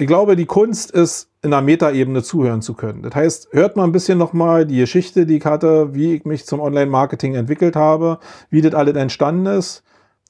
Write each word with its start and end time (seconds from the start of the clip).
ich 0.00 0.06
glaube, 0.06 0.36
die 0.36 0.46
Kunst 0.46 0.90
ist, 0.90 1.28
in 1.42 1.52
einer 1.52 1.62
Metaebene 1.62 2.22
zuhören 2.22 2.62
zu 2.62 2.74
können. 2.74 3.02
Das 3.02 3.14
heißt, 3.14 3.48
hört 3.52 3.76
mal 3.76 3.84
ein 3.84 3.92
bisschen 3.92 4.18
nochmal 4.18 4.66
die 4.66 4.78
Geschichte, 4.78 5.26
die 5.26 5.38
ich 5.38 5.44
hatte, 5.44 5.94
wie 5.94 6.14
ich 6.14 6.24
mich 6.24 6.44
zum 6.46 6.60
Online-Marketing 6.60 7.34
entwickelt 7.34 7.76
habe, 7.76 8.18
wie 8.50 8.60
das 8.60 8.74
alles 8.74 8.96
entstanden 8.96 9.46
ist, 9.46 9.82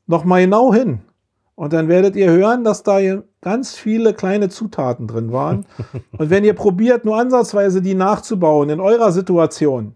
nochmal 0.06 0.42
genau 0.42 0.72
hin. 0.72 1.00
Und 1.56 1.72
dann 1.72 1.88
werdet 1.88 2.16
ihr 2.16 2.30
hören, 2.30 2.64
dass 2.64 2.84
da 2.84 2.98
ganz 3.42 3.74
viele 3.74 4.14
kleine 4.14 4.48
Zutaten 4.48 5.06
drin 5.06 5.32
waren. 5.32 5.66
Und 6.18 6.30
wenn 6.30 6.44
ihr 6.44 6.54
probiert, 6.54 7.04
nur 7.04 7.18
ansatzweise 7.18 7.82
die 7.82 7.94
nachzubauen 7.94 8.70
in 8.70 8.80
eurer 8.80 9.12
Situation, 9.12 9.94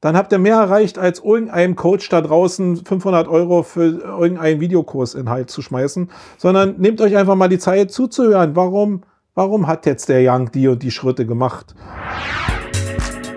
dann 0.00 0.16
habt 0.16 0.32
ihr 0.32 0.38
mehr 0.38 0.56
erreicht, 0.56 0.98
als 0.98 1.20
irgendeinem 1.20 1.76
Coach 1.76 2.08
da 2.08 2.20
draußen 2.20 2.84
500 2.84 3.28
Euro 3.28 3.62
für 3.62 4.00
irgendeinen 4.00 4.60
Videokursinhalt 4.60 5.50
zu 5.50 5.60
schmeißen, 5.60 6.10
sondern 6.38 6.76
nehmt 6.78 7.00
euch 7.00 7.16
einfach 7.16 7.34
mal 7.34 7.48
die 7.48 7.58
Zeit 7.58 7.92
zuzuhören. 7.92 8.56
Warum, 8.56 9.02
warum 9.34 9.66
hat 9.66 9.86
jetzt 9.86 10.08
der 10.08 10.20
Young 10.22 10.50
die 10.52 10.68
und 10.68 10.82
die 10.82 10.90
Schritte 10.90 11.26
gemacht? 11.26 11.74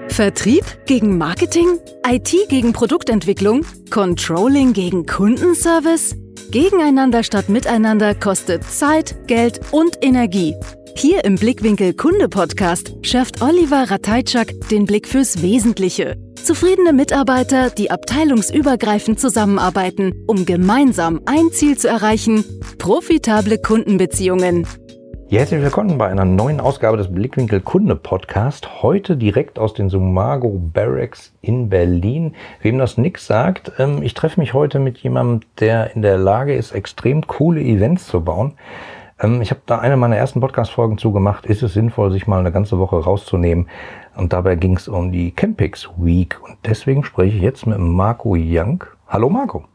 Vertrieb 0.07 0.63
gegen 0.85 1.17
Marketing? 1.17 1.79
IT 2.07 2.33
gegen 2.47 2.71
Produktentwicklung? 2.71 3.65
Controlling 3.89 4.73
gegen 4.73 5.05
Kundenservice? 5.05 6.15
Gegeneinander 6.51 7.23
statt 7.23 7.49
miteinander 7.49 8.13
kostet 8.13 8.63
Zeit, 8.63 9.27
Geld 9.27 9.59
und 9.71 9.97
Energie. 10.01 10.55
Hier 10.95 11.25
im 11.25 11.35
Blickwinkel 11.35 11.93
Kunde 11.93 12.29
Podcast 12.29 12.95
schärft 13.01 13.41
Oliver 13.41 13.89
Ratajczak 13.89 14.53
den 14.71 14.85
Blick 14.85 15.07
fürs 15.07 15.41
Wesentliche. 15.41 16.15
Zufriedene 16.35 16.93
Mitarbeiter, 16.93 17.69
die 17.69 17.91
abteilungsübergreifend 17.91 19.19
zusammenarbeiten, 19.19 20.13
um 20.27 20.45
gemeinsam 20.45 21.21
ein 21.25 21.51
Ziel 21.51 21.77
zu 21.77 21.87
erreichen, 21.87 22.45
profitable 22.77 23.57
Kundenbeziehungen. 23.57 24.65
Herzlich 25.29 25.63
willkommen 25.63 25.97
bei 25.97 26.09
einer 26.09 26.25
neuen 26.25 26.59
Ausgabe 26.59 26.95
des 26.97 27.11
Blickwinkel 27.11 27.59
Kunde 27.59 27.95
Podcast. 27.95 28.83
Heute 28.83 29.17
direkt 29.17 29.57
aus 29.57 29.73
den 29.73 29.89
Sumago 29.89 30.49
Barracks 30.49 31.33
in 31.41 31.69
Berlin. 31.69 32.35
Wem 32.61 32.77
das 32.77 32.99
nix 32.99 33.25
sagt, 33.25 33.71
ähm, 33.79 34.03
ich 34.03 34.13
treffe 34.13 34.39
mich 34.39 34.53
heute 34.53 34.77
mit 34.77 34.99
jemandem, 34.99 35.41
der 35.59 35.95
in 35.95 36.03
der 36.03 36.19
Lage 36.19 36.53
ist, 36.53 36.71
extrem 36.71 37.25
coole 37.25 37.61
Events 37.61 38.05
zu 38.05 38.21
bauen. 38.21 38.53
Ähm, 39.19 39.41
ich 39.41 39.51
habe 39.51 39.61
da 39.65 39.79
eine 39.79 39.97
meiner 39.97 40.17
ersten 40.17 40.39
Podcast-Folgen 40.39 40.97
zugemacht. 40.97 41.45
Ist 41.45 41.63
es 41.63 41.73
sinnvoll, 41.73 42.11
sich 42.11 42.27
mal 42.27 42.39
eine 42.39 42.51
ganze 42.51 42.79
Woche 42.79 42.97
rauszunehmen? 42.97 43.67
Und 44.15 44.33
dabei 44.33 44.55
ging 44.55 44.75
es 44.77 44.87
um 44.87 45.11
die 45.11 45.31
Campix 45.31 45.89
Week. 45.97 46.39
Und 46.43 46.57
deswegen 46.65 47.03
spreche 47.03 47.37
ich 47.37 47.43
jetzt 47.43 47.65
mit 47.65 47.79
Marco 47.79 48.35
Young. 48.37 48.83
Hallo 49.07 49.29
Marco. 49.29 49.65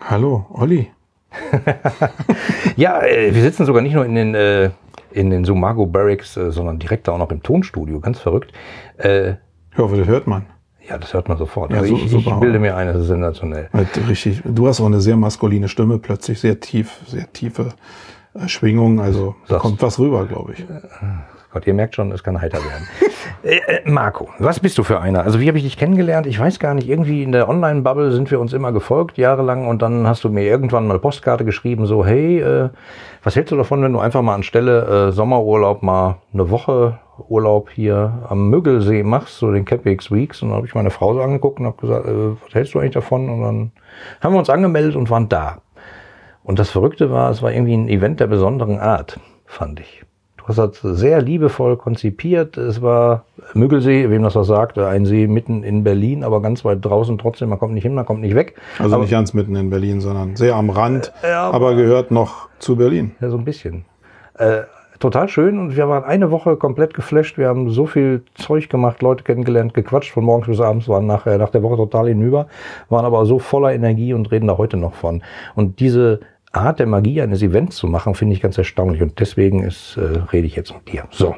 Hallo, 0.00 0.46
Olli. 0.52 0.90
ja, 2.76 3.02
äh, 3.02 3.34
wir 3.34 3.42
sitzen 3.42 3.64
sogar 3.64 3.82
nicht 3.82 3.94
nur 3.94 4.04
in 4.04 4.14
den, 4.14 4.34
äh, 4.34 4.70
in 5.12 5.30
den 5.30 5.44
Sumago 5.44 5.86
Barracks, 5.86 6.36
äh, 6.36 6.50
sondern 6.50 6.78
direkt 6.78 7.08
auch 7.08 7.18
noch 7.18 7.30
im 7.30 7.42
Tonstudio. 7.42 8.00
Ganz 8.00 8.18
verrückt. 8.18 8.52
Äh, 8.98 9.34
ich 9.70 9.78
hoffe, 9.78 9.96
das 9.96 10.06
hört 10.06 10.26
man. 10.26 10.46
Ja, 10.86 10.98
das 10.98 11.14
hört 11.14 11.28
man 11.28 11.38
sofort. 11.38 11.70
Ja, 11.70 11.78
also 11.78 11.94
ich, 11.94 12.12
ich 12.12 12.34
bilde 12.40 12.58
mir 12.58 12.76
ein, 12.76 12.88
das 12.88 13.02
ist 13.02 13.06
sensationell. 13.06 13.70
Richtig. 14.08 14.42
Du 14.44 14.66
hast 14.66 14.80
auch 14.80 14.86
eine 14.86 15.00
sehr 15.00 15.16
maskuline 15.16 15.68
Stimme, 15.68 15.98
plötzlich 15.98 16.40
sehr 16.40 16.58
tief, 16.58 17.00
sehr 17.06 17.32
tiefe 17.32 17.68
äh, 18.34 18.48
Schwingung. 18.48 19.00
Also 19.00 19.34
da 19.48 19.58
kommt 19.58 19.82
was 19.82 19.98
rüber, 19.98 20.26
glaube 20.26 20.52
ich. 20.52 20.64
Gott, 21.52 21.66
ihr 21.66 21.74
merkt 21.74 21.94
schon, 21.94 22.10
es 22.12 22.24
kann 22.24 22.40
heiter 22.40 22.58
werden. 22.58 22.88
äh, 23.42 23.56
äh, 23.56 23.90
Marco, 23.90 24.30
was 24.38 24.58
bist 24.58 24.78
du 24.78 24.84
für 24.84 25.00
einer? 25.00 25.22
Also 25.22 25.38
wie 25.38 25.48
habe 25.48 25.58
ich 25.58 25.64
dich 25.64 25.76
kennengelernt? 25.76 26.26
Ich 26.26 26.40
weiß 26.40 26.58
gar 26.58 26.72
nicht, 26.72 26.88
irgendwie 26.88 27.22
in 27.22 27.30
der 27.30 27.46
Online-Bubble 27.46 28.10
sind 28.12 28.30
wir 28.30 28.40
uns 28.40 28.54
immer 28.54 28.72
gefolgt, 28.72 29.18
jahrelang, 29.18 29.68
und 29.68 29.82
dann 29.82 30.06
hast 30.06 30.24
du 30.24 30.30
mir 30.30 30.44
irgendwann 30.44 30.86
mal 30.86 30.98
Postkarte 30.98 31.44
geschrieben, 31.44 31.84
so, 31.84 32.06
hey, 32.06 32.40
äh, 32.40 32.70
was 33.22 33.36
hältst 33.36 33.52
du 33.52 33.56
davon, 33.56 33.82
wenn 33.82 33.92
du 33.92 33.98
einfach 33.98 34.22
mal 34.22 34.34
anstelle 34.34 35.08
äh, 35.08 35.12
Sommerurlaub 35.12 35.82
mal 35.82 36.16
eine 36.32 36.48
Woche 36.48 36.98
Urlaub 37.28 37.70
hier 37.70 38.26
am 38.28 38.48
Müggelsee 38.48 39.02
machst, 39.02 39.36
so 39.36 39.52
den 39.52 39.64
Capix 39.64 40.10
Weeks. 40.10 40.42
Und 40.42 40.48
dann 40.48 40.56
habe 40.56 40.66
ich 40.66 40.74
meine 40.74 40.90
Frau 40.90 41.12
so 41.14 41.20
angeguckt 41.20 41.60
und 41.60 41.66
habe 41.66 41.76
gesagt, 41.80 42.06
äh, 42.06 42.36
was 42.42 42.54
hältst 42.54 42.74
du 42.74 42.78
eigentlich 42.78 42.92
davon? 42.92 43.28
Und 43.28 43.42
dann 43.42 43.72
haben 44.20 44.32
wir 44.32 44.38
uns 44.38 44.50
angemeldet 44.50 44.96
und 44.96 45.10
waren 45.10 45.28
da. 45.28 45.61
Und 46.44 46.58
das 46.58 46.70
Verrückte 46.70 47.10
war, 47.10 47.30
es 47.30 47.42
war 47.42 47.52
irgendwie 47.52 47.74
ein 47.74 47.88
Event 47.88 48.20
der 48.20 48.26
besonderen 48.26 48.78
Art, 48.78 49.20
fand 49.46 49.80
ich. 49.80 50.04
Du 50.42 50.48
hast 50.48 50.58
das 50.58 50.80
sehr 50.82 51.22
liebevoll 51.22 51.76
konzipiert. 51.76 52.56
Es 52.56 52.82
war 52.82 53.26
Müggelsee, 53.54 54.10
wem 54.10 54.24
das 54.24 54.34
was 54.34 54.48
sagt, 54.48 54.76
ein 54.76 55.04
See 55.04 55.28
mitten 55.28 55.62
in 55.62 55.84
Berlin, 55.84 56.24
aber 56.24 56.42
ganz 56.42 56.64
weit 56.64 56.84
draußen 56.84 57.16
trotzdem. 57.16 57.50
Man 57.50 57.60
kommt 57.60 57.74
nicht 57.74 57.84
hin, 57.84 57.94
man 57.94 58.04
kommt 58.04 58.22
nicht 58.22 58.34
weg. 58.34 58.56
Also 58.80 58.94
aber, 58.94 59.02
nicht 59.02 59.12
ganz 59.12 59.34
mitten 59.34 59.54
in 59.54 59.70
Berlin, 59.70 60.00
sondern 60.00 60.34
sehr 60.34 60.56
am 60.56 60.70
Rand, 60.70 61.12
äh, 61.22 61.30
aber, 61.30 61.54
aber, 61.54 61.74
gehört 61.76 62.10
noch 62.10 62.48
zu 62.58 62.74
Berlin. 62.74 63.12
Ja, 63.20 63.30
so 63.30 63.36
ein 63.36 63.44
bisschen. 63.44 63.84
Äh, 64.36 64.62
total 64.98 65.28
schön 65.28 65.60
und 65.60 65.76
wir 65.76 65.88
waren 65.88 66.02
eine 66.02 66.32
Woche 66.32 66.56
komplett 66.56 66.94
geflasht. 66.94 67.38
Wir 67.38 67.46
haben 67.46 67.70
so 67.70 67.86
viel 67.86 68.24
Zeug 68.34 68.68
gemacht, 68.68 69.00
Leute 69.00 69.22
kennengelernt, 69.22 69.74
gequatscht 69.74 70.12
von 70.12 70.24
morgens 70.24 70.48
bis 70.48 70.60
abends, 70.60 70.88
waren 70.88 71.06
nachher 71.06 71.38
nach 71.38 71.50
der 71.50 71.62
Woche 71.62 71.76
total 71.76 72.08
hinüber, 72.08 72.48
waren 72.88 73.04
aber 73.04 73.26
so 73.26 73.38
voller 73.38 73.72
Energie 73.72 74.12
und 74.12 74.32
reden 74.32 74.48
da 74.48 74.58
heute 74.58 74.76
noch 74.76 74.94
von. 74.94 75.22
Und 75.54 75.78
diese 75.78 76.20
Art 76.52 76.78
der 76.78 76.86
Magie 76.86 77.20
eines 77.22 77.42
Events 77.42 77.76
zu 77.76 77.86
machen, 77.86 78.14
finde 78.14 78.34
ich 78.34 78.42
ganz 78.42 78.58
erstaunlich. 78.58 79.02
Und 79.02 79.18
deswegen 79.20 79.62
ist, 79.62 79.96
äh, 79.96 80.18
rede 80.32 80.46
ich 80.46 80.54
jetzt 80.54 80.74
mit 80.74 80.92
dir. 80.92 81.04
So. 81.10 81.34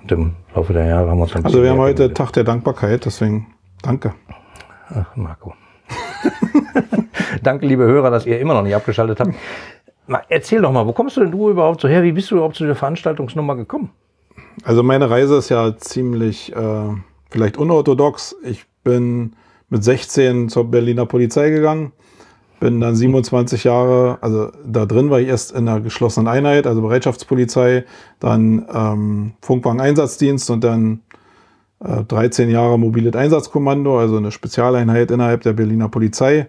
Und 0.00 0.12
im 0.12 0.34
Laufe 0.54 0.72
der 0.72 0.86
Jahre 0.86 1.10
haben 1.10 1.18
wir 1.18 1.24
uns 1.24 1.34
ein 1.34 1.44
Also 1.44 1.62
wir 1.62 1.70
haben 1.70 1.78
heute 1.78 2.12
Tag 2.12 2.32
der 2.32 2.44
Dankbarkeit, 2.44 3.04
deswegen 3.04 3.48
danke. 3.82 4.14
Ach, 4.90 5.16
Marco. 5.16 5.54
danke, 7.42 7.66
liebe 7.66 7.84
Hörer, 7.84 8.10
dass 8.10 8.26
ihr 8.26 8.38
immer 8.38 8.54
noch 8.54 8.62
nicht 8.62 8.74
abgeschaltet 8.74 9.18
habt. 9.20 9.34
Erzähl 10.28 10.60
doch 10.60 10.70
mal, 10.70 10.86
wo 10.86 10.92
kommst 10.92 11.16
du 11.16 11.22
denn 11.22 11.32
du 11.32 11.50
überhaupt 11.50 11.80
so 11.80 11.88
her? 11.88 12.02
Wie 12.02 12.12
bist 12.12 12.30
du 12.30 12.36
überhaupt 12.36 12.56
zu 12.56 12.64
der 12.64 12.76
Veranstaltungsnummer 12.76 13.56
gekommen? 13.56 13.90
Also 14.62 14.82
meine 14.82 15.10
Reise 15.10 15.36
ist 15.36 15.48
ja 15.48 15.76
ziemlich 15.76 16.54
äh, 16.54 16.88
vielleicht 17.30 17.56
unorthodox. 17.56 18.36
Ich 18.44 18.66
bin 18.84 19.34
mit 19.70 19.82
16 19.82 20.50
zur 20.50 20.70
Berliner 20.70 21.06
Polizei 21.06 21.50
gegangen 21.50 21.92
bin 22.64 22.80
dann 22.80 22.96
27 22.96 23.64
Jahre, 23.64 24.16
also 24.22 24.50
da 24.64 24.86
drin 24.86 25.10
war 25.10 25.20
ich 25.20 25.28
erst 25.28 25.52
in 25.52 25.68
einer 25.68 25.82
geschlossenen 25.82 26.28
Einheit, 26.28 26.66
also 26.66 26.80
Bereitschaftspolizei, 26.80 27.84
dann 28.20 28.64
ähm, 28.72 29.32
Funkwagen-Einsatzdienst 29.42 30.48
und 30.48 30.64
dann 30.64 31.02
äh, 31.80 32.04
13 32.04 32.48
Jahre 32.48 32.78
mobiles 32.78 33.16
Einsatzkommando, 33.16 33.98
also 33.98 34.16
eine 34.16 34.30
Spezialeinheit 34.30 35.10
innerhalb 35.10 35.42
der 35.42 35.52
Berliner 35.52 35.90
Polizei 35.90 36.48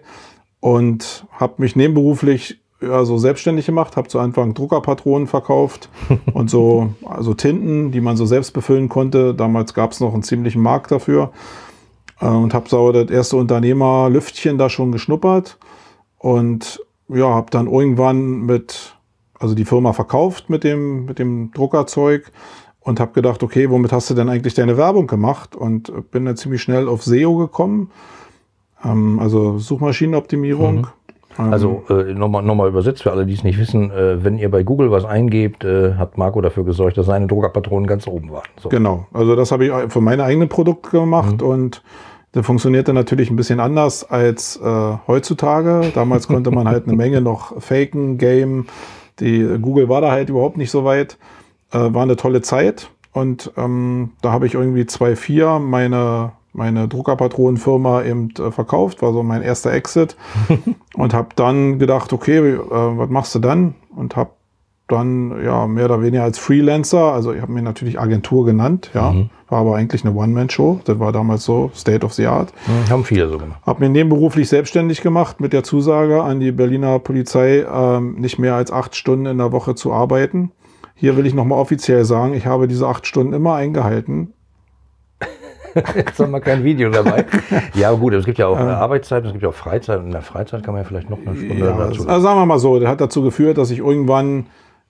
und 0.60 1.26
habe 1.32 1.56
mich 1.58 1.76
nebenberuflich 1.76 2.62
ja, 2.80 3.04
so 3.04 3.18
selbstständig 3.18 3.66
gemacht, 3.66 3.98
habe 3.98 4.08
zu 4.08 4.18
Anfang 4.18 4.54
Druckerpatronen 4.54 5.26
verkauft 5.26 5.90
und 6.32 6.48
so 6.48 6.94
also 7.04 7.34
Tinten, 7.34 7.92
die 7.92 8.00
man 8.00 8.16
so 8.16 8.24
selbst 8.24 8.54
befüllen 8.54 8.88
konnte. 8.88 9.34
Damals 9.34 9.74
gab 9.74 9.92
es 9.92 10.00
noch 10.00 10.14
einen 10.14 10.22
ziemlichen 10.22 10.62
Markt 10.62 10.92
dafür 10.92 11.32
äh, 12.22 12.26
und 12.26 12.54
habe 12.54 12.70
so 12.70 12.90
das 12.90 13.10
erste 13.10 13.36
Unternehmerlüftchen 13.36 14.56
da 14.56 14.70
schon 14.70 14.92
geschnuppert 14.92 15.58
und 16.18 16.80
ja, 17.08 17.26
habe 17.26 17.50
dann 17.50 17.66
irgendwann 17.66 18.42
mit, 18.42 18.96
also 19.38 19.54
die 19.54 19.64
Firma 19.64 19.92
verkauft 19.92 20.50
mit 20.50 20.64
dem, 20.64 21.04
mit 21.04 21.18
dem 21.18 21.52
Druckerzeug 21.52 22.32
und 22.80 23.00
habe 23.00 23.12
gedacht, 23.12 23.42
okay, 23.42 23.70
womit 23.70 23.92
hast 23.92 24.10
du 24.10 24.14
denn 24.14 24.28
eigentlich 24.28 24.54
deine 24.54 24.76
Werbung 24.76 25.06
gemacht? 25.06 25.56
Und 25.56 26.10
bin 26.10 26.24
dann 26.24 26.36
ziemlich 26.36 26.62
schnell 26.62 26.88
auf 26.88 27.02
SEO 27.02 27.36
gekommen, 27.36 27.90
ähm, 28.84 29.18
also 29.18 29.58
Suchmaschinenoptimierung. 29.58 30.76
Mhm. 30.76 30.86
Ähm, 31.38 31.52
also 31.52 31.82
äh, 31.90 32.14
nochmal 32.14 32.42
noch 32.42 32.54
mal 32.54 32.68
übersetzt 32.68 33.02
für 33.02 33.12
alle, 33.12 33.26
die 33.26 33.34
es 33.34 33.44
nicht 33.44 33.58
wissen, 33.58 33.90
äh, 33.90 34.22
wenn 34.24 34.38
ihr 34.38 34.50
bei 34.50 34.62
Google 34.62 34.90
was 34.90 35.04
eingebt, 35.04 35.64
äh, 35.64 35.94
hat 35.94 36.16
Marco 36.16 36.40
dafür 36.40 36.64
gesorgt, 36.64 36.96
dass 36.96 37.06
seine 37.06 37.26
Druckerpatronen 37.26 37.86
ganz 37.86 38.06
oben 38.06 38.30
waren. 38.30 38.48
So. 38.60 38.68
Genau, 38.68 39.06
also 39.12 39.36
das 39.36 39.52
habe 39.52 39.66
ich 39.66 39.92
für 39.92 40.00
meine 40.00 40.24
eigenen 40.24 40.48
Produkte 40.48 40.90
gemacht 40.90 41.42
mhm. 41.42 41.46
und 41.46 41.82
der 42.36 42.44
funktionierte 42.44 42.92
natürlich 42.92 43.30
ein 43.30 43.36
bisschen 43.36 43.60
anders 43.60 44.04
als 44.04 44.60
äh, 44.62 44.96
heutzutage. 45.06 45.90
Damals 45.94 46.28
konnte 46.28 46.50
man 46.50 46.68
halt 46.68 46.86
eine 46.86 46.94
Menge 46.96 47.22
noch 47.22 47.62
faken, 47.62 48.18
game. 48.18 48.66
Die 49.20 49.42
Google 49.58 49.88
war 49.88 50.02
da 50.02 50.10
halt 50.10 50.28
überhaupt 50.28 50.58
nicht 50.58 50.70
so 50.70 50.84
weit. 50.84 51.16
Äh, 51.72 51.78
war 51.78 52.02
eine 52.02 52.16
tolle 52.16 52.42
Zeit. 52.42 52.90
Und 53.14 53.52
ähm, 53.56 54.10
da 54.20 54.32
habe 54.32 54.46
ich 54.46 54.52
irgendwie 54.52 54.82
2.4 54.82 55.60
meine, 55.60 56.32
meine 56.52 56.88
Druckerpatronenfirma 56.88 58.02
eben 58.02 58.28
äh, 58.38 58.50
verkauft. 58.50 59.00
War 59.00 59.14
so 59.14 59.22
mein 59.22 59.40
erster 59.40 59.72
Exit. 59.72 60.18
und 60.94 61.14
habe 61.14 61.30
dann 61.36 61.78
gedacht, 61.78 62.12
okay, 62.12 62.36
äh, 62.36 62.60
was 62.60 63.08
machst 63.08 63.34
du 63.34 63.38
dann? 63.38 63.76
Und 63.96 64.14
habe 64.14 64.32
dann 64.88 65.42
ja 65.44 65.66
mehr 65.66 65.86
oder 65.86 66.00
weniger 66.00 66.22
als 66.22 66.38
Freelancer, 66.38 67.12
also 67.12 67.32
ich 67.32 67.42
habe 67.42 67.50
mir 67.50 67.62
natürlich 67.62 67.98
Agentur 67.98 68.44
genannt, 68.46 68.90
ja, 68.94 69.10
mhm. 69.10 69.30
war 69.48 69.60
aber 69.60 69.76
eigentlich 69.76 70.04
eine 70.04 70.14
One-Man-Show, 70.14 70.80
das 70.84 71.00
war 71.00 71.10
damals 71.10 71.44
so 71.44 71.72
State 71.74 72.06
of 72.06 72.12
the 72.12 72.26
Art. 72.26 72.52
Mhm, 72.68 72.90
haben 72.90 73.04
viele 73.04 73.28
so 73.28 73.38
gemacht. 73.38 73.60
Habe 73.66 73.80
mir 73.80 73.90
nebenberuflich 73.90 74.48
selbstständig 74.48 75.00
gemacht 75.00 75.40
mit 75.40 75.52
der 75.52 75.64
Zusage 75.64 76.22
an 76.22 76.38
die 76.38 76.52
Berliner 76.52 77.00
Polizei, 77.00 77.66
ähm, 77.68 78.14
nicht 78.14 78.38
mehr 78.38 78.54
als 78.54 78.70
acht 78.70 78.94
Stunden 78.94 79.26
in 79.26 79.38
der 79.38 79.50
Woche 79.50 79.74
zu 79.74 79.92
arbeiten. 79.92 80.52
Hier 80.94 81.16
will 81.16 81.26
ich 81.26 81.34
nochmal 81.34 81.58
offiziell 81.58 82.04
sagen, 82.04 82.34
ich 82.34 82.46
habe 82.46 82.68
diese 82.68 82.86
acht 82.86 83.08
Stunden 83.08 83.32
immer 83.32 83.54
eingehalten. 83.54 84.32
Jetzt 85.96 86.18
haben 86.20 86.30
wir 86.30 86.40
kein 86.40 86.62
Video 86.62 86.90
dabei. 86.90 87.26
ja, 87.74 87.92
gut, 87.92 88.14
es 88.14 88.24
gibt 88.24 88.38
ja 88.38 88.46
auch 88.46 88.58
äh, 88.58 88.62
Arbeitszeit, 88.62 89.24
es 89.24 89.32
gibt 89.32 89.42
ja 89.42 89.48
auch 89.48 89.54
Freizeit. 89.54 89.98
Und 89.98 90.06
in 90.06 90.12
der 90.12 90.22
Freizeit 90.22 90.62
kann 90.62 90.74
man 90.74 90.84
ja 90.84 90.88
vielleicht 90.88 91.10
noch 91.10 91.18
eine 91.18 91.36
Stunde 91.36 91.66
ja, 91.66 91.76
dazu. 91.76 92.08
Also 92.08 92.20
sagen 92.20 92.38
wir 92.38 92.46
mal 92.46 92.58
so, 92.58 92.78
das 92.78 92.88
hat 92.88 93.00
dazu 93.00 93.22
geführt, 93.22 93.58
dass 93.58 93.70
ich 93.70 93.80
irgendwann 93.80 94.46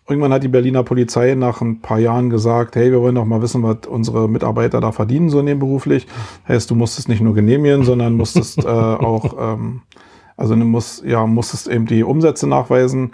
irgendwann 0.08 0.32
hat 0.32 0.42
die 0.42 0.48
Berliner 0.48 0.82
Polizei 0.82 1.34
nach 1.34 1.60
ein 1.60 1.80
paar 1.80 1.98
Jahren 1.98 2.30
gesagt, 2.30 2.76
hey, 2.76 2.92
wir 2.92 3.00
wollen 3.00 3.16
doch 3.16 3.24
mal 3.24 3.42
wissen, 3.42 3.62
was 3.62 3.86
unsere 3.88 4.28
Mitarbeiter 4.28 4.80
da 4.80 4.92
verdienen, 4.92 5.30
so 5.30 5.42
nebenberuflich. 5.42 6.06
Heißt, 6.46 6.70
du 6.70 6.74
musstest 6.74 7.08
nicht 7.08 7.20
nur 7.20 7.34
genehmigen, 7.34 7.84
sondern 7.84 8.14
musstest 8.14 8.64
äh, 8.64 8.68
auch, 8.68 9.36
ähm, 9.38 9.82
also 10.36 10.54
du 10.54 10.64
musst, 10.64 11.04
ja, 11.04 11.26
musstest 11.26 11.68
eben 11.68 11.86
die 11.86 12.04
Umsätze 12.04 12.46
nachweisen. 12.46 13.12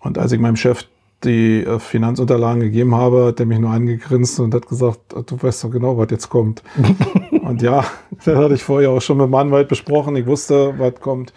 Und 0.00 0.18
als 0.18 0.32
ich 0.32 0.40
meinem 0.40 0.56
Chef 0.56 0.84
die 1.24 1.64
äh, 1.64 1.78
Finanzunterlagen 1.78 2.60
gegeben 2.60 2.94
habe, 2.94 3.26
hat 3.26 3.40
er 3.40 3.46
mich 3.46 3.58
nur 3.58 3.70
angegrinst 3.70 4.40
und 4.40 4.54
hat 4.54 4.66
gesagt, 4.66 5.00
du 5.12 5.42
weißt 5.42 5.64
doch 5.64 5.70
genau, 5.70 5.96
was 5.96 6.10
jetzt 6.10 6.28
kommt. 6.28 6.62
und 7.42 7.62
ja, 7.62 7.84
das 8.24 8.36
hatte 8.36 8.54
ich 8.54 8.64
vorher 8.64 8.90
auch 8.90 9.00
schon 9.00 9.18
mit 9.18 9.26
dem 9.26 9.34
Anwalt 9.34 9.68
besprochen. 9.68 10.16
Ich 10.16 10.26
wusste, 10.26 10.74
was 10.78 11.00
kommt. 11.00 11.32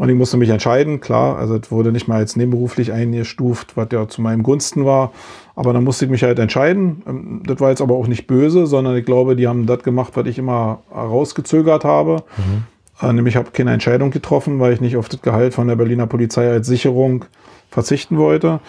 Und 0.00 0.08
ich 0.08 0.14
musste 0.14 0.38
mich 0.38 0.48
entscheiden, 0.48 1.02
klar, 1.02 1.36
also 1.36 1.56
es 1.56 1.70
wurde 1.70 1.92
nicht 1.92 2.08
mal 2.08 2.16
als 2.16 2.34
nebenberuflich 2.34 2.90
eingestuft, 2.90 3.76
was 3.76 3.88
ja 3.92 4.08
zu 4.08 4.22
meinem 4.22 4.42
Gunsten 4.42 4.86
war. 4.86 5.12
Aber 5.54 5.74
dann 5.74 5.84
musste 5.84 6.06
ich 6.06 6.10
mich 6.10 6.22
halt 6.22 6.38
entscheiden. 6.38 7.02
Ähm, 7.06 7.42
das 7.44 7.60
war 7.60 7.68
jetzt 7.68 7.82
aber 7.82 7.96
auch 7.96 8.06
nicht 8.06 8.26
böse, 8.26 8.66
sondern 8.66 8.96
ich 8.96 9.04
glaube, 9.04 9.36
die 9.36 9.46
haben 9.46 9.66
das 9.66 9.82
gemacht, 9.82 10.12
was 10.14 10.24
ich 10.24 10.38
immer 10.38 10.80
rausgezögert 10.90 11.84
habe. 11.84 12.22
Mhm. 12.38 13.06
Äh, 13.06 13.12
nämlich 13.12 13.36
habe 13.36 13.50
keine 13.50 13.74
Entscheidung 13.74 14.10
getroffen, 14.10 14.58
weil 14.58 14.72
ich 14.72 14.80
nicht 14.80 14.96
auf 14.96 15.10
das 15.10 15.20
Gehalt 15.20 15.52
von 15.52 15.68
der 15.68 15.76
Berliner 15.76 16.06
Polizei 16.06 16.50
als 16.50 16.66
Sicherung 16.66 17.26
verzichten 17.68 18.16
wollte. 18.16 18.60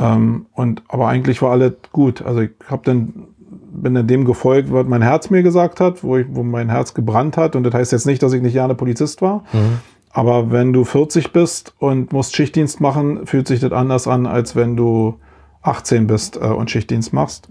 Ähm, 0.00 0.46
und 0.52 0.82
aber 0.88 1.06
eigentlich 1.06 1.42
war 1.42 1.52
alles 1.52 1.74
gut. 1.92 2.22
Also 2.22 2.40
ich 2.40 2.50
habe 2.68 2.82
dann 2.84 3.12
bin 3.48 3.94
dann 3.94 4.08
dem 4.08 4.24
gefolgt, 4.24 4.72
was 4.72 4.86
mein 4.86 5.02
Herz 5.02 5.30
mir 5.30 5.44
gesagt 5.44 5.78
hat, 5.78 6.02
wo, 6.02 6.16
ich, 6.16 6.26
wo 6.28 6.42
mein 6.42 6.70
Herz 6.70 6.92
gebrannt 6.92 7.36
hat. 7.36 7.54
Und 7.54 7.62
das 7.62 7.74
heißt 7.74 7.92
jetzt 7.92 8.06
nicht, 8.06 8.20
dass 8.20 8.32
ich 8.32 8.42
nicht 8.42 8.54
gerne 8.54 8.74
Polizist 8.74 9.22
war. 9.22 9.44
Mhm. 9.52 9.78
Aber 10.16 10.50
wenn 10.50 10.72
du 10.72 10.84
40 10.84 11.30
bist 11.30 11.74
und 11.78 12.10
musst 12.14 12.34
Schichtdienst 12.34 12.80
machen, 12.80 13.26
fühlt 13.26 13.46
sich 13.46 13.60
das 13.60 13.72
anders 13.72 14.08
an, 14.08 14.24
als 14.24 14.56
wenn 14.56 14.74
du 14.74 15.16
18 15.60 16.06
bist 16.06 16.38
äh, 16.38 16.46
und 16.46 16.70
Schichtdienst 16.70 17.12
machst. 17.12 17.50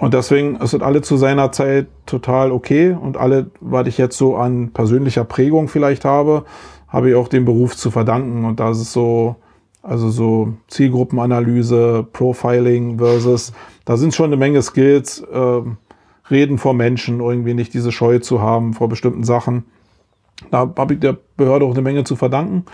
Und 0.00 0.12
deswegen 0.12 0.56
ist 0.56 0.74
das 0.74 0.82
alle 0.82 1.02
zu 1.02 1.16
seiner 1.16 1.52
Zeit 1.52 1.86
total 2.06 2.50
okay. 2.50 2.90
Und 3.00 3.16
alle, 3.16 3.52
was 3.60 3.86
ich 3.86 3.98
jetzt 3.98 4.18
so 4.18 4.34
an 4.34 4.72
persönlicher 4.72 5.22
Prägung 5.22 5.68
vielleicht 5.68 6.04
habe, 6.04 6.44
habe 6.88 7.10
ich 7.10 7.14
auch 7.14 7.28
dem 7.28 7.44
Beruf 7.44 7.76
zu 7.76 7.92
verdanken. 7.92 8.46
Und 8.46 8.58
da 8.58 8.72
ist 8.72 8.78
es 8.78 8.92
so, 8.92 9.36
also 9.80 10.10
so 10.10 10.54
Zielgruppenanalyse, 10.66 12.04
Profiling 12.12 12.98
versus, 12.98 13.52
da 13.84 13.96
sind 13.96 14.12
schon 14.12 14.26
eine 14.26 14.36
Menge 14.36 14.60
Skills, 14.60 15.20
äh, 15.20 15.60
reden 16.32 16.58
vor 16.58 16.74
Menschen, 16.74 17.20
irgendwie 17.20 17.54
nicht 17.54 17.72
diese 17.74 17.92
Scheu 17.92 18.18
zu 18.18 18.40
haben 18.40 18.72
vor 18.74 18.88
bestimmten 18.88 19.22
Sachen. 19.22 19.66
Da 20.52 20.70
habe 20.76 20.94
ich 20.94 21.00
der 21.00 21.16
Behörde 21.36 21.64
auch 21.64 21.72
eine 21.72 21.80
Menge 21.80 22.04
zu 22.04 22.14
verdanken. 22.14 22.66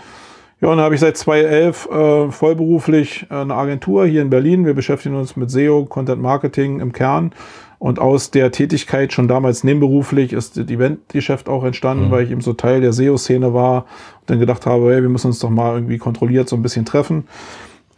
Ja, 0.61 0.67
und 0.67 0.77
da 0.77 0.83
habe 0.83 0.95
ich 0.95 0.99
seit 0.99 1.15
2011 1.15 1.89
äh, 1.89 2.31
vollberuflich 2.31 3.27
eine 3.29 3.55
Agentur 3.55 4.05
hier 4.05 4.21
in 4.21 4.29
Berlin. 4.29 4.65
Wir 4.65 4.73
beschäftigen 4.73 5.15
uns 5.15 5.37
mit 5.37 5.49
SEO, 5.49 5.85
Content 5.85 6.21
Marketing 6.21 6.81
im 6.81 6.91
Kern. 6.91 7.31
Und 7.77 7.97
aus 7.97 8.31
der 8.31 8.51
Tätigkeit 8.51 9.13
schon 9.13 9.29
damals 9.29 9.63
nebenberuflich 9.63 10.33
ist 10.33 10.57
das 10.57 10.67
Eventgeschäft 10.67 11.47
auch 11.47 11.63
entstanden, 11.63 12.07
mhm. 12.07 12.11
weil 12.11 12.25
ich 12.25 12.31
eben 12.31 12.41
so 12.41 12.51
Teil 12.51 12.81
der 12.81 12.91
SEO-Szene 12.91 13.53
war 13.53 13.85
und 14.19 14.29
dann 14.29 14.39
gedacht 14.39 14.65
habe, 14.65 14.91
hey, 14.91 15.01
wir 15.01 15.07
müssen 15.07 15.27
uns 15.27 15.39
doch 15.39 15.49
mal 15.49 15.75
irgendwie 15.75 15.97
kontrolliert 15.97 16.49
so 16.49 16.57
ein 16.57 16.61
bisschen 16.61 16.83
treffen. 16.83 17.29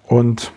Und 0.07 0.53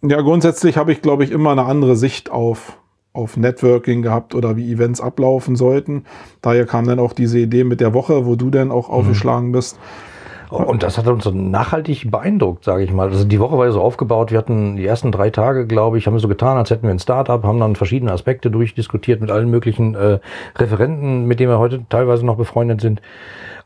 ja, 0.00 0.22
grundsätzlich 0.22 0.78
habe 0.78 0.92
ich, 0.92 1.02
glaube 1.02 1.24
ich, 1.24 1.30
immer 1.30 1.52
eine 1.52 1.66
andere 1.66 1.96
Sicht 1.96 2.30
auf 2.30 2.78
auf 3.16 3.36
Networking 3.36 4.02
gehabt 4.02 4.34
oder 4.34 4.56
wie 4.56 4.70
Events 4.72 5.00
ablaufen 5.00 5.56
sollten. 5.56 6.04
Daher 6.42 6.66
kam 6.66 6.86
dann 6.86 6.98
auch 6.98 7.12
diese 7.12 7.38
Idee 7.38 7.64
mit 7.64 7.80
der 7.80 7.94
Woche, 7.94 8.26
wo 8.26 8.36
du 8.36 8.50
dann 8.50 8.70
auch 8.70 8.88
mhm. 8.88 8.94
aufgeschlagen 8.94 9.52
bist. 9.52 9.78
Und 10.50 10.82
das 10.82 10.98
hat 10.98 11.06
uns 11.08 11.24
so 11.24 11.30
nachhaltig 11.30 12.10
beeindruckt, 12.10 12.64
sage 12.64 12.84
ich 12.84 12.92
mal. 12.92 13.08
Also 13.08 13.24
die 13.24 13.40
Woche 13.40 13.58
war 13.58 13.66
ja 13.66 13.72
so 13.72 13.80
aufgebaut, 13.80 14.30
wir 14.30 14.38
hatten 14.38 14.76
die 14.76 14.86
ersten 14.86 15.12
drei 15.12 15.30
Tage, 15.30 15.66
glaube 15.66 15.98
ich, 15.98 16.06
haben 16.06 16.14
wir 16.14 16.20
so 16.20 16.28
getan, 16.28 16.56
als 16.56 16.70
hätten 16.70 16.84
wir 16.84 16.90
ein 16.90 16.98
Startup, 16.98 17.42
haben 17.42 17.58
dann 17.60 17.76
verschiedene 17.76 18.12
Aspekte 18.12 18.50
durchdiskutiert 18.50 19.20
mit 19.20 19.30
allen 19.30 19.50
möglichen 19.50 19.94
äh, 19.94 20.18
Referenten, 20.56 21.26
mit 21.26 21.40
denen 21.40 21.50
wir 21.50 21.58
heute 21.58 21.84
teilweise 21.88 22.24
noch 22.24 22.36
befreundet 22.36 22.80
sind. 22.80 23.00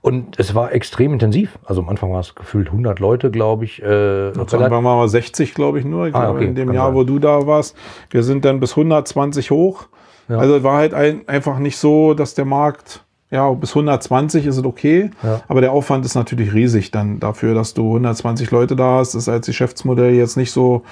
Und 0.03 0.38
es 0.38 0.55
war 0.55 0.73
extrem 0.73 1.12
intensiv. 1.12 1.59
Also 1.65 1.82
am 1.82 1.91
Anfang 1.91 2.11
war 2.12 2.21
es 2.21 2.35
gefühlt 2.35 2.69
100 2.69 3.00
Leute, 3.00 3.31
glaube 3.31 3.67
ich. 3.67 3.83
Äh, 3.83 4.31
Am 4.33 4.41
Anfang 4.41 4.71
waren 4.71 4.85
wir 4.85 5.09
60, 5.09 5.53
glaube 5.55 5.79
ich, 5.79 5.85
nur. 5.85 6.06
Ich 6.06 6.15
ah, 6.15 6.21
glaube, 6.25 6.38
okay, 6.38 6.47
in 6.47 6.55
dem 6.55 6.73
Jahr, 6.73 6.87
sein. 6.87 6.94
wo 6.94 7.05
du 7.05 7.19
da 7.19 7.47
warst. 7.47 7.76
Wir 8.09 8.23
sind 8.23 8.47
dann 8.47 8.61
bis 8.61 8.71
120 8.73 9.50
hoch. 9.50 9.88
Ja. 10.29 10.38
Also 10.38 10.62
war 10.62 10.79
halt 10.79 10.94
ein, 10.94 11.29
einfach 11.29 11.59
nicht 11.59 11.76
so, 11.76 12.15
dass 12.15 12.35
der 12.35 12.47
Markt, 12.47 13.05
ja, 13.31 13.49
bis 13.53 13.71
120 13.71 14.47
ist 14.47 14.56
es 14.56 14.65
okay. 14.65 15.11
Ja. 15.23 15.43
Aber 15.47 15.61
der 15.61 15.73
Aufwand 15.73 16.05
ist 16.05 16.15
natürlich 16.15 16.53
riesig 16.53 16.91
dann 16.91 17.21
dafür, 17.21 17.55
dass 17.55 17.75
du 17.75 17.87
120 17.87 18.50
Leute 18.50 18.75
da 18.75 18.99
hast. 18.99 19.15
Das 19.15 19.23
ist 19.23 19.29
als 19.29 19.47
Geschäftsmodell 19.47 20.15
jetzt 20.15 20.37
nicht 20.37 20.50
so, 20.50 20.82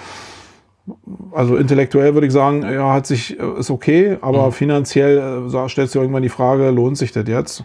also 1.32 1.56
intellektuell 1.56 2.14
würde 2.14 2.28
ich 2.28 2.32
sagen, 2.32 2.62
ja, 2.62 2.92
hat 2.92 3.06
sich, 3.06 3.38
äh, 3.38 3.58
ist 3.58 3.70
okay, 3.70 4.18
aber 4.20 4.46
mhm. 4.46 4.52
finanziell 4.52 5.48
äh, 5.52 5.68
stellst 5.68 5.94
du 5.94 5.98
irgendwann 5.98 6.22
die 6.22 6.28
Frage, 6.28 6.70
lohnt 6.70 6.96
sich 6.96 7.12
das 7.12 7.26
jetzt? 7.26 7.64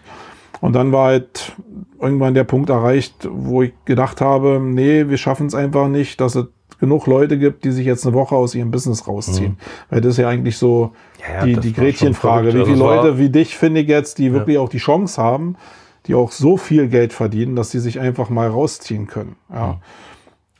Und 0.60 0.72
dann 0.72 0.92
war 0.92 1.06
halt 1.06 1.52
irgendwann 2.00 2.34
der 2.34 2.44
Punkt 2.44 2.70
erreicht, 2.70 3.28
wo 3.30 3.62
ich 3.62 3.72
gedacht 3.84 4.20
habe, 4.20 4.60
nee, 4.60 5.08
wir 5.08 5.18
schaffen 5.18 5.46
es 5.46 5.54
einfach 5.54 5.88
nicht, 5.88 6.20
dass 6.20 6.34
es 6.34 6.46
genug 6.84 7.06
Leute 7.06 7.38
gibt, 7.38 7.64
die 7.64 7.72
sich 7.72 7.86
jetzt 7.86 8.06
eine 8.06 8.14
Woche 8.14 8.34
aus 8.34 8.54
ihrem 8.54 8.70
Business 8.70 9.08
rausziehen. 9.08 9.52
Mhm. 9.52 9.56
Weil 9.90 10.00
das 10.00 10.12
ist 10.12 10.18
ja 10.18 10.28
eigentlich 10.28 10.58
so 10.58 10.92
ja, 11.20 11.44
die, 11.44 11.56
die 11.56 11.72
Gretchenfrage. 11.72 12.48
Wie 12.48 12.52
viele 12.52 12.70
also 12.70 12.84
Leute 12.84 13.18
wie 13.18 13.30
dich 13.30 13.56
finde 13.56 13.80
ich 13.80 13.88
jetzt, 13.88 14.18
die 14.18 14.32
wirklich 14.32 14.56
ja. 14.56 14.60
auch 14.60 14.68
die 14.68 14.78
Chance 14.78 15.20
haben, 15.20 15.56
die 16.06 16.14
auch 16.14 16.30
so 16.30 16.56
viel 16.56 16.88
Geld 16.88 17.12
verdienen, 17.12 17.56
dass 17.56 17.70
sie 17.70 17.80
sich 17.80 18.00
einfach 18.00 18.28
mal 18.30 18.48
rausziehen 18.48 19.06
können. 19.06 19.36
Ja. 19.52 19.66
Mhm. 19.66 19.74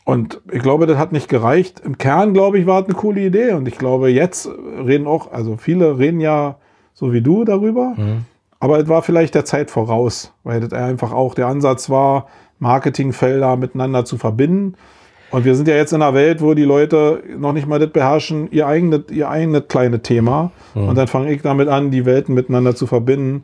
Und 0.06 0.42
ich 0.52 0.62
glaube, 0.62 0.86
das 0.86 0.98
hat 0.98 1.12
nicht 1.12 1.28
gereicht. 1.28 1.80
Im 1.80 1.96
Kern, 1.96 2.34
glaube 2.34 2.58
ich, 2.58 2.66
war 2.66 2.82
es 2.82 2.86
eine 2.86 2.94
coole 2.94 3.22
Idee. 3.22 3.52
Und 3.52 3.66
ich 3.66 3.78
glaube, 3.78 4.10
jetzt 4.10 4.46
reden 4.48 5.06
auch, 5.06 5.32
also 5.32 5.56
viele 5.56 5.98
reden 5.98 6.20
ja 6.20 6.56
so 6.92 7.12
wie 7.12 7.22
du 7.22 7.44
darüber. 7.44 7.94
Mhm. 7.96 8.26
Aber 8.60 8.78
es 8.78 8.88
war 8.88 9.02
vielleicht 9.02 9.34
der 9.34 9.44
Zeit 9.44 9.70
voraus, 9.70 10.32
weil 10.42 10.60
das 10.60 10.72
einfach 10.72 11.12
auch 11.12 11.34
der 11.34 11.46
Ansatz 11.48 11.90
war, 11.90 12.28
Marketingfelder 12.58 13.56
miteinander 13.56 14.04
zu 14.04 14.16
verbinden. 14.18 14.74
Und 15.34 15.44
wir 15.44 15.56
sind 15.56 15.66
ja 15.66 15.74
jetzt 15.74 15.92
in 15.92 16.00
einer 16.00 16.14
Welt, 16.14 16.40
wo 16.40 16.54
die 16.54 16.62
Leute 16.62 17.24
noch 17.36 17.52
nicht 17.52 17.66
mal 17.66 17.80
das 17.80 17.90
beherrschen, 17.90 18.48
ihr 18.52 18.68
eigenes, 18.68 19.00
ihr 19.10 19.28
eigenes 19.28 19.64
kleine 19.66 20.00
Thema. 20.00 20.52
Mhm. 20.74 20.90
Und 20.90 20.94
dann 20.96 21.08
fange 21.08 21.32
ich 21.32 21.42
damit 21.42 21.66
an, 21.66 21.90
die 21.90 22.06
Welten 22.06 22.36
miteinander 22.36 22.76
zu 22.76 22.86
verbinden. 22.86 23.42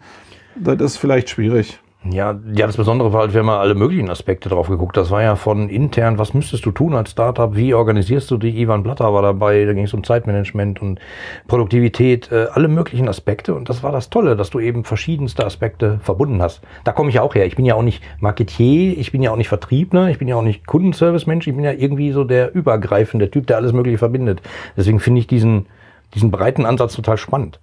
Das 0.55 0.81
ist 0.81 0.99
vielleicht 0.99 1.31
schwierig. 1.31 1.80
Ja, 2.03 2.41
ja, 2.55 2.67
das 2.67 2.79
Besondere 2.79 3.13
war 3.13 3.21
halt, 3.21 3.35
wir 3.35 3.41
haben 3.41 3.51
alle 3.51 3.75
möglichen 3.75 4.09
Aspekte 4.09 4.49
drauf 4.49 4.69
geguckt. 4.69 4.97
Das 4.97 5.11
war 5.11 5.23
ja 5.23 5.37
von 5.37 5.69
intern, 5.69 6.17
was 6.17 6.33
müsstest 6.33 6.65
du 6.65 6.71
tun 6.71 6.95
als 6.95 7.11
Startup? 7.11 7.55
Wie 7.55 7.75
organisierst 7.75 8.31
du 8.31 8.39
dich? 8.39 8.57
Ivan 8.57 8.83
Blatter 8.83 9.13
war 9.13 9.21
dabei, 9.21 9.67
da 9.67 9.75
ging 9.75 9.85
es 9.85 9.93
um 9.93 10.03
Zeitmanagement 10.03 10.81
und 10.81 10.99
Produktivität, 11.47 12.33
äh, 12.33 12.47
alle 12.55 12.69
möglichen 12.69 13.07
Aspekte. 13.07 13.55
Und 13.55 13.69
das 13.69 13.83
war 13.83 13.93
das 13.93 14.09
Tolle, 14.09 14.35
dass 14.35 14.49
du 14.49 14.61
eben 14.61 14.85
verschiedenste 14.85 15.45
Aspekte 15.45 16.01
verbunden 16.03 16.41
hast. 16.41 16.63
Da 16.85 16.93
komme 16.93 17.11
ich 17.11 17.17
ja 17.17 17.23
auch 17.23 17.35
her. 17.35 17.45
Ich 17.45 17.57
bin 17.57 17.67
ja 17.67 17.75
auch 17.75 17.83
nicht 17.83 18.03
Marketier, 18.19 18.97
ich 18.97 19.13
bin 19.13 19.21
ja 19.21 19.31
auch 19.31 19.37
nicht 19.37 19.49
Vertriebler, 19.49 20.09
ich 20.09 20.19
bin 20.19 20.27
ja 20.27 20.37
auch 20.37 20.43
nicht 20.43 20.67
Kundenservice-Mensch, 20.67 21.49
ich 21.49 21.55
bin 21.55 21.65
ja 21.65 21.73
irgendwie 21.73 22.13
so 22.13 22.25
der 22.25 22.55
übergreifende 22.55 23.31
Typ, 23.31 23.47
der 23.47 23.59
alles 23.59 23.75
Mögliche 23.75 23.99
verbindet. 23.99 24.41
Deswegen 24.75 25.01
finde 25.01 25.21
ich 25.21 25.27
diesen, 25.27 25.67
diesen 26.15 26.31
breiten 26.31 26.65
Ansatz 26.65 26.97
total 26.97 27.19
spannend. 27.19 27.61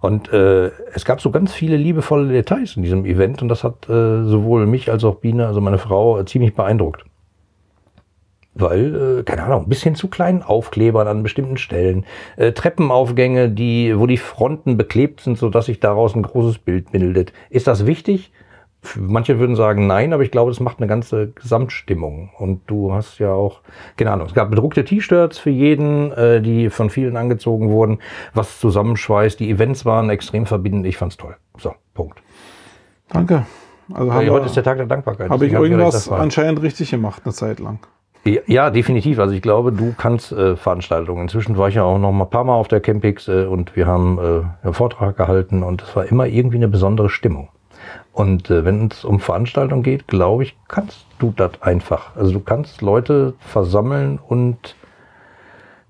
Und 0.00 0.32
äh, 0.32 0.70
es 0.94 1.04
gab 1.04 1.20
so 1.20 1.30
ganz 1.30 1.52
viele 1.52 1.76
liebevolle 1.76 2.32
Details 2.32 2.76
in 2.76 2.82
diesem 2.82 3.04
Event 3.04 3.42
und 3.42 3.48
das 3.48 3.64
hat 3.64 3.88
äh, 3.88 4.24
sowohl 4.24 4.66
mich 4.66 4.90
als 4.90 5.04
auch 5.04 5.16
Biene, 5.16 5.46
also 5.46 5.60
meine 5.60 5.78
Frau, 5.78 6.20
äh, 6.20 6.24
ziemlich 6.24 6.54
beeindruckt. 6.54 7.04
Weil, 8.54 9.20
äh, 9.20 9.22
keine 9.24 9.42
Ahnung, 9.42 9.68
bis 9.68 9.82
hin 9.82 9.96
zu 9.96 10.08
kleinen 10.08 10.42
Aufklebern 10.42 11.08
an 11.08 11.22
bestimmten 11.22 11.56
Stellen, 11.56 12.04
äh, 12.36 12.52
Treppenaufgänge, 12.52 13.50
die, 13.50 13.98
wo 13.98 14.06
die 14.06 14.16
Fronten 14.16 14.76
beklebt 14.76 15.20
sind, 15.20 15.36
sodass 15.36 15.66
sich 15.66 15.80
daraus 15.80 16.14
ein 16.14 16.22
großes 16.22 16.58
Bild 16.58 16.92
bildet. 16.92 17.32
Ist 17.50 17.66
das 17.66 17.86
wichtig? 17.86 18.32
Manche 18.96 19.38
würden 19.38 19.56
sagen 19.56 19.86
nein, 19.86 20.12
aber 20.12 20.22
ich 20.22 20.30
glaube, 20.30 20.50
das 20.50 20.60
macht 20.60 20.78
eine 20.78 20.86
ganze 20.86 21.28
Gesamtstimmung. 21.28 22.30
Und 22.38 22.62
du 22.68 22.92
hast 22.92 23.18
ja 23.18 23.32
auch, 23.32 23.60
keine 23.96 24.12
Ahnung, 24.12 24.28
es 24.28 24.34
gab 24.34 24.50
bedruckte 24.50 24.84
T-Shirts 24.84 25.38
für 25.38 25.50
jeden, 25.50 26.12
äh, 26.12 26.40
die 26.40 26.70
von 26.70 26.88
vielen 26.88 27.16
angezogen 27.16 27.70
wurden, 27.70 27.98
was 28.34 28.60
zusammenschweißt. 28.60 29.40
Die 29.40 29.50
Events 29.50 29.84
waren 29.84 30.10
extrem 30.10 30.46
verbindend. 30.46 30.86
Ich 30.86 30.96
fand's 30.96 31.16
toll. 31.16 31.36
So, 31.58 31.74
Punkt. 31.94 32.22
Danke. 33.08 33.46
Also 33.92 34.12
ja, 34.20 34.30
heute 34.30 34.46
ist 34.46 34.56
der 34.56 34.64
Tag 34.64 34.76
der 34.76 34.86
Dankbarkeit. 34.86 35.30
Habe 35.30 35.46
ich 35.46 35.52
irgendwas 35.52 36.04
gedacht, 36.04 36.20
anscheinend 36.20 36.62
richtig 36.62 36.90
gemacht, 36.90 37.22
eine 37.24 37.32
Zeit 37.32 37.58
lang. 37.58 37.80
Ja, 38.46 38.70
definitiv. 38.70 39.18
Also 39.18 39.34
ich 39.34 39.42
glaube, 39.42 39.72
du 39.72 39.94
kannst 39.96 40.32
äh, 40.32 40.56
Veranstaltungen. 40.56 41.22
Inzwischen 41.22 41.56
war 41.56 41.68
ich 41.68 41.76
ja 41.76 41.84
auch 41.84 41.98
noch 41.98 42.12
mal 42.12 42.24
ein 42.24 42.30
paar 42.30 42.44
Mal 42.44 42.54
auf 42.54 42.68
der 42.68 42.80
Campix 42.80 43.28
äh, 43.28 43.44
und 43.44 43.74
wir 43.76 43.86
haben 43.86 44.18
äh, 44.18 44.64
einen 44.64 44.74
Vortrag 44.74 45.16
gehalten 45.16 45.62
und 45.62 45.82
es 45.82 45.96
war 45.96 46.04
immer 46.04 46.26
irgendwie 46.26 46.56
eine 46.56 46.68
besondere 46.68 47.08
Stimmung. 47.08 47.48
Und 48.12 48.50
äh, 48.50 48.64
wenn 48.64 48.88
es 48.88 49.04
um 49.04 49.20
Veranstaltungen 49.20 49.82
geht, 49.82 50.08
glaube 50.08 50.42
ich, 50.42 50.56
kannst 50.68 51.06
du 51.18 51.32
das 51.36 51.62
einfach. 51.62 52.16
Also 52.16 52.32
du 52.32 52.40
kannst 52.40 52.82
Leute 52.82 53.34
versammeln 53.40 54.18
und 54.18 54.76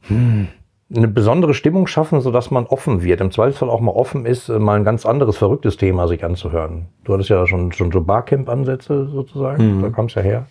hm, 0.02 0.49
eine 0.95 1.09
besondere 1.09 1.55
Stimmung 1.55 1.87
schaffen, 1.87 2.21
sodass 2.21 2.50
man 2.50 2.67
offen 2.67 3.02
wird. 3.02 3.21
Im 3.21 3.31
Zweifelsfall 3.31 3.69
auch 3.69 3.81
mal 3.81 3.93
offen 3.93 4.26
ist, 4.26 4.49
äh, 4.49 4.59
mal 4.59 4.76
ein 4.76 4.85
ganz 4.85 5.05
anderes, 5.05 5.37
verrücktes 5.37 5.76
Thema 5.76 6.09
sich 6.09 6.25
anzuhören. 6.25 6.87
Du 7.05 7.12
hattest 7.12 7.31
ja 7.31 7.47
schon, 7.47 7.73
schon 7.73 7.93
so 7.93 8.00
Barcamp-Ansätze 8.00 9.09
sozusagen, 9.09 9.78
mhm. 9.78 9.83
da 9.83 9.90
kam 9.90 10.07
es 10.07 10.14
ja 10.14 10.23
her. 10.23 10.47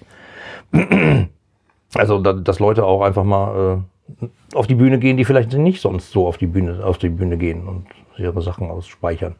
Also, 1.96 2.20
da, 2.20 2.34
dass 2.34 2.60
Leute 2.60 2.86
auch 2.86 3.01
einfach 3.01 3.24
mal 3.24 3.82
äh, 4.22 4.27
auf 4.54 4.68
die 4.68 4.75
Bühne 4.75 5.00
gehen, 5.00 5.18
die 5.18 5.25
vielleicht 5.25 5.54
nicht 5.54 5.82
sonst 5.82 6.12
so 6.12 6.27
auf 6.27 6.38
die 6.38 6.48
Bühne, 6.48 6.84
auf 6.84 6.98
die 6.98 7.10
Bühne 7.10 7.38
gehen 7.38 7.68
und 7.68 7.86
ihre 8.18 8.42
Sachen 8.42 8.70
ausspeichern. 8.70 9.36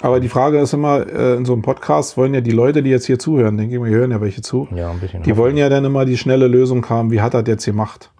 Aber 0.00 0.18
die 0.20 0.28
Frage 0.28 0.58
ist 0.58 0.72
immer, 0.72 1.06
äh, 1.06 1.34
in 1.36 1.44
so 1.44 1.52
einem 1.52 1.62
Podcast 1.62 2.16
wollen 2.16 2.34
ja 2.34 2.40
die 2.40 2.50
Leute, 2.50 2.82
die 2.82 2.90
jetzt 2.90 3.06
hier 3.06 3.18
zuhören, 3.18 3.56
denke 3.56 3.76
ich 3.76 3.82
hier 3.82 3.98
hören 3.98 4.10
ja 4.10 4.20
welche 4.20 4.40
zu, 4.42 4.66
Ja, 4.74 4.90
ein 4.90 4.98
bisschen. 5.00 5.22
die 5.22 5.36
wollen 5.36 5.56
ja 5.56 5.68
dann 5.68 5.84
immer 5.84 6.04
die 6.04 6.16
schnelle 6.16 6.48
Lösung 6.48 6.88
haben, 6.88 7.10
wie 7.10 7.20
hat 7.20 7.34
er 7.34 7.42
das 7.42 7.52
jetzt 7.52 7.64
gemacht? 7.66 8.10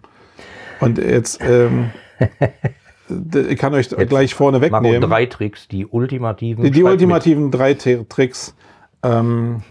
Und 0.80 0.98
jetzt, 0.98 1.40
ähm, 1.42 1.90
ich 3.48 3.58
kann 3.58 3.74
euch 3.74 3.88
gleich 3.88 4.34
vorne 4.34 4.58
Marco, 4.58 4.84
wegnehmen. 4.84 5.08
drei 5.08 5.26
Tricks, 5.26 5.66
die 5.68 5.86
ultimativen. 5.86 6.62
Die, 6.64 6.70
die 6.70 6.82
ultimativen 6.84 7.50
drei 7.50 7.74
T 7.74 8.04
Tricks. 8.08 8.54
Ähm, 9.02 9.62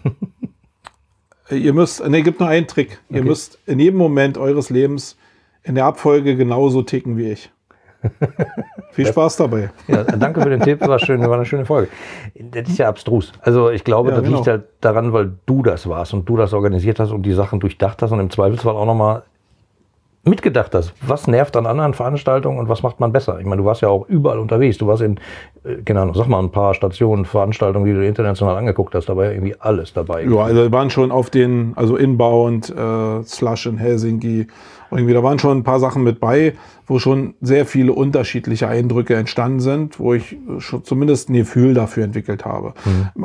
ihr 1.50 1.72
müsst, 1.72 2.06
ne, 2.06 2.22
gibt 2.22 2.40
nur 2.40 2.48
einen 2.48 2.66
Trick. 2.66 3.00
Ihr 3.10 3.20
Okay. 3.20 3.28
müsst 3.28 3.58
in 3.66 3.78
jedem 3.78 3.98
Moment 3.98 4.36
eures 4.38 4.70
Lebens 4.70 5.16
in 5.62 5.74
der 5.76 5.84
Abfolge 5.84 6.36
genauso 6.36 6.82
ticken 6.82 7.16
wie 7.16 7.30
ich. 7.30 7.50
Viel 8.92 9.06
Spaß 9.06 9.36
dabei. 9.36 9.70
Ja, 9.88 10.04
danke 10.04 10.40
für 10.40 10.50
den 10.50 10.60
Tipp, 10.60 10.86
war 10.86 10.98
schön, 10.98 11.20
war 11.22 11.34
eine 11.34 11.46
schöne 11.46 11.64
Folge. 11.64 11.88
Das 12.34 12.68
ist 12.68 12.78
ja 12.78 12.88
abstrus. 12.88 13.32
Also 13.40 13.70
ich 13.70 13.84
glaube, 13.84 14.10
Ja, 14.10 14.16
das 14.16 14.24
genau. 14.24 14.36
liegt 14.38 14.48
halt 14.48 14.64
daran, 14.80 15.12
weil 15.12 15.32
du 15.46 15.62
das 15.62 15.88
warst 15.88 16.12
und 16.14 16.28
du 16.28 16.36
das 16.36 16.52
organisiert 16.52 17.00
hast 17.00 17.10
und 17.10 17.22
die 17.22 17.32
Sachen 17.32 17.60
durchdacht 17.60 18.02
hast 18.02 18.12
und 18.12 18.20
im 18.20 18.30
Zweifelsfall 18.30 18.74
auch 18.74 18.86
nochmal 18.86 19.22
mitgedacht 20.24 20.74
hast. 20.74 20.92
Was 21.04 21.26
nervt 21.26 21.56
an 21.56 21.66
anderen 21.66 21.94
Veranstaltungen 21.94 22.58
und 22.58 22.68
was 22.68 22.82
macht 22.82 23.00
man 23.00 23.12
besser? 23.12 23.40
Ich 23.40 23.46
meine, 23.46 23.62
du 23.62 23.66
warst 23.66 23.80
ja 23.82 23.88
auch 23.88 24.08
überall 24.08 24.38
unterwegs. 24.38 24.78
Du 24.78 24.86
warst 24.86 25.02
in, 25.02 25.18
äh, 25.64 25.76
keine 25.84 26.00
Ahnung, 26.00 26.14
sag 26.14 26.28
mal 26.28 26.38
ein 26.38 26.52
paar 26.52 26.74
Stationen, 26.74 27.24
Veranstaltungen, 27.24 27.86
die 27.86 27.92
du 27.92 28.06
international 28.06 28.56
angeguckt 28.56 28.94
hast. 28.94 29.08
Da 29.08 29.16
war 29.16 29.24
ja 29.24 29.30
irgendwie 29.32 29.56
alles 29.58 29.92
dabei. 29.92 30.22
Ja, 30.22 30.36
also 30.36 30.62
wir 30.62 30.72
waren 30.72 30.90
schon 30.90 31.10
auf 31.10 31.30
den, 31.30 31.72
also 31.74 31.96
Inbound, 31.96 32.70
äh, 32.70 33.22
Slush 33.24 33.66
in 33.66 33.78
Helsinki. 33.78 34.46
Irgendwie, 34.92 35.14
da 35.14 35.22
waren 35.22 35.38
schon 35.38 35.58
ein 35.58 35.64
paar 35.64 35.80
Sachen 35.80 36.02
mit 36.02 36.20
bei, 36.20 36.54
wo 36.86 36.98
schon 36.98 37.34
sehr 37.40 37.64
viele 37.66 37.92
unterschiedliche 37.92 38.68
Eindrücke 38.68 39.16
entstanden 39.16 39.60
sind, 39.60 39.98
wo 39.98 40.14
ich 40.14 40.36
schon 40.58 40.84
zumindest 40.84 41.30
ein 41.30 41.34
Gefühl 41.34 41.74
dafür 41.74 42.04
entwickelt 42.04 42.44
habe. 42.44 42.74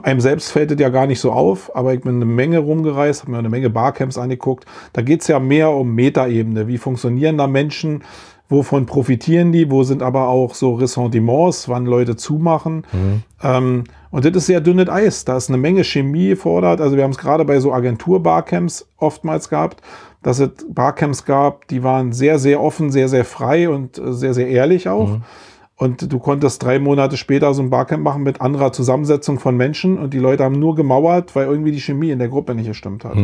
Einem 0.03 0.21
selbst 0.21 0.51
fällt 0.51 0.71
es 0.71 0.79
ja 0.79 0.89
gar 0.89 1.07
nicht 1.07 1.19
so 1.19 1.31
auf, 1.31 1.75
aber 1.75 1.93
ich 1.93 2.01
bin 2.01 2.15
eine 2.15 2.25
Menge 2.25 2.59
rumgereist, 2.59 3.23
habe 3.23 3.31
mir 3.31 3.39
eine 3.39 3.49
Menge 3.49 3.69
Barcamps 3.69 4.17
angeguckt. 4.17 4.65
Da 4.93 5.01
geht 5.01 5.21
es 5.21 5.27
ja 5.27 5.39
mehr 5.39 5.71
um 5.71 5.93
Metaebene. 5.93 6.67
Wie 6.67 6.77
funktionieren 6.77 7.37
da 7.37 7.47
Menschen? 7.47 8.03
Wovon 8.49 8.85
profitieren 8.85 9.51
die? 9.51 9.69
Wo 9.69 9.83
sind 9.83 10.01
aber 10.01 10.29
auch 10.29 10.53
so 10.55 10.75
Ressentiments, 10.75 11.67
wann 11.67 11.85
Leute 11.85 12.15
zumachen? 12.15 12.85
Ähm, 13.43 13.83
und 14.09 14.23
das 14.23 14.33
ist 14.35 14.45
sehr 14.45 14.61
dünnes 14.61 14.87
Eis. 14.87 15.25
Da 15.25 15.35
ist 15.35 15.49
eine 15.49 15.57
Menge 15.57 15.83
Chemie 15.83 16.29
gefordert. 16.29 16.79
Also 16.79 16.95
wir 16.95 17.03
haben 17.03 17.11
es 17.11 17.17
gerade 17.17 17.43
bei 17.43 17.59
so 17.59 17.73
Agentur-Barcamps 17.73 18.87
oftmals 18.95 19.49
gehabt, 19.49 19.81
dass 20.23 20.39
es 20.39 20.49
Barcamps 20.69 21.25
gab, 21.25 21.67
die 21.67 21.83
waren 21.83 22.11
sehr, 22.11 22.39
sehr 22.39 22.61
offen, 22.61 22.91
sehr, 22.91 23.07
sehr 23.07 23.25
frei 23.25 23.69
und 23.69 23.97
äh, 23.97 24.13
sehr, 24.13 24.33
sehr 24.33 24.47
ehrlich 24.47 24.89
auch. 24.89 25.19
Und 25.79 26.11
du 26.11 26.17
konntest 26.17 26.63
drei 26.63 26.79
Monate 26.79 27.17
später 27.17 27.53
so 27.53 27.61
ein 27.61 27.69
Barcamp 27.69 28.03
machen 28.03 28.23
mit 28.23 28.41
anderer 28.41 28.71
Zusammensetzung 28.71 29.37
von 29.37 29.55
Menschen 29.55 29.99
und 29.99 30.11
die 30.11 30.17
Leute 30.17 30.43
haben 30.43 30.59
nur 30.59 30.75
gemauert, 30.75 31.35
weil 31.35 31.45
irgendwie 31.45 31.71
die 31.71 31.79
Chemie 31.79 32.09
in 32.09 32.17
der 32.17 32.29
Gruppe 32.29 32.55
nicht 32.55 32.67
gestimmt 32.67 33.05
hat. 33.05 33.15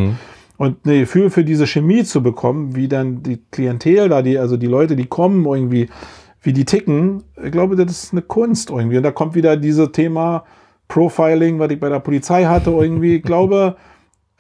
Und 0.58 0.86
ein 0.86 1.00
Gefühl 1.00 1.32
für 1.32 1.44
diese 1.44 1.66
Chemie 1.66 2.04
zu 2.04 2.22
bekommen, 2.22 2.76
wie 2.76 2.88
dann 2.88 3.24
die 3.24 3.40
Klientel 3.50 4.08
da, 4.08 4.22
die, 4.22 4.38
also 4.38 4.56
die 4.56 4.68
Leute, 4.68 4.96
die 4.96 5.08
kommen 5.08 5.44
irgendwie, 5.46 5.90
wie 6.44 6.54
die 6.54 6.64
ticken, 6.64 7.24
ich 7.44 7.52
glaube, 7.52 7.76
das 7.76 8.04
ist 8.04 8.12
eine 8.12 8.22
Kunst 8.22 8.70
irgendwie. 8.70 8.98
Und 8.98 9.04
da 9.04 9.12
kommt 9.12 9.34
wieder 9.34 9.58
dieses 9.58 9.92
Thema 9.92 10.44
Profiling, 10.90 11.58
was 11.58 11.72
ich 11.72 11.80
bei 11.80 11.90
der 11.90 12.00
Polizei 12.00 12.46
hatte, 12.46 12.70
irgendwie. 12.70 13.16
Ich 13.16 13.24
glaube, 13.24 13.78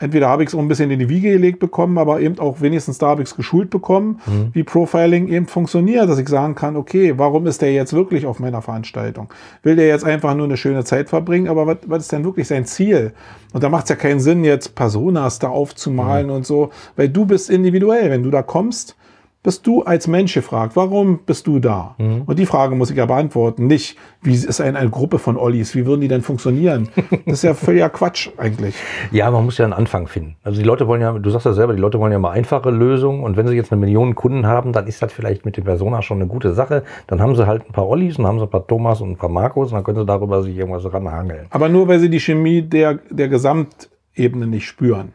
entweder 0.03 0.29
habe 0.29 0.43
ich 0.43 0.49
es 0.49 0.55
ein 0.55 0.67
bisschen 0.67 0.91
in 0.91 0.99
die 0.99 1.09
Wiege 1.09 1.31
gelegt 1.31 1.59
bekommen, 1.59 1.97
aber 1.97 2.19
eben 2.19 2.37
auch 2.39 2.61
wenigstens 2.61 2.97
da 2.97 3.07
habe 3.07 3.23
ich 3.23 3.29
es 3.29 3.35
geschult 3.35 3.69
bekommen, 3.69 4.19
wie 4.53 4.63
Profiling 4.63 5.27
eben 5.29 5.47
funktioniert, 5.47 6.09
dass 6.09 6.19
ich 6.19 6.27
sagen 6.27 6.55
kann, 6.55 6.75
okay, 6.75 7.13
warum 7.17 7.47
ist 7.47 7.61
der 7.61 7.73
jetzt 7.73 7.93
wirklich 7.93 8.25
auf 8.25 8.39
meiner 8.39 8.61
Veranstaltung? 8.61 9.29
Will 9.63 9.75
der 9.75 9.87
jetzt 9.87 10.05
einfach 10.05 10.35
nur 10.35 10.45
eine 10.45 10.57
schöne 10.57 10.83
Zeit 10.83 11.09
verbringen, 11.09 11.47
aber 11.47 11.65
was, 11.65 11.77
was 11.87 12.03
ist 12.03 12.11
denn 12.11 12.23
wirklich 12.25 12.47
sein 12.47 12.65
Ziel? 12.65 13.13
Und 13.53 13.63
da 13.63 13.69
macht 13.69 13.85
es 13.85 13.89
ja 13.89 13.95
keinen 13.95 14.19
Sinn, 14.19 14.43
jetzt 14.43 14.75
Personas 14.75 15.39
da 15.39 15.47
aufzumalen 15.47 16.29
und 16.29 16.45
so, 16.45 16.71
weil 16.95 17.09
du 17.09 17.25
bist 17.25 17.49
individuell. 17.49 18.09
Wenn 18.09 18.23
du 18.23 18.31
da 18.31 18.41
kommst, 18.41 18.95
bist 19.43 19.67
du 19.67 19.83
als 19.83 20.07
Mensch 20.07 20.33
gefragt, 20.33 20.75
warum 20.75 21.19
bist 21.25 21.47
du 21.47 21.59
da? 21.59 21.95
Und 22.25 22.39
die 22.39 22.45
Frage 22.45 22.75
muss 22.75 22.89
ich 22.89 22.97
ja 22.97 23.05
beantworten, 23.05 23.67
nicht, 23.67 23.97
wie 24.21 24.33
ist 24.33 24.61
eine, 24.61 24.79
eine 24.79 24.89
Gruppe 24.89 25.19
von 25.19 25.37
Ollis, 25.37 25.75
wie 25.75 25.85
würden 25.85 26.01
die 26.01 26.07
denn 26.07 26.21
funktionieren? 26.21 26.89
Das 27.25 27.35
ist 27.35 27.43
ja 27.43 27.53
völliger 27.53 27.89
Quatsch 27.89 28.29
eigentlich. 28.37 28.75
Ja, 29.11 29.29
man 29.31 29.45
muss 29.45 29.57
ja 29.57 29.65
einen 29.65 29.73
Anfang 29.73 30.07
finden. 30.07 30.35
Also 30.43 30.59
die 30.59 30.65
Leute 30.65 30.87
wollen 30.87 31.01
ja, 31.01 31.11
du 31.13 31.29
sagst 31.29 31.45
ja 31.45 31.53
selber, 31.53 31.73
die 31.73 31.79
Leute 31.79 31.99
wollen 31.99 32.11
ja 32.11 32.19
mal 32.19 32.31
einfache 32.31 32.69
Lösungen 32.69 33.23
und 33.23 33.37
wenn 33.37 33.47
sie 33.47 33.55
jetzt 33.55 33.71
eine 33.71 33.79
Million 33.79 34.15
Kunden 34.15 34.45
haben, 34.45 34.73
dann 34.73 34.87
ist 34.87 35.01
das 35.01 35.11
vielleicht 35.11 35.45
mit 35.45 35.57
den 35.57 35.63
Persona 35.63 36.01
schon 36.01 36.17
eine 36.17 36.27
gute 36.27 36.53
Sache. 36.53 36.83
Dann 37.07 37.21
haben 37.21 37.35
sie 37.35 37.47
halt 37.47 37.67
ein 37.67 37.71
paar 37.71 37.87
Ollis 37.87 38.17
und 38.17 38.27
haben 38.27 38.39
sie 38.39 38.45
ein 38.45 38.49
paar 38.49 38.65
Thomas 38.67 39.01
und 39.01 39.11
ein 39.11 39.17
paar 39.17 39.29
Marcos 39.29 39.71
und 39.71 39.75
dann 39.75 39.83
können 39.83 39.99
sie 39.99 40.05
darüber 40.05 40.43
sich 40.43 40.55
irgendwas 40.57 40.91
ranhangeln. 40.91 41.47
Aber 41.49 41.69
nur, 41.69 41.87
weil 41.87 41.99
sie 41.99 42.09
die 42.09 42.19
Chemie 42.19 42.61
der, 42.61 42.99
der 43.09 43.29
Gesamtebene 43.29 44.47
nicht 44.47 44.67
spüren. 44.67 45.13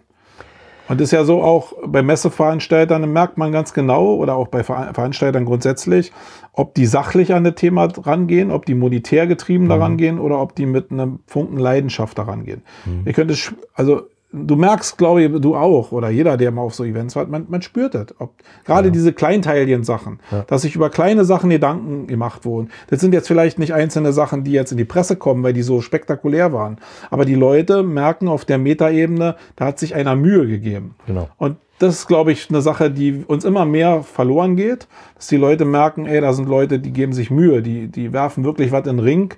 Und 0.89 1.01
das 1.01 1.09
ist 1.09 1.13
ja 1.13 1.25
so 1.25 1.43
auch 1.43 1.75
bei 1.87 2.03
Messeveranstaltern 2.03 3.13
merkt 3.13 3.39
man 3.39 3.53
ganz 3.53 3.73
genau 3.75 4.15
oder 4.15 4.37
auch 4.37 4.49
bei 4.49 4.65
Ver- 4.65 4.93
Veranstaltern 4.95 5.45
grundsätzlich, 5.45 6.13
ob 6.53 6.75
die 6.75 6.87
sachlich 6.87 7.35
an 7.35 7.45
das 7.45 7.55
Thema 7.57 7.89
rangehen, 8.05 8.51
ob 8.51 8.67
die 8.67 8.75
monetär 8.75 9.27
getrieben 9.27 9.69
daran 9.69 9.97
gehen 9.97 10.19
oder 10.19 10.41
ob 10.41 10.55
die 10.55 10.67
mit 10.67 10.91
einem 10.91 11.21
Funken 11.27 11.59
Leidenschaft 11.59 12.19
daran 12.19 12.45
gehen. 12.45 12.63
Ihr 13.05 13.13
könnt 13.13 13.31
es, 13.31 13.53
also 13.75 14.03
du 14.33 14.57
merkst, 14.57 14.99
glaube 14.99 15.23
ich, 15.23 15.41
du 15.41 15.57
auch 15.57 15.93
oder 15.93 16.11
jeder, 16.11 16.37
der 16.37 16.51
mal 16.51 16.63
auf 16.63 16.75
so 16.75 16.85
Events 16.85 17.17
war, 17.17 17.27
man, 17.27 17.47
man 17.49 17.63
spürt 17.63 17.95
das. 17.95 18.07
Ob, 18.19 18.35
gerade 18.65 18.91
diese 18.91 19.13
Kleinteilchen-Sachen, 19.13 20.21
dass 20.47 20.63
sich 20.63 20.75
über 20.75 20.91
kleine 20.91 21.25
Sachen 21.25 21.51
Gedanken 21.51 22.07
gemacht 22.07 22.45
wurden. 22.45 22.71
Das 22.89 23.01
sind 23.01 23.15
jetzt 23.15 23.29
vielleicht 23.29 23.59
nicht 23.59 23.73
einzelne 23.73 24.13
Sachen, 24.13 24.45
die 24.45 24.53
jetzt 24.53 24.73
in 24.73 24.79
die 24.79 24.85
Presse 24.85 25.17
kommen, 25.17 25.43
weil 25.43 25.55
die 25.55 25.63
so 25.63 25.81
spektakulär 25.81 26.53
waren. 26.53 26.79
Aber 27.11 27.25
die 27.25 27.35
Leute 27.35 27.83
merken 27.83 28.29
auf 28.29 28.45
der 28.45 28.59
Metaebene, 28.59 29.37
da 29.57 29.67
hat 29.67 29.79
sich 29.79 29.95
einer 29.95 30.15
Mühe 30.15 30.47
gegeben. 30.47 30.95
Genau. 31.07 31.29
Und 31.39 31.57
das 31.79 31.95
ist, 31.95 32.09
glaube 32.09 32.33
ich, 32.33 32.51
eine 32.51 32.61
Sache, 32.61 32.91
die 32.91 33.25
uns 33.27 33.45
immer 33.45 33.65
mehr 33.65 34.03
verloren 34.03 34.57
geht, 34.57 34.89
dass 35.15 35.29
die 35.29 35.37
Leute 35.37 35.65
merken, 35.65 36.07
ey, 36.07 36.21
da 36.21 36.33
sind 36.33 36.49
Leute, 36.49 36.81
die 36.81 36.93
geben 36.93 37.13
sich 37.13 37.31
Mühe, 37.31 37.63
die, 37.63 37.87
die 37.87 38.13
werfen 38.13 38.45
wirklich 38.45 38.73
was 38.73 38.87
in 38.87 38.97
den 38.97 38.99
Ring 38.99 39.35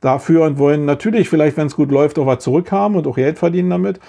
dafür 0.00 0.44
und 0.44 0.58
wollen 0.58 0.84
natürlich 0.84 1.28
vielleicht, 1.28 1.56
wenn 1.56 1.68
es 1.68 1.76
gut 1.76 1.92
läuft, 1.92 2.18
auch 2.18 2.26
was 2.26 2.42
zurückhaben 2.42 2.96
und 2.96 3.06
auch 3.06 3.16
Geld 3.16 3.38
verdienen 3.38 3.70
damit. 3.70 4.00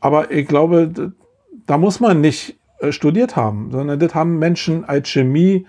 Aber 0.00 0.30
ich 0.30 0.46
glaube, 0.48 1.12
da 1.66 1.78
muss 1.78 2.00
man 2.00 2.20
nicht 2.20 2.58
äh, 2.80 2.92
studiert 2.92 3.36
haben, 3.36 3.70
sondern 3.70 3.98
das 3.98 4.14
haben 4.14 4.38
Menschen 4.38 4.84
als 4.84 5.08
Chemie 5.08 5.66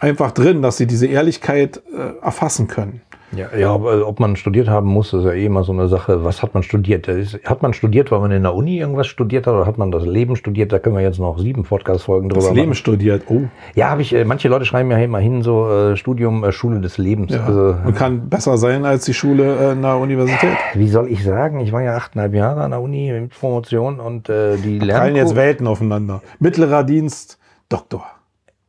einfach 0.00 0.32
drin, 0.32 0.62
dass 0.62 0.76
sie 0.76 0.86
diese 0.86 1.06
Ehrlichkeit 1.06 1.82
äh, 1.92 2.18
erfassen 2.22 2.68
können. 2.68 3.00
Ja, 3.34 3.46
ja, 3.56 3.70
aber 3.72 4.06
ob 4.06 4.20
man 4.20 4.36
studiert 4.36 4.68
haben 4.68 4.88
muss, 4.88 5.12
ist 5.12 5.24
ja 5.24 5.32
eh 5.32 5.46
immer 5.46 5.64
so 5.64 5.72
eine 5.72 5.88
Sache. 5.88 6.22
Was 6.24 6.42
hat 6.42 6.52
man 6.54 6.62
studiert? 6.62 7.08
Hat 7.46 7.62
man 7.62 7.72
studiert, 7.72 8.10
weil 8.10 8.20
man 8.20 8.30
in 8.30 8.42
der 8.42 8.54
Uni 8.54 8.78
irgendwas 8.78 9.06
studiert 9.06 9.46
hat, 9.46 9.54
oder 9.54 9.64
hat 9.66 9.78
man 9.78 9.90
das 9.90 10.04
Leben 10.04 10.36
studiert? 10.36 10.72
Da 10.72 10.78
können 10.78 10.96
wir 10.96 11.02
jetzt 11.02 11.18
noch 11.18 11.38
sieben 11.38 11.62
Podcast-Folgen 11.62 12.28
drüber 12.28 12.42
Das 12.46 12.54
Leben 12.54 12.68
machen. 12.68 12.74
studiert, 12.76 13.22
oh. 13.28 13.42
Ja, 13.74 13.88
habe 13.90 14.02
ich. 14.02 14.14
Äh, 14.14 14.24
manche 14.24 14.48
Leute 14.48 14.64
schreiben 14.66 14.90
ja 14.90 14.98
immer 14.98 15.18
hin 15.18 15.42
so 15.42 15.68
äh, 15.70 15.96
Studium 15.96 16.44
äh, 16.44 16.52
Schule 16.52 16.80
des 16.80 16.98
Lebens. 16.98 17.32
Ja, 17.32 17.44
Also, 17.46 17.74
und 17.86 17.96
kann 17.96 18.28
besser 18.28 18.56
sein 18.58 18.84
als 18.84 19.04
die 19.06 19.14
Schule 19.14 19.56
äh, 19.56 19.72
in 19.72 19.82
der 19.82 19.96
Universität. 19.96 20.50
wie 20.74 20.88
soll 20.88 21.08
ich 21.08 21.24
sagen? 21.24 21.60
Ich 21.60 21.72
war 21.72 21.82
ja 21.82 21.96
achteinhalb 21.96 22.34
Jahre 22.34 22.60
an 22.62 22.72
der 22.72 22.80
Uni 22.82 23.10
mit 23.12 23.30
Promotion 23.30 23.98
und 24.00 24.28
äh, 24.28 24.56
die 24.56 24.78
Fallen 24.78 24.86
lernen 24.88 25.16
jetzt 25.16 25.34
Welten 25.36 25.66
aufeinander. 25.66 26.22
Mittlerer 26.38 26.84
Dienst, 26.84 27.38
Doktor. 27.68 28.04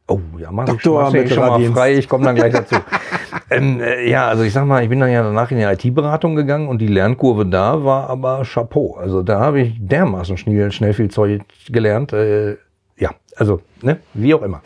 Oh, 0.08 0.20
ja, 0.38 0.52
mach 0.52 0.66
ich, 0.66 0.72
Doktor 0.72 1.04
mach 1.04 1.14
ich 1.14 1.34
schon 1.34 1.48
mal 1.48 1.64
frei, 1.72 1.94
ich 1.94 2.10
komme 2.10 2.26
dann 2.26 2.36
gleich 2.36 2.52
dazu. 2.54 2.76
ähm, 3.50 3.80
äh, 3.80 4.10
ja, 4.10 4.28
also 4.28 4.44
ich 4.44 4.52
sag 4.52 4.66
mal, 4.66 4.84
ich 4.84 4.90
bin 4.90 5.00
dann 5.00 5.10
ja 5.10 5.24
danach 5.24 5.50
in 5.52 5.58
die 5.58 5.64
IT-Beratung 5.64 6.36
gegangen 6.36 6.68
und 6.68 6.80
die 6.80 6.88
Lernkurve 6.88 7.46
da 7.46 7.84
war 7.86 8.10
aber 8.10 8.44
Chapeau. 8.44 8.96
Also 8.98 9.24
da 9.24 9.40
habe 9.40 9.62
ich 9.62 9.76
dermaßen 9.80 10.36
schnell, 10.38 10.72
schnell 10.74 10.94
viel 10.94 11.10
Zeug 11.10 11.44
gelernt. 11.70 12.12
Äh, 12.12 12.58
ja, 12.98 13.12
also, 13.38 13.62
ne, 13.82 14.00
wie 14.14 14.34
auch 14.34 14.42
immer. 14.42 14.62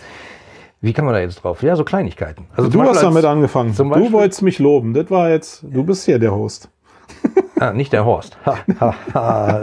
Wie 0.81 0.93
kann 0.93 1.05
man 1.05 1.13
da 1.13 1.19
jetzt 1.19 1.43
drauf? 1.43 1.61
Ja, 1.63 1.75
so 1.75 1.83
Kleinigkeiten. 1.83 2.45
Also 2.55 2.69
du 2.69 2.81
hast 2.81 2.89
Beispiel 2.89 3.03
damit 3.03 3.25
als- 3.25 3.31
angefangen. 3.33 3.75
Du 3.75 4.11
wolltest 4.11 4.41
mich 4.41 4.59
loben. 4.59 4.93
Das 4.93 5.09
war 5.11 5.29
jetzt, 5.29 5.63
du 5.63 5.83
bist 5.83 6.05
hier 6.05 6.19
der 6.19 6.33
Host. 6.33 6.69
Ah, 7.59 7.73
nicht 7.73 7.91
der 7.91 8.05
Horst. 8.05 8.37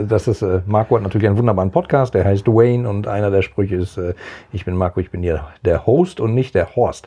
Das 0.08 0.26
ist, 0.28 0.42
äh, 0.42 0.62
Marco 0.66 0.96
hat 0.96 1.02
natürlich 1.02 1.28
einen 1.28 1.38
wunderbaren 1.38 1.70
Podcast, 1.70 2.14
der 2.14 2.24
heißt 2.24 2.46
Wayne 2.48 2.88
und 2.88 3.06
einer 3.06 3.30
der 3.30 3.42
Sprüche 3.42 3.76
ist, 3.76 3.96
äh, 3.96 4.14
ich 4.52 4.64
bin 4.64 4.76
Marco, 4.76 5.00
ich 5.00 5.10
bin 5.10 5.22
hier 5.22 5.44
der 5.64 5.86
Host 5.86 6.20
und 6.20 6.34
nicht 6.34 6.54
der 6.54 6.74
Horst. 6.74 7.06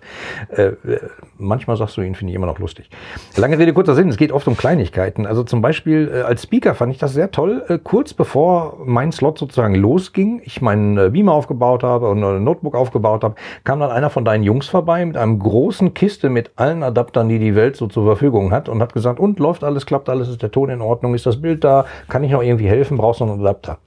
Äh, 0.49 0.63
äh, 0.63 0.99
manchmal 1.37 1.75
sagst 1.77 1.97
du 1.97 2.01
ihn, 2.01 2.15
finde 2.15 2.31
ich 2.31 2.35
immer 2.35 2.47
noch 2.47 2.59
lustig. 2.59 2.89
Lange 3.35 3.59
Rede, 3.59 3.73
kurzer 3.73 3.95
Sinn, 3.95 4.07
es 4.07 4.17
geht 4.17 4.31
oft 4.31 4.47
um 4.47 4.55
Kleinigkeiten. 4.55 5.25
Also 5.25 5.43
zum 5.43 5.61
Beispiel 5.61 6.09
äh, 6.13 6.21
als 6.21 6.43
Speaker 6.43 6.73
fand 6.73 6.93
ich 6.93 6.99
das 6.99 7.13
sehr 7.13 7.31
toll, 7.31 7.63
äh, 7.67 7.77
kurz 7.83 8.13
bevor 8.13 8.77
mein 8.85 9.11
Slot 9.11 9.37
sozusagen 9.37 9.75
losging, 9.75 10.41
ich 10.45 10.61
meinen 10.61 10.97
äh, 10.97 11.09
Beamer 11.09 11.33
aufgebaut 11.33 11.83
habe 11.83 12.09
und 12.09 12.23
ein 12.23 12.43
Notebook 12.43 12.75
aufgebaut 12.75 13.23
habe, 13.23 13.35
kam 13.63 13.79
dann 13.79 13.91
einer 13.91 14.09
von 14.09 14.23
deinen 14.23 14.43
Jungs 14.43 14.67
vorbei 14.67 15.05
mit 15.05 15.17
einem 15.17 15.39
großen 15.39 15.93
Kiste 15.93 16.29
mit 16.29 16.51
allen 16.55 16.83
Adaptern, 16.83 17.27
die 17.27 17.39
die 17.39 17.55
Welt 17.55 17.75
so 17.75 17.87
zur 17.87 18.05
Verfügung 18.05 18.51
hat 18.51 18.69
und 18.69 18.81
hat 18.81 18.93
gesagt, 18.93 19.19
und 19.19 19.39
läuft 19.39 19.63
alles, 19.63 19.85
klappt 19.85 20.09
alles, 20.09 20.29
ist 20.29 20.41
der 20.41 20.51
Ton 20.51 20.69
in 20.69 20.76
Ordnung, 20.81 21.13
ist 21.15 21.25
das 21.25 21.41
Bild 21.41 21.63
da, 21.63 21.85
kann 22.09 22.23
ich 22.23 22.31
noch 22.31 22.41
irgendwie 22.43 22.67
helfen, 22.67 22.97
brauchst 22.97 23.21
du 23.21 23.25
noch 23.25 23.33
einen 23.33 23.41
Adapter? 23.41 23.77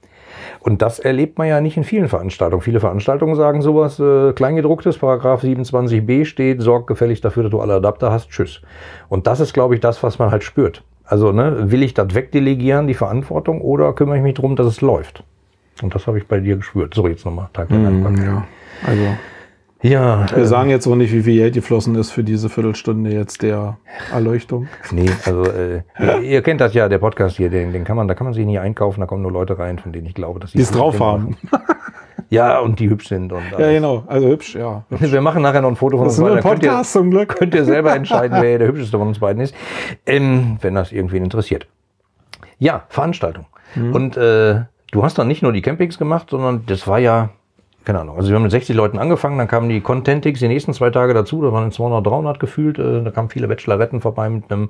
Und 0.59 0.81
das 0.81 0.99
erlebt 0.99 1.37
man 1.37 1.47
ja 1.47 1.59
nicht 1.61 1.77
in 1.77 1.83
vielen 1.83 2.07
Veranstaltungen. 2.07 2.61
Viele 2.61 2.79
Veranstaltungen 2.79 3.35
sagen 3.35 3.61
sowas, 3.61 3.99
äh, 3.99 4.31
Kleingedrucktes, 4.33 4.97
Paragraph 4.97 5.43
27b 5.43 6.25
steht, 6.25 6.61
sorg 6.61 6.87
gefällig 6.87 7.21
dafür, 7.21 7.43
dass 7.43 7.51
du 7.51 7.59
alle 7.61 7.73
Adapter 7.75 8.11
hast, 8.11 8.29
tschüss. 8.29 8.61
Und 9.09 9.27
das 9.27 9.39
ist, 9.39 9.53
glaube 9.53 9.75
ich, 9.75 9.81
das, 9.81 10.01
was 10.03 10.19
man 10.19 10.31
halt 10.31 10.43
spürt. 10.43 10.83
Also 11.03 11.31
ne, 11.31 11.71
will 11.71 11.83
ich 11.83 11.93
das 11.93 12.13
wegdelegieren, 12.15 12.87
die 12.87 12.93
Verantwortung, 12.93 13.61
oder 13.61 13.91
kümmere 13.93 14.17
ich 14.17 14.23
mich 14.23 14.35
darum, 14.35 14.55
dass 14.55 14.67
es 14.67 14.81
läuft? 14.81 15.23
Und 15.81 15.93
das 15.95 16.07
habe 16.07 16.17
ich 16.19 16.27
bei 16.27 16.39
dir 16.39 16.55
gespürt. 16.57 16.93
So, 16.93 17.07
jetzt 17.07 17.25
nochmal. 17.25 17.49
Tag 17.53 17.69
Mm, 17.71 17.83
Dankbarkeit. 17.83 18.25
ja. 18.25 18.43
Also, 18.87 19.03
Ja, 19.81 20.27
wir 20.29 20.43
äh, 20.43 20.45
sagen 20.45 20.69
jetzt 20.69 20.85
auch 20.87 20.95
nicht, 20.95 21.11
wie 21.11 21.23
viel 21.23 21.37
Geld 21.37 21.55
geflossen 21.55 21.95
ist 21.95 22.11
für 22.11 22.23
diese 22.23 22.49
Viertelstunde 22.49 23.11
jetzt 23.11 23.41
der 23.41 23.77
Erleuchtung. 24.13 24.67
nee, 24.91 25.09
also 25.25 25.43
äh, 25.45 25.81
ihr, 25.99 26.19
ihr 26.21 26.41
kennt 26.43 26.61
das 26.61 26.73
ja, 26.75 26.87
der 26.87 26.99
Podcast 26.99 27.37
hier, 27.37 27.49
den, 27.49 27.73
den 27.73 27.83
kann 27.83 27.95
man, 27.97 28.07
da 28.07 28.13
kann 28.13 28.25
man 28.25 28.33
sich 28.33 28.45
nie 28.45 28.59
einkaufen, 28.59 28.99
da 28.99 29.07
kommen 29.07 29.23
nur 29.23 29.31
Leute 29.31 29.57
rein, 29.57 29.79
von 29.79 29.91
denen 29.91 30.05
ich 30.05 30.13
glaube, 30.13 30.39
dass 30.39 30.51
sie 30.51 30.57
Die 30.59 30.63
es 30.63 30.71
drauf 30.71 30.99
haben. 30.99 31.35
Ja, 32.29 32.59
und 32.59 32.79
die 32.79 32.89
hübsch 32.89 33.07
sind. 33.09 33.33
Und 33.33 33.41
Ja, 33.57 33.71
genau. 33.71 34.03
Also 34.07 34.27
hübsch, 34.29 34.55
ja. 34.55 34.83
Wir 34.89 35.19
machen 35.21 35.41
nachher 35.41 35.61
noch 35.61 35.69
ein 35.69 35.75
Foto 35.75 35.97
von 35.97 36.05
Das 36.05 36.13
uns 36.13 36.19
ist 36.19 36.21
nur 36.21 36.37
ein 36.37 36.43
beiden. 36.43 36.49
Könnt 36.51 36.63
ihr- 36.63 36.69
Podcast 36.69 36.93
zum 36.93 37.09
Glück. 37.11 37.35
könnt 37.35 37.53
ihr 37.55 37.65
selber 37.65 37.93
entscheiden, 37.95 38.37
wer 38.39 38.57
der 38.59 38.67
hübscheste 38.67 38.97
von 38.97 39.07
uns 39.07 39.19
beiden 39.19 39.41
ist, 39.41 39.53
ähm, 40.05 40.57
wenn 40.61 40.75
das 40.75 40.91
irgendwen 40.91 41.23
interessiert. 41.23 41.67
Ja, 42.59 42.83
Veranstaltung. 42.89 43.47
Mhm. 43.75 43.95
Und 43.95 44.15
äh, 44.17 44.61
du 44.91 45.03
hast 45.03 45.17
dann 45.17 45.27
nicht 45.27 45.41
nur 45.41 45.51
die 45.51 45.61
Campings 45.61 45.97
gemacht, 45.97 46.29
sondern 46.29 46.63
das 46.67 46.87
war 46.87 46.99
ja, 46.99 47.29
keine 47.85 47.99
Ahnung, 47.99 48.17
also 48.17 48.29
wir 48.29 48.35
haben 48.35 48.43
mit 48.43 48.51
60 48.51 48.75
Leuten 48.75 48.99
angefangen, 48.99 49.37
dann 49.37 49.47
kamen 49.47 49.69
die 49.69 49.81
Contentix 49.81 50.39
die 50.39 50.47
nächsten 50.47 50.73
zwei 50.73 50.89
Tage 50.89 51.13
dazu, 51.13 51.41
da 51.41 51.51
waren 51.51 51.71
200, 51.71 52.05
300 52.05 52.39
gefühlt, 52.39 52.79
äh, 52.79 53.03
da 53.03 53.11
kamen 53.11 53.29
viele 53.29 53.47
Bacheloretten 53.47 54.01
vorbei 54.01 54.29
mit 54.29 54.51
einem 54.51 54.69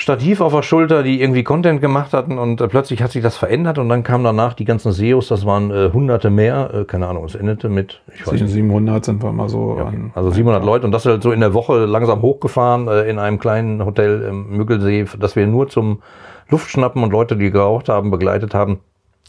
Stativ 0.00 0.40
auf 0.40 0.54
der 0.54 0.62
Schulter, 0.62 1.02
die 1.02 1.20
irgendwie 1.20 1.42
Content 1.42 1.80
gemacht 1.80 2.12
hatten. 2.12 2.38
Und 2.38 2.60
äh, 2.60 2.68
plötzlich 2.68 3.02
hat 3.02 3.10
sich 3.10 3.20
das 3.20 3.36
verändert 3.36 3.78
und 3.78 3.88
dann 3.88 4.04
kamen 4.04 4.22
danach 4.22 4.54
die 4.54 4.64
ganzen 4.64 4.92
SEOs, 4.92 5.26
das 5.26 5.44
waren 5.44 5.72
äh, 5.72 5.90
hunderte 5.92 6.30
mehr, 6.30 6.70
äh, 6.72 6.84
keine 6.84 7.08
Ahnung, 7.08 7.24
es 7.24 7.34
endete 7.34 7.68
mit, 7.68 8.00
ich 8.14 8.20
weiß 8.20 8.28
Zwischen 8.28 8.44
nicht, 8.44 8.54
700 8.54 9.04
sind 9.04 9.20
wir 9.24 9.32
mal 9.32 9.48
so 9.48 9.72
an. 9.72 10.12
also 10.14 10.30
700 10.30 10.64
Leute. 10.64 10.86
Und 10.86 10.92
das 10.92 11.04
halt 11.04 11.24
so 11.24 11.32
in 11.32 11.40
der 11.40 11.52
Woche 11.52 11.84
langsam 11.84 12.22
hochgefahren 12.22 12.86
äh, 12.86 13.10
in 13.10 13.18
einem 13.18 13.40
kleinen 13.40 13.84
Hotel 13.84 14.22
im 14.22 14.56
Müggelsee, 14.56 15.04
das 15.18 15.34
wir 15.34 15.48
nur 15.48 15.68
zum 15.68 16.00
Luftschnappen 16.48 17.02
und 17.02 17.10
Leute, 17.10 17.36
die 17.36 17.50
geraucht 17.50 17.88
haben, 17.88 18.12
begleitet 18.12 18.54
haben. 18.54 18.78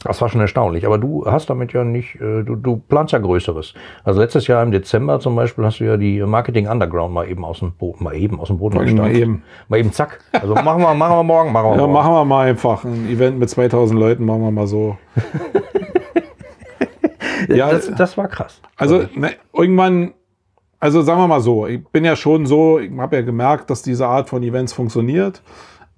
Das 0.02 0.20
war 0.22 0.30
schon 0.30 0.40
erstaunlich. 0.40 0.86
Aber 0.86 0.96
du 0.96 1.26
hast 1.26 1.50
damit 1.50 1.74
ja 1.74 1.84
nicht, 1.84 2.14
äh, 2.16 2.42
du, 2.42 2.56
du 2.56 2.76
planst 2.76 3.12
ja 3.12 3.18
Größeres. 3.18 3.74
Also 4.02 4.18
letztes 4.20 4.46
Jahr 4.46 4.62
im 4.62 4.70
Dezember 4.70 5.20
zum 5.20 5.36
Beispiel 5.36 5.62
hast 5.64 5.80
du 5.80 5.84
ja 5.84 5.98
die 5.98 6.20
Marketing 6.22 6.68
Underground 6.68 7.12
mal 7.12 7.28
eben 7.28 7.44
aus 7.44 7.58
dem 7.58 7.72
Boden, 7.72 8.02
mal 8.04 8.16
eben 8.16 8.40
aus 8.40 8.48
dem 8.48 8.56
Boden 8.58 8.76
Mal 8.76 8.84
eben, 8.88 8.96
gestampft. 8.96 9.12
mal 9.12 9.20
eben. 9.20 9.42
Mal 9.68 9.76
eben 9.78 9.92
zack. 9.92 10.20
Also 10.32 10.54
machen 10.54 10.80
wir, 10.80 10.94
machen 10.94 11.16
wir 11.16 11.22
morgen, 11.22 11.52
machen 11.52 11.66
wir 11.66 11.72
Ja, 11.72 11.76
morgen. 11.82 11.92
machen 11.92 12.12
wir 12.14 12.24
mal 12.24 12.48
einfach 12.48 12.84
ein 12.84 13.08
Event 13.10 13.38
mit 13.38 13.50
2000 13.50 13.98
Leuten, 14.00 14.24
machen 14.24 14.40
wir 14.42 14.50
mal 14.50 14.66
so. 14.66 14.96
ja, 17.48 17.70
das, 17.70 17.90
das 17.94 18.16
war 18.16 18.28
krass. 18.28 18.60
Also 18.76 19.04
ne, 19.14 19.32
irgendwann, 19.52 20.12
also 20.78 21.02
sagen 21.02 21.20
wir 21.20 21.28
mal 21.28 21.40
so, 21.40 21.66
ich 21.66 21.84
bin 21.88 22.04
ja 22.04 22.16
schon 22.16 22.46
so, 22.46 22.78
ich 22.78 22.90
habe 22.96 23.16
ja 23.16 23.22
gemerkt, 23.22 23.70
dass 23.70 23.82
diese 23.82 24.06
Art 24.06 24.28
von 24.28 24.42
Events 24.42 24.72
funktioniert, 24.72 25.42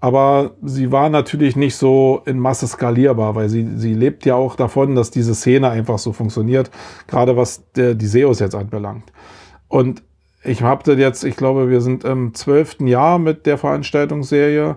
aber 0.03 0.57
sie 0.63 0.91
war 0.91 1.09
natürlich 1.11 1.55
nicht 1.55 1.77
so 1.77 2.23
in 2.27 2.41
Masse 2.41 2.67
skalierbar, 2.67 3.37
weil 3.37 3.49
sie, 3.49 3.69
sie 3.77 3.95
lebt 3.95 4.27
ja 4.27 4.35
auch 4.35 4.57
davon, 4.57 4.97
dass 4.97 5.13
diese 5.13 5.33
Szene 5.33 5.71
einfach 5.71 5.99
so 5.99 6.13
funktioniert, 6.13 6.73
gerade 7.07 7.37
was 7.37 7.63
der, 7.77 7.95
die 7.95 8.07
SEOs 8.07 8.41
jetzt 8.41 8.57
anbelangt. 8.57 9.13
Und 9.69 10.03
ich 10.43 10.63
habe 10.63 10.83
das 10.83 10.99
jetzt, 10.99 11.23
ich 11.23 11.37
glaube, 11.37 11.71
wir 11.71 11.81
sind 11.81 12.03
im 12.03 12.35
zwölften 12.35 12.89
Jahr 12.89 13.21
mit 13.21 13.47
der 13.47 13.59
Veranstaltungsserie. 13.59 14.75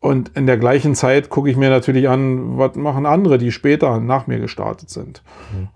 Und 0.00 0.30
in 0.34 0.46
der 0.46 0.56
gleichen 0.56 0.96
Zeit 0.96 1.28
gucke 1.28 1.48
ich 1.48 1.56
mir 1.56 1.70
natürlich 1.70 2.08
an, 2.08 2.58
was 2.58 2.74
machen 2.74 3.06
andere, 3.06 3.38
die 3.38 3.52
später 3.52 4.00
nach 4.00 4.26
mir 4.26 4.40
gestartet 4.40 4.90
sind. 4.90 5.22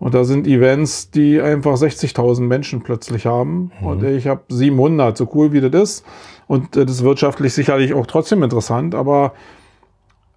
Und 0.01 0.15
da 0.15 0.25
sind 0.25 0.49
Events, 0.49 1.13
die 1.13 1.41
einfach 1.41 1.75
60.000 1.75 2.41
Menschen 2.41 2.83
plötzlich 2.83 3.27
haben. 3.27 3.71
Und 3.83 4.03
ich 4.03 4.27
habe 4.27 4.43
700, 4.49 5.17
so 5.17 5.31
cool 5.35 5.53
wie 5.53 5.61
das 5.61 5.81
ist. 5.81 6.05
Und 6.47 6.77
äh, 6.77 6.85
das 6.85 6.97
ist 6.97 7.05
wirtschaftlich 7.05 7.53
sicherlich 7.55 7.95
auch 7.95 8.07
trotzdem 8.07 8.43
interessant, 8.43 8.95
aber 8.95 9.35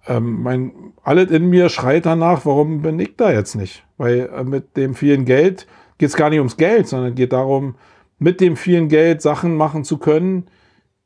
ähm, 0.06 0.42
mein, 0.42 0.72
alles 1.02 1.30
in 1.30 1.50
mir 1.50 1.68
schreit 1.68 2.06
danach, 2.06 2.46
warum 2.46 2.82
bin 2.82 2.98
ich 2.98 3.16
da 3.16 3.32
jetzt 3.32 3.54
nicht? 3.54 3.84
Weil 3.98 4.30
äh, 4.34 4.44
mit 4.44 4.76
dem 4.76 4.94
vielen 4.94 5.24
Geld 5.24 5.66
geht 5.98 6.08
es 6.08 6.16
gar 6.16 6.30
nicht 6.30 6.38
ums 6.38 6.56
Geld, 6.56 6.88
sondern 6.88 7.14
geht 7.14 7.32
darum, 7.32 7.74
mit 8.18 8.40
dem 8.40 8.56
vielen 8.56 8.88
Geld 8.88 9.22
Sachen 9.22 9.56
machen 9.56 9.84
zu 9.84 9.98
können, 9.98 10.46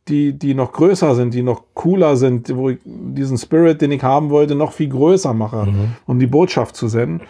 die, 0.08 0.32
die 0.32 0.54
noch 0.54 0.72
größer 0.72 1.14
sind, 1.14 1.34
die 1.34 1.42
noch 1.42 1.64
cooler 1.74 2.16
sind, 2.16 2.54
wo 2.56 2.70
ich 2.70 2.78
diesen 2.84 3.38
Spirit, 3.38 3.80
den 3.80 3.92
ich 3.92 4.02
haben 4.02 4.30
wollte, 4.30 4.54
noch 4.54 4.72
viel 4.72 4.88
größer 4.88 5.32
mache, 5.32 5.68
um 6.06 6.18
die 6.18 6.26
Botschaft 6.26 6.74
zu 6.74 6.88
senden. 6.88 7.20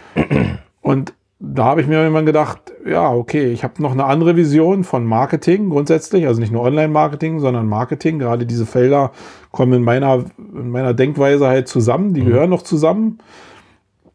Und 0.80 1.12
da 1.44 1.64
habe 1.64 1.80
ich 1.80 1.88
mir 1.88 1.98
irgendwann 1.98 2.24
gedacht, 2.24 2.72
ja, 2.86 3.12
okay, 3.12 3.50
ich 3.50 3.64
habe 3.64 3.82
noch 3.82 3.90
eine 3.90 4.04
andere 4.04 4.36
Vision 4.36 4.84
von 4.84 5.04
Marketing 5.04 5.70
grundsätzlich, 5.70 6.28
also 6.28 6.40
nicht 6.40 6.52
nur 6.52 6.62
Online-Marketing, 6.62 7.40
sondern 7.40 7.66
Marketing. 7.66 8.20
Gerade 8.20 8.46
diese 8.46 8.64
Felder 8.64 9.10
kommen 9.50 9.72
in 9.72 9.82
meiner, 9.82 10.24
in 10.38 10.70
meiner 10.70 10.94
Denkweise 10.94 11.48
halt 11.48 11.66
zusammen, 11.66 12.14
die 12.14 12.22
gehören 12.22 12.50
noch 12.50 12.62
zusammen. 12.62 13.18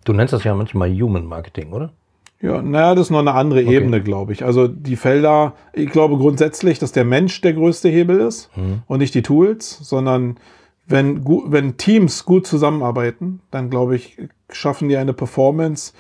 Du 0.06 0.13
nennst 0.13 0.32
das 0.32 0.46
ja 0.46 0.56
manchmal 0.56 0.90
Human 0.90 1.26
Marketing, 1.26 1.74
oder? 1.74 1.92
Ja, 2.40 2.62
naja, 2.62 2.96
das 2.96 3.08
ist 3.08 3.12
noch 3.12 3.20
eine 3.20 3.34
andere 3.34 3.62
Ebene, 3.62 4.02
glaube 4.02 4.32
ich. 4.32 4.46
Also 4.46 4.70
die 4.70 4.96
Felder, 4.96 5.54
ich 5.74 5.90
glaube 5.90 6.18
grundsätzlich, 6.18 6.80
dass 6.80 6.94
der 6.94 7.04
Mensch 7.04 7.42
der 7.42 7.54
größte 7.54 7.90
Hebel 7.90 8.22
ist 8.22 8.50
und 8.88 9.00
nicht 9.00 9.13
die 9.13 9.24
Tools, 9.24 9.80
sondern 9.82 10.38
wenn, 10.88 11.26
wenn 11.26 11.76
Teams 11.76 12.24
gut 12.24 12.48
zusammenarbeiten, 12.48 13.42
dann 13.52 13.70
glaube 13.70 13.98
ich, 13.98 14.18
schaffen 14.50 14.88
die 14.88 14.96
eine 14.96 15.12
Performance, 15.12 15.92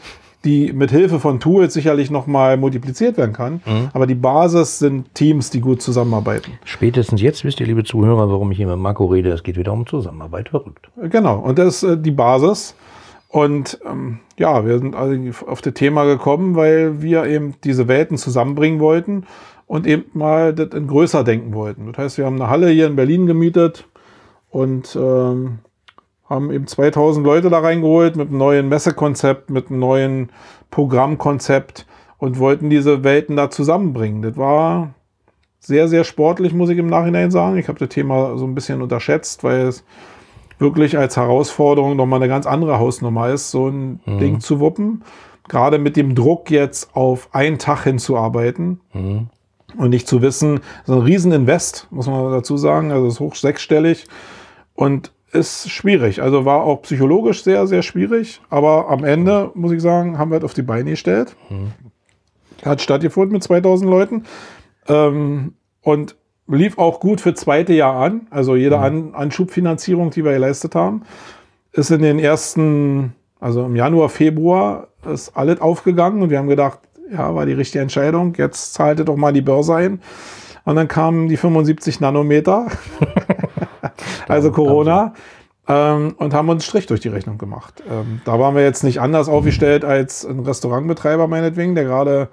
die 0.47 0.71
mit 0.71 0.91
Hilfe 0.91 1.19
von 1.19 1.41
Tools 1.41 1.73
sicherlich 1.73 2.09
nochmal 2.09 2.55
multipliziert 2.55 3.17
werden 3.17 3.33
kann. 3.33 3.61
Aber 3.93 4.07
die 4.07 4.15
Basis 4.15 4.79
sind 4.79 5.13
Teams, 5.13 5.49
die 5.49 5.59
gut 5.59 5.81
zusammenarbeiten. 5.81 6.53
Spätestens 6.63 7.21
jetzt 7.21 7.43
wisst 7.43 7.59
ihr, 7.59 7.67
liebe 7.67 7.83
Zuhörer, 7.83 8.29
warum 8.29 8.49
ich 8.51 8.57
hier 8.57 8.67
mit 8.67 8.77
Marco 8.77 9.05
rede. 9.05 9.29
Es 9.31 9.43
geht 9.43 9.57
wieder 9.57 9.73
um 9.73 9.85
Zusammenarbeit. 9.85 10.49
Verrückt. 10.49 10.89
Genau, 11.09 11.39
und 11.39 11.59
das 11.59 11.83
ist 11.83 11.83
äh, 11.83 11.97
die 11.97 12.11
Basis. 12.11 12.75
Und 13.27 13.77
ähm, 13.85 14.19
ja, 14.39 14.65
wir 14.65 14.79
sind 14.79 14.95
auf 14.95 15.61
das 15.61 15.73
Thema 15.73 16.05
gekommen, 16.05 16.55
weil 16.55 17.01
wir 17.01 17.25
eben 17.25 17.55
diese 17.65 17.89
Welten 17.89 18.17
zusammenbringen 18.17 18.79
wollten 18.79 19.25
und 19.65 19.85
eben 19.85 20.05
mal 20.13 20.53
das 20.53 20.69
in 20.69 20.87
größer 20.87 21.25
denken 21.25 21.53
wollten. 21.53 21.91
Das 21.91 21.97
heißt, 21.97 22.17
wir 22.17 22.25
haben 22.25 22.41
eine 22.41 22.49
Halle 22.49 22.69
hier 22.69 22.87
in 22.87 22.95
Berlin 22.95 23.25
gemietet 23.25 23.85
und 24.49 24.97
ähm, 24.99 25.59
haben 26.29 26.51
eben 26.51 26.67
2000 26.67 27.25
Leute 27.25 27.49
da 27.49 27.59
reingeholt 27.59 28.15
mit 28.15 28.29
einem 28.29 28.37
neuen 28.37 28.69
Messekonzept, 28.69 29.49
mit 29.49 29.69
einem 29.69 29.79
neuen 29.79 30.29
Programmkonzept 30.71 31.85
und 32.17 32.39
wollten 32.39 32.69
diese 32.69 33.03
Welten 33.03 33.35
da 33.35 33.49
zusammenbringen. 33.49 34.21
Das 34.21 34.37
war 34.37 34.93
sehr, 35.59 35.87
sehr 35.87 36.03
sportlich, 36.03 36.53
muss 36.53 36.69
ich 36.69 36.77
im 36.77 36.87
Nachhinein 36.87 37.31
sagen. 37.31 37.57
Ich 37.57 37.67
habe 37.67 37.79
das 37.79 37.89
Thema 37.89 38.37
so 38.37 38.45
ein 38.45 38.55
bisschen 38.55 38.81
unterschätzt, 38.81 39.43
weil 39.43 39.67
es 39.67 39.83
wirklich 40.59 40.97
als 40.97 41.17
Herausforderung 41.17 41.95
nochmal 41.95 42.19
eine 42.19 42.29
ganz 42.29 42.45
andere 42.45 42.79
Hausnummer 42.79 43.29
ist, 43.29 43.51
so 43.51 43.67
ein 43.67 43.99
Ding 44.05 44.39
zu 44.39 44.59
wuppen. 44.59 45.03
Gerade 45.47 45.77
mit 45.77 45.95
dem 45.95 46.15
Druck 46.15 46.51
jetzt 46.51 46.95
auf 46.95 47.29
einen 47.33 47.57
Tag 47.57 47.83
hinzuarbeiten 47.83 48.81
und 49.77 49.89
nicht 49.89 50.07
zu 50.07 50.21
wissen, 50.21 50.61
so 50.85 50.93
ein 50.93 51.01
Rieseninvest, 51.01 51.87
muss 51.91 52.07
man 52.07 52.31
dazu 52.31 52.57
sagen, 52.57 52.91
also 52.91 53.07
ist 53.07 53.19
hoch 53.19 53.35
sechsstellig 53.35 54.07
und 54.73 55.11
ist 55.31 55.69
schwierig. 55.69 56.21
Also 56.21 56.45
war 56.45 56.63
auch 56.63 56.81
psychologisch 56.83 57.43
sehr, 57.43 57.67
sehr 57.67 57.81
schwierig, 57.81 58.41
aber 58.49 58.89
am 58.89 59.03
Ende, 59.03 59.51
muss 59.55 59.71
ich 59.71 59.81
sagen, 59.81 60.17
haben 60.17 60.31
wir 60.31 60.37
es 60.37 60.43
auf 60.43 60.53
die 60.53 60.61
Beine 60.61 60.91
gestellt. 60.91 61.35
Hat 62.63 62.81
stattgefunden 62.81 63.33
mit 63.33 63.43
2000 63.43 63.89
Leuten 63.89 64.23
ähm, 64.87 65.53
und 65.81 66.15
lief 66.47 66.77
auch 66.77 66.99
gut 66.99 67.21
für 67.21 67.33
zweite 67.33 67.73
Jahr 67.73 67.95
an. 67.95 68.27
Also 68.29 68.55
jede 68.55 68.79
an 68.79 69.13
Anschubfinanzierung, 69.13 70.11
die 70.11 70.23
wir 70.23 70.31
geleistet 70.31 70.75
haben, 70.75 71.03
ist 71.73 71.91
in 71.91 72.01
den 72.01 72.19
ersten, 72.19 73.13
also 73.39 73.65
im 73.65 73.75
Januar, 73.75 74.09
Februar, 74.09 74.87
ist 75.05 75.35
alles 75.35 75.61
aufgegangen 75.61 76.21
und 76.21 76.29
wir 76.29 76.37
haben 76.37 76.47
gedacht, 76.47 76.79
ja, 77.11 77.33
war 77.35 77.45
die 77.45 77.53
richtige 77.53 77.81
Entscheidung. 77.81 78.33
Jetzt 78.37 78.73
zahlte 78.73 79.05
doch 79.05 79.15
mal 79.15 79.33
die 79.33 79.41
Börse 79.41 79.75
ein. 79.75 80.01
Und 80.65 80.75
dann 80.75 80.87
kamen 80.89 81.29
die 81.29 81.37
75 81.37 82.01
Nanometer, 82.01 82.67
also 84.27 84.51
Corona, 84.51 85.13
ähm, 85.67 86.15
und 86.17 86.33
haben 86.33 86.49
uns 86.49 86.65
Strich 86.65 86.85
durch 86.85 87.01
die 87.01 87.09
Rechnung 87.09 87.37
gemacht. 87.37 87.83
Ähm, 87.89 88.21
da 88.25 88.39
waren 88.39 88.55
wir 88.55 88.63
jetzt 88.63 88.83
nicht 88.83 89.01
anders 89.01 89.27
aufgestellt 89.27 89.83
als 89.83 90.25
ein 90.25 90.39
Restaurantbetreiber 90.39 91.27
meinetwegen, 91.27 91.75
der 91.75 91.83
gerade 91.83 92.29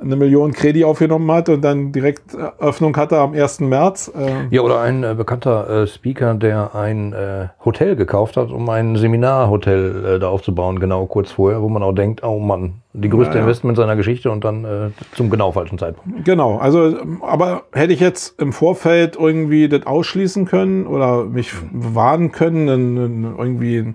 eine 0.00 0.16
Million 0.16 0.52
Kredi 0.52 0.84
aufgenommen 0.84 1.30
hat 1.30 1.48
und 1.48 1.62
dann 1.62 1.92
direkt 1.92 2.34
Öffnung 2.58 2.96
hatte 2.96 3.18
am 3.18 3.32
1. 3.32 3.60
März. 3.60 4.10
Äh, 4.14 4.54
Ja, 4.54 4.62
oder 4.62 4.80
ein 4.80 5.04
äh, 5.04 5.14
bekannter 5.14 5.82
äh, 5.82 5.86
Speaker, 5.86 6.34
der 6.34 6.74
ein 6.74 7.12
äh, 7.12 7.48
Hotel 7.64 7.94
gekauft 7.96 8.36
hat, 8.36 8.50
um 8.50 8.68
ein 8.68 8.96
Seminarhotel 8.96 10.04
äh, 10.04 10.18
da 10.18 10.28
aufzubauen, 10.28 10.80
genau 10.80 11.06
kurz 11.06 11.30
vorher, 11.32 11.62
wo 11.62 11.68
man 11.68 11.82
auch 11.82 11.92
denkt, 11.92 12.24
oh 12.24 12.38
Mann, 12.40 12.82
die 12.92 13.08
größte 13.08 13.34
Ja, 13.34 13.38
ja. 13.38 13.42
Investment 13.42 13.76
seiner 13.76 13.96
Geschichte 13.96 14.30
und 14.30 14.44
dann 14.44 14.64
äh, 14.64 14.90
zum 15.14 15.30
genau 15.30 15.52
falschen 15.52 15.78
Zeitpunkt. 15.78 16.24
Genau, 16.24 16.56
also, 16.58 16.86
ähm, 16.86 17.22
aber 17.22 17.62
hätte 17.72 17.92
ich 17.92 18.00
jetzt 18.00 18.40
im 18.40 18.52
Vorfeld 18.52 19.16
irgendwie 19.16 19.68
das 19.68 19.86
ausschließen 19.86 20.44
können 20.44 20.86
oder 20.86 21.24
mich 21.24 21.52
warnen 21.72 22.32
können, 22.32 22.66
dann 22.66 23.34
irgendwie 23.38 23.94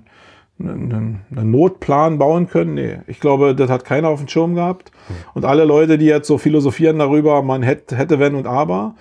einen, 0.60 1.22
einen 1.32 1.52
Notplan 1.52 2.18
bauen 2.18 2.48
können. 2.48 2.74
Nee, 2.74 3.00
ich 3.08 3.20
glaube, 3.20 3.56
das 3.56 3.70
hat 3.70 3.86
keiner 3.86 4.10
auf 4.10 4.20
dem 4.20 4.28
Schirm 4.28 4.56
gehabt. 4.56 4.92
Und 5.34 5.46
alle 5.46 5.66
Leute, 5.66 5.98
die 5.98 6.06
jetzt 6.06 6.28
so 6.28 6.38
philosophieren 6.38 7.00
darüber, 7.00 7.42
man 7.42 7.64
hätte, 7.64 7.96
hätte 7.96 8.20
wenn 8.20 8.36
und 8.36 8.46
aber, 8.46 8.96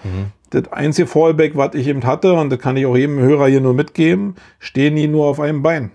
das 0.51 0.73
einzige 0.73 1.07
Fallback, 1.07 1.57
was 1.57 1.75
ich 1.75 1.87
eben 1.87 2.05
hatte, 2.05 2.33
und 2.33 2.51
das 2.51 2.59
kann 2.59 2.77
ich 2.77 2.87
auch 2.87 2.97
jedem 2.97 3.19
Hörer 3.19 3.49
hier 3.49 3.61
nur 3.61 3.75
mitgeben, 3.75 4.37
stehen 4.59 4.97
die 4.97 5.09
nur 5.09 5.27
auf 5.27 5.41
einem 5.41 5.63
Bein. 5.63 5.91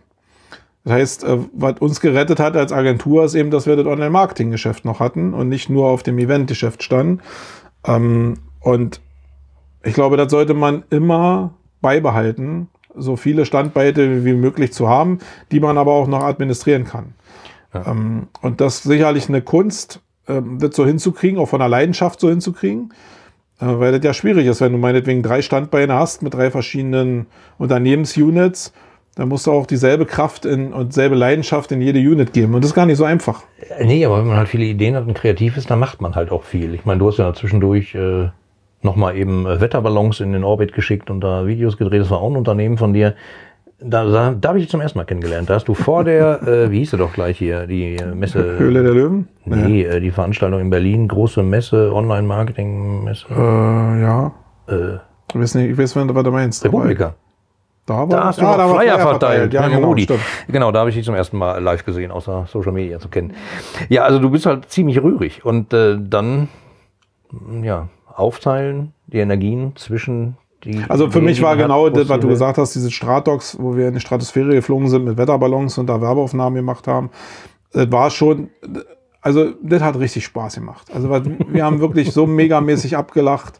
Das 0.84 0.94
heißt, 0.94 1.24
äh, 1.24 1.38
was 1.54 1.80
uns 1.80 2.02
gerettet 2.02 2.40
hat 2.40 2.58
als 2.58 2.74
Agentur, 2.74 3.24
ist 3.24 3.36
eben, 3.36 3.52
dass 3.52 3.66
wir 3.66 3.76
das 3.76 3.86
Online-Marketing-Geschäft 3.86 4.86
noch 4.86 5.00
hatten 5.00 5.34
und 5.34 5.50
nicht 5.50 5.70
nur 5.70 5.88
auf 5.88 6.04
dem 6.04 6.20
Event-Geschäft 6.20 6.84
standen. 6.84 7.22
Ähm, 7.86 8.36
und 8.60 9.02
ich 9.84 9.94
glaube, 9.94 10.18
das 10.18 10.32
sollte 10.32 10.54
man 10.54 10.84
immer 10.90 11.54
beibehalten, 11.82 12.68
so 12.96 13.16
viele 13.16 13.46
Standbeite 13.46 14.26
wie 14.26 14.34
möglich 14.34 14.74
zu 14.74 14.88
haben, 14.88 15.20
die 15.52 15.60
man 15.60 15.78
aber 15.78 15.94
auch 15.94 16.08
noch 16.08 16.24
administrieren 16.24 16.86
kann. 16.86 17.14
Ja. 17.74 17.88
Ähm, 17.88 18.28
und 18.42 18.62
das 18.62 18.76
ist 18.76 18.84
sicherlich 18.84 19.30
eine 19.30 19.42
Kunst, 19.42 20.02
ähm, 20.28 20.60
das 20.60 20.76
so 20.76 20.86
hinzukriegen, 20.86 21.40
auch 21.40 21.50
von 21.50 21.60
der 21.60 21.70
Leidenschaft 21.70 22.20
so 22.20 22.30
hinzukriegen. 22.30 22.94
Äh, 23.60 23.80
weil 23.80 23.92
das 23.92 24.04
ja 24.04 24.14
schwierig 24.14 24.48
ist, 24.48 24.62
wenn 24.62 24.72
du 24.72 24.78
meinetwegen 24.78 25.24
drei 25.24 25.42
Standbeine 25.42 25.94
hast 25.94 26.22
mit 26.22 26.34
drei 26.34 26.52
verschiedenen 26.52 27.28
Unternehmensunits, 27.58 28.74
dann 29.16 29.30
musst 29.30 29.46
du 29.46 29.52
auch 29.52 29.68
dieselbe 29.68 30.06
Kraft 30.06 30.46
in, 30.46 30.74
und 30.74 30.94
selbe 30.94 31.16
Leidenschaft 31.16 31.72
in 31.72 31.82
jede 31.82 32.00
Unit 32.00 32.34
geben. 32.34 32.56
Und 32.56 32.64
das 32.64 32.72
ist 32.72 32.76
gar 32.76 32.88
nicht 32.88 32.98
so 32.98 33.04
einfach. 33.04 33.44
Äh, 33.78 33.86
Nee, 33.86 34.06
aber 34.06 34.20
wenn 34.20 34.28
man 34.28 34.38
halt 34.38 34.50
viele 34.50 34.66
Ideen 34.66 34.96
hat 34.96 35.08
und 35.08 35.14
kreativ 35.14 35.58
ist, 35.58 35.70
dann 35.70 35.80
macht 35.80 36.02
man 36.02 36.16
halt 36.16 36.32
auch 36.32 36.44
viel. 36.44 36.74
Ich 36.74 36.86
meine, 36.86 37.00
du 37.00 37.08
hast 37.08 37.18
ja 37.18 37.34
zwischendurch 37.34 37.94
äh, 37.96 38.30
nochmal 38.84 39.16
eben 39.18 39.46
äh, 39.46 39.62
Wetterballons 39.62 40.20
in 40.20 40.34
den 40.34 40.44
Orbit 40.44 40.74
geschickt 40.74 41.10
und 41.10 41.22
da 41.22 41.46
Videos 41.46 41.78
gedreht. 41.78 42.02
Das 42.02 42.10
war 42.10 42.22
auch 42.22 42.30
ein 42.30 42.38
Unternehmen 42.38 42.78
von 42.78 42.94
dir. 42.94 43.16
Da, 43.80 44.06
da, 44.06 44.34
da 44.40 44.50
habe 44.50 44.60
ich 44.60 44.66
dich 44.66 44.72
zum 44.72 44.80
ersten 44.82 44.98
Mal 44.98 45.04
kennengelernt. 45.06 45.50
Da 45.50 45.56
hast 45.56 45.68
du 45.68 45.74
vor 45.74 46.04
der, 46.04 46.42
äh, 46.48 46.72
wie 46.72 46.80
hieß 46.80 46.92
sie 46.92 46.98
doch 46.98 47.14
gleich 47.14 47.38
hier, 47.38 47.68
die 47.68 47.96
äh, 47.96 48.16
Messe. 48.16 48.58
Höhle 48.58 48.84
der 48.84 48.94
Löwen? 48.94 49.28
Nee, 49.46 49.84
äh, 49.84 50.00
die 50.00 50.12
Veranstaltung 50.12 50.60
in 50.62 50.70
Berlin, 50.70 51.08
große 51.08 51.44
Messe, 51.44 51.94
Online-Marketing-Messe. 51.94 53.26
Äh, 53.30 54.02
ja. 54.02 54.32
Äh, 54.68 54.98
Ich 55.34 55.40
weiß 55.40 55.56
nicht, 55.56 55.72
ich 55.72 55.78
weiß, 55.78 55.96
was 55.96 56.24
du 56.24 56.32
meinst. 56.32 56.64
Republika. 56.64 57.16
Da, 57.86 57.98
war, 57.98 58.08
Da 58.08 58.24
hast 58.26 58.40
du 58.40 58.46
ja, 58.46 58.56
da 58.56 58.68
Flyer 58.70 59.00
verteilt. 59.00 59.54
Ja, 59.54 59.68
mit 59.68 59.74
dem 59.74 59.82
genau. 59.82 60.20
Genau, 60.48 60.72
da 60.72 60.80
habe 60.80 60.90
ich 60.90 60.96
dich 60.96 61.04
zum 61.04 61.16
ersten 61.16 61.38
Mal 61.38 61.62
live 61.62 61.84
gesehen, 61.84 62.12
außer 62.12 62.46
Social 62.48 62.72
Media 62.72 62.98
zu 63.00 63.10
kennen. 63.10 63.34
Ja, 63.90 64.04
also 64.04 64.20
du 64.20 64.30
bist 64.30 64.46
halt 64.46 64.70
ziemlich 64.70 65.04
rührig 65.04 65.44
und 65.44 65.74
äh, 65.74 65.98
dann 66.00 66.48
ja 67.62 67.90
aufteilen 68.16 68.94
die 69.08 69.20
Energien 69.20 69.76
zwischen 69.76 70.38
die. 70.64 70.82
Also 70.88 71.10
für 71.10 71.22
mich 71.22 71.42
war 71.42 71.58
genau 71.58 71.90
das, 71.90 72.10
was 72.10 72.20
du 72.20 72.28
gesagt 72.28 72.58
hast, 72.58 72.74
diese 72.76 72.92
Stratox, 72.92 73.58
wo 73.60 73.76
wir 73.76 73.88
in 73.88 73.94
die 73.94 74.00
Stratosphäre 74.00 74.54
geflogen 74.54 74.88
sind 74.88 75.06
mit 75.06 75.18
Wetterballons 75.18 75.78
und 75.78 75.88
da 75.88 76.02
Werbeaufnahmen 76.02 76.56
gemacht 76.56 76.88
haben. 76.88 77.10
Das 77.74 77.92
war 77.92 78.10
schon, 78.10 78.50
also 79.22 79.52
das 79.62 79.82
hat 79.82 80.00
richtig 80.00 80.26
Spaß 80.26 80.56
gemacht. 80.56 80.88
Also 80.94 81.10
wir 81.10 81.66
haben 81.66 81.80
wirklich 81.80 82.12
so 82.12 82.28
megamäßig 82.28 82.96
abgelacht 82.96 83.60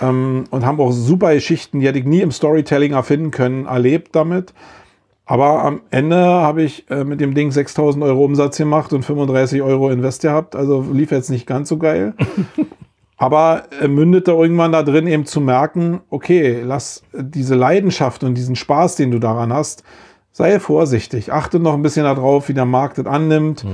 ähm, 0.00 0.44
und 0.50 0.64
haben 0.64 0.80
auch 0.80 0.92
super 0.92 1.34
Geschichten, 1.34 1.80
die 1.80 1.86
hätte 1.86 1.98
ich 1.98 2.04
nie 2.04 2.20
im 2.20 2.30
Storytelling 2.30 2.92
erfinden 2.92 3.30
können, 3.30 3.66
erlebt 3.66 4.14
damit. 4.14 4.54
Aber 5.26 5.62
am 5.62 5.82
Ende 5.90 6.16
habe 6.16 6.62
ich 6.62 6.90
äh, 6.90 7.04
mit 7.04 7.20
dem 7.20 7.34
Ding 7.34 7.50
6000 7.50 8.02
Euro 8.02 8.24
Umsatz 8.24 8.56
gemacht 8.56 8.94
und 8.94 9.04
35 9.04 9.60
Euro 9.60 9.90
Invest 9.90 10.22
gehabt. 10.22 10.56
Also 10.56 10.86
lief 10.90 11.10
jetzt 11.10 11.28
nicht 11.28 11.46
ganz 11.46 11.68
so 11.68 11.76
geil. 11.76 12.14
Aber 13.18 13.64
äh, 13.80 13.88
mündete 13.88 14.30
irgendwann 14.30 14.72
da 14.72 14.82
drin 14.82 15.06
eben 15.08 15.26
zu 15.26 15.40
merken, 15.40 16.00
okay, 16.08 16.62
lass 16.64 17.02
diese 17.12 17.56
Leidenschaft 17.56 18.22
und 18.24 18.34
diesen 18.34 18.56
Spaß, 18.56 18.96
den 18.96 19.10
du 19.10 19.18
daran 19.18 19.52
hast, 19.52 19.82
sei 20.32 20.60
vorsichtig. 20.60 21.32
Achte 21.32 21.58
noch 21.58 21.74
ein 21.74 21.82
bisschen 21.82 22.04
darauf, 22.04 22.48
wie 22.48 22.54
der 22.54 22.64
Markt 22.64 22.98
das 22.98 23.06
annimmt. 23.06 23.64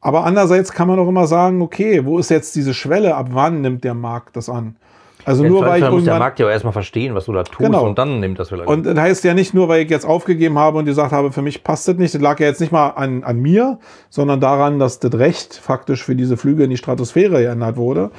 Aber 0.00 0.24
andererseits 0.24 0.72
kann 0.72 0.86
man 0.86 1.00
auch 1.00 1.08
immer 1.08 1.26
sagen, 1.26 1.62
okay, 1.62 2.04
wo 2.04 2.18
ist 2.18 2.30
jetzt 2.30 2.54
diese 2.54 2.74
Schwelle? 2.74 3.16
Ab 3.16 3.30
wann 3.32 3.60
nimmt 3.60 3.82
der 3.82 3.94
Markt 3.94 4.36
das 4.36 4.48
an? 4.48 4.76
Also 5.26 5.42
Ja, 5.42 5.50
nur 5.50 5.66
weil 5.66 5.82
ich 5.82 5.90
muss 5.90 6.04
der 6.04 6.18
Markt 6.20 6.38
ja 6.38 6.46
auch 6.46 6.50
erstmal 6.50 6.72
verstehen, 6.72 7.14
was 7.16 7.24
du 7.24 7.32
da 7.32 7.42
tust 7.42 7.58
Genau. 7.58 7.84
und 7.84 7.98
dann 7.98 8.20
nimmt 8.20 8.38
das 8.38 8.48
vielleicht. 8.48 8.68
und 8.68 8.86
das 8.86 8.96
heißt 8.96 9.24
ja 9.24 9.34
nicht 9.34 9.54
nur, 9.54 9.68
weil 9.68 9.82
ich 9.82 9.90
jetzt 9.90 10.06
aufgegeben 10.06 10.56
habe 10.58 10.78
und 10.78 10.84
gesagt 10.84 11.10
habe, 11.12 11.32
für 11.32 11.42
mich 11.42 11.64
passt 11.64 11.88
das 11.88 11.96
nicht. 11.96 12.14
Das 12.14 12.22
lag 12.22 12.38
ja 12.38 12.46
jetzt 12.46 12.60
nicht 12.60 12.70
mal 12.72 12.90
an, 12.90 13.24
an 13.24 13.40
mir, 13.40 13.78
sondern 14.08 14.40
daran, 14.40 14.78
dass 14.78 15.00
das 15.00 15.14
Recht 15.14 15.54
faktisch 15.54 16.04
für 16.04 16.14
diese 16.14 16.36
Flüge 16.36 16.62
in 16.64 16.70
die 16.70 16.76
Stratosphäre 16.76 17.42
geändert 17.42 17.76
wurde. 17.76 18.10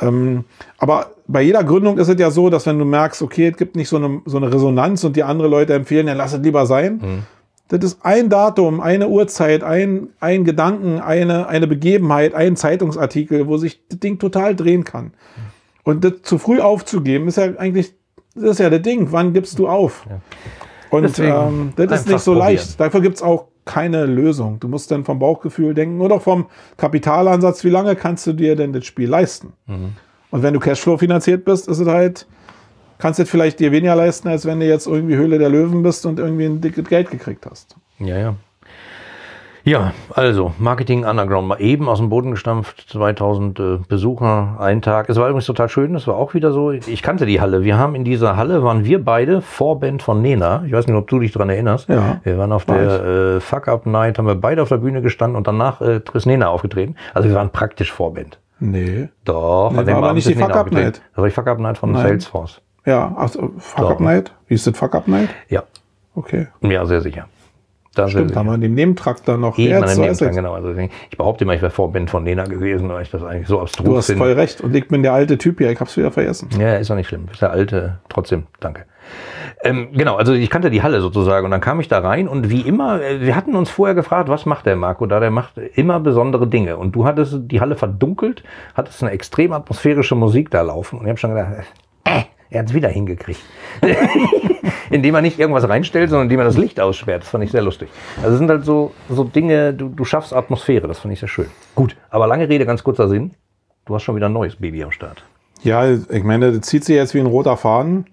Ähm, 0.00 0.44
aber 0.78 1.12
bei 1.28 1.42
jeder 1.42 1.62
Gründung 1.64 1.96
ist 1.98 2.08
es 2.08 2.18
ja 2.20 2.30
so, 2.30 2.50
dass 2.50 2.66
wenn 2.66 2.78
du 2.78 2.84
merkst, 2.84 3.22
okay, 3.22 3.48
es 3.48 3.56
gibt 3.56 3.76
nicht 3.76 3.88
so 3.88 3.96
eine, 3.96 4.20
so 4.26 4.36
eine 4.36 4.52
Resonanz 4.52 5.04
und 5.04 5.14
die 5.16 5.22
andere 5.22 5.48
Leute 5.48 5.74
empfehlen, 5.74 6.06
dann 6.06 6.16
lass 6.16 6.32
es 6.32 6.40
lieber 6.40 6.66
sein. 6.66 7.24
Das 7.70 7.80
ist 7.84 7.98
ein 8.02 8.30
Datum, 8.30 8.80
eine 8.80 9.08
Uhrzeit, 9.08 9.62
ein, 9.62 10.08
ein 10.20 10.44
Gedanken, 10.44 11.00
eine, 11.00 11.48
eine 11.48 11.66
Begebenheit, 11.66 12.34
ein 12.34 12.56
Zeitungsartikel, 12.56 13.46
wo 13.46 13.58
sich 13.58 13.80
das 13.90 13.98
Ding 14.00 14.18
total 14.18 14.56
drehen 14.56 14.84
kann. 14.84 15.12
Und 15.88 16.04
das 16.04 16.20
zu 16.20 16.36
früh 16.36 16.60
aufzugeben, 16.60 17.28
ist 17.28 17.38
ja 17.38 17.56
eigentlich, 17.56 17.94
das 18.34 18.44
ist 18.44 18.58
ja 18.58 18.68
das 18.68 18.82
Ding. 18.82 19.10
Wann 19.10 19.32
gibst 19.32 19.58
du 19.58 19.68
auf? 19.68 20.04
Und 20.90 21.02
Deswegen 21.04 21.32
ähm, 21.32 21.72
das 21.76 22.00
ist 22.00 22.08
nicht 22.08 22.18
so 22.18 22.32
probieren. 22.32 22.56
leicht. 22.56 22.78
Dafür 22.78 23.00
gibt's 23.00 23.22
auch 23.22 23.46
keine 23.64 24.04
Lösung. 24.04 24.60
Du 24.60 24.68
musst 24.68 24.90
dann 24.90 25.06
vom 25.06 25.18
Bauchgefühl 25.18 25.72
denken 25.72 26.02
oder 26.02 26.20
vom 26.20 26.48
Kapitalansatz, 26.76 27.64
wie 27.64 27.70
lange 27.70 27.96
kannst 27.96 28.26
du 28.26 28.34
dir 28.34 28.54
denn 28.54 28.74
das 28.74 28.84
Spiel 28.84 29.08
leisten? 29.08 29.54
Mhm. 29.64 29.94
Und 30.30 30.42
wenn 30.42 30.52
du 30.52 30.60
Cashflow 30.60 30.98
finanziert 30.98 31.46
bist, 31.46 31.68
ist 31.68 31.78
es 31.78 31.88
halt, 31.88 32.26
kannst 32.98 33.18
du 33.18 33.22
es 33.22 33.30
vielleicht 33.30 33.58
dir 33.58 33.72
weniger 33.72 33.96
leisten, 33.96 34.28
als 34.28 34.44
wenn 34.44 34.60
du 34.60 34.66
jetzt 34.66 34.86
irgendwie 34.86 35.16
Höhle 35.16 35.38
der 35.38 35.48
Löwen 35.48 35.82
bist 35.82 36.04
und 36.04 36.18
irgendwie 36.18 36.44
ein 36.44 36.60
dickes 36.60 36.86
Geld 36.86 37.10
gekriegt 37.10 37.46
hast. 37.50 37.76
Ja, 37.98 38.18
ja. 38.18 38.36
Ja, 39.68 39.92
also 40.14 40.54
Marketing 40.58 41.04
Underground, 41.04 41.46
mal 41.46 41.60
eben 41.60 41.90
aus 41.90 41.98
dem 41.98 42.08
Boden 42.08 42.30
gestampft, 42.30 42.86
2000 42.88 43.60
äh, 43.60 43.62
Besucher, 43.86 44.56
ein 44.58 44.80
Tag. 44.80 45.10
Es 45.10 45.18
war 45.18 45.28
übrigens 45.28 45.44
total 45.44 45.68
schön, 45.68 45.92
das 45.92 46.06
war 46.06 46.16
auch 46.16 46.32
wieder 46.32 46.52
so. 46.52 46.70
Ich 46.70 47.02
kannte 47.02 47.26
die 47.26 47.38
Halle. 47.42 47.62
Wir 47.64 47.76
haben 47.76 47.94
in 47.94 48.02
dieser 48.02 48.38
Halle, 48.38 48.62
waren 48.62 48.86
wir 48.86 49.04
beide 49.04 49.42
Vorband 49.42 50.02
von 50.02 50.22
Nena. 50.22 50.62
Ich 50.64 50.72
weiß 50.72 50.86
nicht, 50.86 50.96
ob 50.96 51.06
du 51.08 51.18
dich 51.20 51.32
daran 51.32 51.50
erinnerst. 51.50 51.90
Ja, 51.90 52.18
Wir 52.24 52.38
waren 52.38 52.52
auf 52.52 52.64
der 52.64 53.04
äh, 53.36 53.40
Fuck 53.40 53.68
Up 53.68 53.84
Night, 53.84 54.16
haben 54.16 54.26
wir 54.26 54.36
beide 54.36 54.62
auf 54.62 54.70
der 54.70 54.78
Bühne 54.78 55.02
gestanden 55.02 55.36
und 55.36 55.46
danach 55.46 55.82
äh, 55.82 56.00
ist 56.14 56.24
Nena 56.24 56.48
aufgetreten. 56.48 56.96
Also 57.12 57.28
wir 57.28 57.36
waren 57.36 57.50
praktisch 57.50 57.92
Vorband. 57.92 58.38
Nee. 58.60 59.10
Doch, 59.26 59.70
Nee, 59.70 59.84
dem 59.84 59.96
war 59.96 60.04
aber 60.04 60.12
nicht 60.14 60.26
die 60.30 60.34
Fuck 60.34 60.56
Up. 60.56 60.72
Night. 60.72 61.02
Das 61.10 61.18
war 61.18 61.24
die 61.26 61.30
Fuck 61.34 61.46
Up 61.46 61.58
Night 61.58 61.76
von 61.76 61.92
Nein. 61.92 62.06
Salesforce. 62.06 62.62
Ja, 62.86 63.14
ach, 63.18 63.28
so, 63.28 63.50
Fuck. 63.58 63.90
Up 63.90 64.00
Night? 64.00 64.32
Wie 64.46 64.54
ist 64.54 64.66
das 64.66 64.78
Fuck 64.78 64.94
Up 64.94 65.06
Night? 65.08 65.28
Ja, 65.50 65.64
Okay. 66.14 66.46
ja, 66.62 66.86
sehr 66.86 67.02
sicher. 67.02 67.26
Da 67.98 68.08
Stimmt, 68.08 68.36
haben 68.36 68.46
wir 68.46 68.54
in 68.54 68.60
dem 68.60 68.74
Nebentrakt 68.74 69.26
dann 69.26 69.40
noch. 69.40 69.58
Eben 69.58 69.82
an 69.82 69.88
dem 69.88 70.00
Nebentrakt, 70.00 70.34
genau. 70.34 70.54
Also 70.54 70.72
ich 71.10 71.18
behaupte 71.18 71.44
immer, 71.44 71.54
ich 71.54 71.62
wäre 71.62 71.72
Vorband 71.72 72.10
von 72.10 72.22
Nena 72.22 72.44
gewesen, 72.44 72.88
weil 72.90 73.02
ich 73.02 73.10
das 73.10 73.24
eigentlich 73.24 73.48
so 73.48 73.60
abstrus 73.60 73.84
Du 73.84 73.96
hast 73.96 74.06
finde. 74.06 74.24
voll 74.24 74.32
recht. 74.34 74.60
Und 74.60 74.74
ich 74.76 74.86
bin 74.86 75.02
der 75.02 75.12
alte 75.12 75.36
Typ 75.36 75.58
hier. 75.58 75.70
Ich 75.70 75.80
hab's 75.80 75.96
wieder 75.96 76.12
vergessen. 76.12 76.48
Ja, 76.60 76.76
ist 76.76 76.90
doch 76.90 76.94
nicht 76.94 77.08
schlimm. 77.08 77.26
Ist 77.32 77.42
der 77.42 77.50
alte, 77.50 77.98
trotzdem, 78.08 78.44
danke. 78.60 78.84
Ähm, 79.64 79.88
genau, 79.92 80.16
also 80.16 80.32
ich 80.32 80.50
kannte 80.50 80.70
die 80.70 80.82
Halle 80.82 81.00
sozusagen 81.00 81.44
und 81.44 81.50
dann 81.50 81.60
kam 81.60 81.80
ich 81.80 81.88
da 81.88 81.98
rein 81.98 82.28
und 82.28 82.50
wie 82.50 82.60
immer, 82.60 83.02
äh, 83.02 83.20
wir 83.22 83.34
hatten 83.34 83.56
uns 83.56 83.70
vorher 83.70 83.94
gefragt, 83.94 84.28
was 84.28 84.46
macht 84.46 84.66
der 84.66 84.76
Marco 84.76 85.06
da? 85.06 85.18
Der 85.18 85.30
macht 85.30 85.58
immer 85.58 85.98
besondere 85.98 86.46
Dinge 86.46 86.76
und 86.76 86.94
du 86.94 87.04
hattest 87.04 87.38
die 87.46 87.60
Halle 87.60 87.74
verdunkelt, 87.74 88.44
hattest 88.74 89.02
eine 89.02 89.10
extrem 89.12 89.52
atmosphärische 89.52 90.14
Musik 90.14 90.50
da 90.50 90.62
laufen 90.62 90.98
und 90.98 91.06
ich 91.06 91.08
habe 91.08 91.18
schon 91.18 91.30
gedacht, 91.30 91.52
äh, 92.04 92.22
er 92.50 92.60
hat 92.60 92.68
es 92.68 92.74
wieder 92.74 92.88
hingekriegt. 92.88 93.40
indem 94.90 95.14
er 95.14 95.22
nicht 95.22 95.38
irgendwas 95.38 95.68
reinstellt, 95.68 96.10
sondern 96.10 96.26
indem 96.26 96.40
er 96.40 96.46
das 96.46 96.56
Licht 96.56 96.80
aussperrt. 96.80 97.22
Das 97.22 97.28
fand 97.28 97.44
ich 97.44 97.50
sehr 97.50 97.62
lustig. 97.62 97.88
Also 98.18 98.32
es 98.32 98.38
sind 98.38 98.50
halt 98.50 98.64
so, 98.64 98.92
so 99.08 99.24
Dinge, 99.24 99.74
du, 99.74 99.88
du 99.88 100.04
schaffst 100.04 100.32
Atmosphäre, 100.32 100.88
das 100.88 100.98
fand 100.98 101.12
ich 101.12 101.20
sehr 101.20 101.28
schön. 101.28 101.46
Gut, 101.74 101.96
aber 102.10 102.26
lange 102.26 102.48
Rede, 102.48 102.66
ganz 102.66 102.82
kurzer 102.82 103.08
Sinn. 103.08 103.32
Du 103.84 103.94
hast 103.94 104.02
schon 104.02 104.16
wieder 104.16 104.26
ein 104.26 104.32
neues 104.32 104.56
Baby 104.56 104.82
am 104.82 104.90
Start. 104.90 105.24
Ja, 105.62 105.90
ich 105.90 106.24
meine, 106.24 106.52
das 106.52 106.66
zieht 106.68 106.84
sich 106.84 106.94
jetzt 106.94 107.14
wie 107.14 107.20
ein 107.20 107.26
roter 107.26 107.56
Faden. 107.56 108.06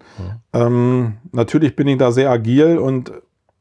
Ähm, 0.54 1.18
natürlich 1.32 1.76
bin 1.76 1.88
ich 1.88 1.98
da 1.98 2.12
sehr 2.12 2.32
agil 2.32 2.78
und 2.78 3.12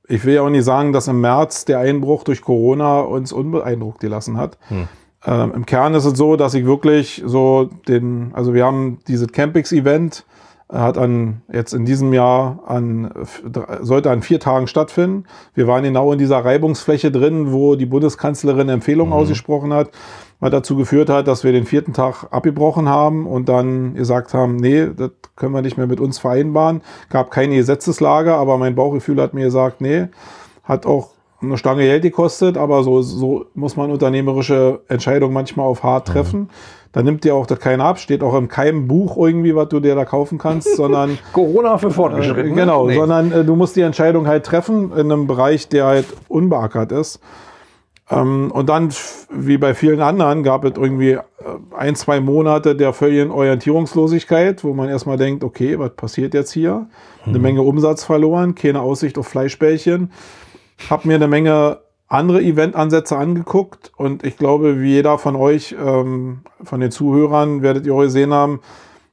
ich 0.09 0.25
will 0.25 0.35
ja 0.35 0.43
auch 0.43 0.51
nicht 0.51 0.65
sagen, 0.65 0.93
dass 0.93 1.09
im 1.09 1.21
März 1.21 1.65
der 1.65 1.81
Einbruch 1.81 2.25
durch 2.25 2.41
Corona 2.41 3.01
uns 3.01 3.33
unbeeindruckt 3.33 4.01
gelassen 4.01 4.37
hat. 4.39 4.59
Ähm, 5.27 5.53
Im 5.55 5.67
Kern 5.67 5.95
ist 5.95 6.05
es 6.05 6.17
so, 6.17 6.37
dass 6.37 6.55
ich 6.55 6.67
wirklich 6.67 7.23
so 7.25 7.71
den, 7.89 8.31
also 8.35 8.55
wir 8.55 8.65
haben 8.65 8.99
dieses 9.09 9.29
Campix-Event, 9.33 10.25
äh, 10.75 10.79
hat 10.79 10.99
an 10.99 11.43
jetzt 11.53 11.73
in 11.73 11.85
diesem 11.85 12.13
Jahr 12.13 12.61
an 12.67 13.11
sollte 13.81 14.11
an 14.11 14.23
vier 14.23 14.41
Tagen 14.41 14.67
stattfinden. 14.67 15.25
Wir 15.55 15.67
waren 15.67 15.85
genau 15.85 16.13
in 16.13 16.19
dieser 16.19 16.45
Reibungsfläche 16.45 17.11
drin, 17.11 17.53
wo 17.53 17.77
die 17.77 17.87
Bundeskanzlerin 17.87 18.69
Empfehlungen 18.69 19.13
ausgesprochen 19.13 19.73
hat, 19.73 19.91
was 20.41 20.51
dazu 20.51 20.77
geführt 20.77 21.09
hat, 21.09 21.29
dass 21.29 21.45
wir 21.45 21.53
den 21.53 21.67
vierten 21.67 21.93
Tag 21.93 22.27
abgebrochen 22.31 22.89
haben 22.89 23.27
und 23.27 23.49
dann 23.49 23.95
gesagt 23.95 24.35
haben, 24.35 24.57
nee, 24.57 24.89
das 24.95 25.11
können 25.37 25.53
wir 25.53 25.63
nicht 25.63 25.77
mehr 25.77 25.87
mit 25.87 26.01
uns 26.01 26.19
vereinbaren. 26.19 26.83
Gab 27.09 27.31
keine 27.31 27.57
Gesetzeslage, 27.57 28.35
aber 28.35 28.59
mein 28.59 28.75
Bauchgefühl 28.75 29.21
hat 29.21 29.35
mir 29.35 29.45
gesagt, 29.45 29.81
nee, 29.81 30.09
hat 30.65 30.87
auch 30.87 31.14
eine 31.45 31.59
Stange 31.59 31.83
Geld 31.83 32.03
gekostet, 32.03 32.57
aber 32.57 32.83
so, 32.83 33.03
so 33.03 33.47
muss 33.55 33.77
man 33.77 33.91
unternehmerische 33.91 34.81
Entscheidungen 34.89 35.35
manchmal 35.35 35.67
auf 35.67 35.83
hart 35.83 36.09
treffen. 36.09 36.41
Mhm. 36.41 36.49
Da 36.93 37.03
nimmt 37.03 37.25
dir 37.25 37.35
auch 37.35 37.47
das 37.47 37.59
keiner 37.59 37.85
ab, 37.85 37.99
steht 37.99 38.23
auch 38.23 38.39
in 38.39 38.47
keinem 38.47 38.87
Buch 38.87 39.17
irgendwie, 39.17 39.57
was 39.57 39.69
du 39.69 39.81
dir 39.81 39.97
da 39.97 40.05
kaufen 40.05 40.39
kannst, 40.39 40.77
sondern 40.77 41.19
Corona 41.33 41.77
für 41.77 41.91
Fortgeschrittene. 41.91 42.55
Äh, 42.55 42.55
genau, 42.55 42.87
nee. 42.87 42.95
sondern 42.95 43.33
äh, 43.33 43.45
du 43.45 43.57
musst 43.57 43.75
die 43.75 43.81
Entscheidung 43.81 44.29
halt 44.29 44.47
treffen 44.47 44.93
in 44.93 45.11
einem 45.11 45.27
Bereich, 45.27 45.69
der 45.69 45.87
halt 45.87 46.07
unbeackert 46.29 46.93
ist. 46.93 47.21
Ähm, 48.11 48.51
und 48.53 48.69
dann, 48.69 48.91
wie 49.31 49.57
bei 49.59 49.75
vielen 49.75 50.01
anderen, 50.01 50.43
gab 50.43 50.65
es 50.65 50.73
irgendwie 50.77 51.13
äh, 51.13 51.23
ein, 51.77 51.97
zwei 51.97 52.21
Monate 52.21 52.77
der 52.77 52.93
völligen 52.93 53.31
Orientierungslosigkeit, 53.31 54.63
wo 54.63 54.75
man 54.75 54.89
erstmal 54.89 55.17
denkt, 55.17 55.43
okay, 55.43 55.79
was 55.79 55.91
passiert 55.97 56.35
jetzt 56.35 56.53
hier? 56.53 56.87
Eine 57.25 57.39
mhm. 57.39 57.43
Menge 57.43 57.63
Umsatz 57.63 58.05
verloren, 58.05 58.55
keine 58.55 58.83
Aussicht 58.83 59.17
auf 59.17 59.27
Fleischbällchen. 59.27 60.11
Hab 60.89 61.05
mir 61.05 61.15
eine 61.17 61.29
Menge 61.29 61.81
andere 62.09 62.43
Eventansätze 62.43 63.17
angeguckt 63.17 63.93
und 63.97 64.25
ich 64.25 64.37
glaube, 64.37 64.81
wie 64.81 64.93
jeder 64.93 65.19
von 65.19 65.37
euch, 65.37 65.75
ähm, 65.79 66.41
von 66.63 66.81
den 66.81 66.91
Zuhörern, 66.91 67.63
werdet 67.63 67.87
ihr 67.87 67.95
auch 67.95 68.03
gesehen 68.03 68.33
haben, 68.33 68.61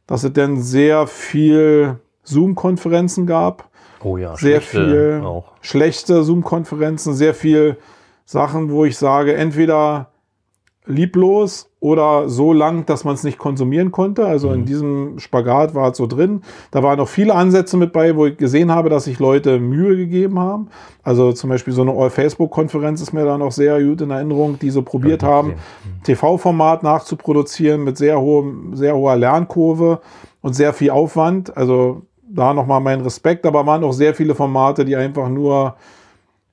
dass 0.08 0.24
es 0.24 0.34
denn 0.34 0.62
sehr 0.62 1.08
viel 1.08 2.00
Zoom-Konferenzen 2.24 3.26
gab. 3.26 3.70
Oh 4.04 4.18
ja, 4.18 4.36
sehr 4.36 4.62
viel 4.62 5.22
auch. 5.24 5.52
schlechte 5.62 6.24
Zoom-Konferenzen, 6.24 7.14
sehr 7.14 7.34
viel 7.34 7.78
Sachen, 8.26 8.72
wo 8.72 8.86
ich 8.86 8.98
sage, 8.98 9.36
entweder 9.36 10.11
lieblos 10.86 11.70
oder 11.80 12.28
so 12.28 12.54
lang, 12.54 12.86
dass 12.86 13.04
man 13.04 13.14
es 13.14 13.24
nicht 13.24 13.38
konsumieren 13.38 13.92
konnte. 13.92 14.26
Also 14.26 14.50
mhm. 14.50 14.54
in 14.56 14.66
diesem 14.66 15.20
Spagat 15.20 15.76
war 15.76 15.92
es 15.92 15.98
so 15.98 16.08
drin. 16.08 16.42
Da 16.72 16.82
waren 16.82 16.98
noch 16.98 17.08
viele 17.08 17.36
Ansätze 17.36 17.78
mit 17.78 17.94
bei, 17.94 18.16
wo 18.16 18.26
ich 18.26 18.38
gesehen 18.38 18.72
habe, 18.72 18.90
dass 18.90 19.04
sich 19.04 19.20
Leute 19.20 19.60
Mühe 19.60 19.96
gegeben 19.96 20.40
haben. 20.40 20.70
Also 21.04 21.34
zum 21.34 21.50
Beispiel 21.50 21.74
so 21.74 21.84
eine 21.84 21.92
All-Facebook-Konferenz 21.92 23.02
ist 23.02 23.14
mir 23.14 23.26
da 23.26 23.38
noch 23.38 23.52
sehr 23.52 23.82
gut 23.84 24.02
in 24.02 24.10
Erinnerung, 24.10 24.58
die 24.60 24.72
so 24.72 24.82
probiert 24.82 25.24
haben, 25.24 25.50
mhm. 25.50 26.04
TV-Format 26.04 26.84
nachzuproduzieren 26.84 27.84
mit 27.84 27.98
sehr, 27.98 28.20
hohem, 28.20 28.76
sehr 28.76 28.96
hoher 28.96 29.16
Lernkurve 29.16 30.02
und 30.42 30.54
sehr 30.54 30.74
viel 30.74 30.90
Aufwand. 30.90 31.56
Also 31.56 32.02
da 32.24 32.54
nochmal 32.54 32.80
mein 32.80 33.02
Respekt, 33.02 33.46
aber 33.46 33.66
waren 33.66 33.84
auch 33.84 33.94
sehr 33.94 34.16
viele 34.16 34.36
Formate, 34.36 34.86
die 34.86 34.96
einfach 34.96 35.30
nur 35.30 35.76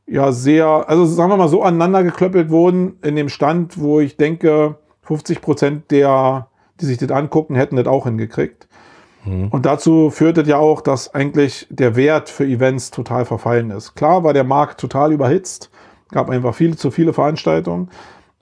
ja 0.08 0.32
sehr, 0.32 0.66
also 0.88 1.04
sagen 1.04 1.30
wir 1.30 1.36
mal 1.36 1.48
so 1.48 1.62
aneinander 1.62 2.02
geklöppelt 2.02 2.50
wurden 2.50 2.98
in 3.02 3.16
dem 3.16 3.28
Stand, 3.28 3.78
wo 3.78 4.00
ich 4.00 4.16
denke, 4.16 4.76
50 5.02 5.40
Prozent 5.40 5.90
der, 5.90 6.48
die 6.80 6.86
sich 6.86 6.98
das 6.98 7.10
angucken, 7.10 7.54
hätten 7.54 7.76
das 7.76 7.86
auch 7.86 8.04
hingekriegt. 8.04 8.68
Mhm. 9.24 9.48
Und 9.48 9.66
dazu 9.66 10.10
führt 10.10 10.38
es 10.38 10.48
ja 10.48 10.58
auch, 10.58 10.80
dass 10.80 11.14
eigentlich 11.14 11.66
der 11.70 11.96
Wert 11.96 12.28
für 12.28 12.44
Events 12.44 12.90
total 12.90 13.24
verfallen 13.24 13.70
ist. 13.70 13.94
Klar 13.94 14.24
war 14.24 14.32
der 14.32 14.44
Markt 14.44 14.80
total 14.80 15.12
überhitzt, 15.12 15.70
gab 16.10 16.30
einfach 16.30 16.54
viel 16.54 16.76
zu 16.76 16.90
viele 16.90 17.12
Veranstaltungen, 17.12 17.90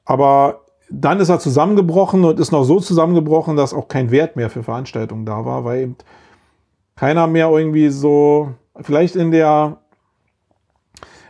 aber 0.04 0.60
dann 0.88 1.18
ist 1.18 1.30
er 1.30 1.40
zusammengebrochen 1.40 2.24
und 2.24 2.38
ist 2.38 2.52
noch 2.52 2.62
so 2.62 2.78
zusammengebrochen, 2.78 3.56
dass 3.56 3.74
auch 3.74 3.88
kein 3.88 4.12
Wert 4.12 4.36
mehr 4.36 4.50
für 4.50 4.62
Veranstaltungen 4.62 5.26
da 5.26 5.44
war, 5.44 5.64
weil 5.64 5.82
eben 5.82 5.96
keiner 6.94 7.26
mehr 7.26 7.50
irgendwie 7.50 7.88
so, 7.88 8.50
vielleicht 8.80 9.16
in 9.16 9.32
der 9.32 9.78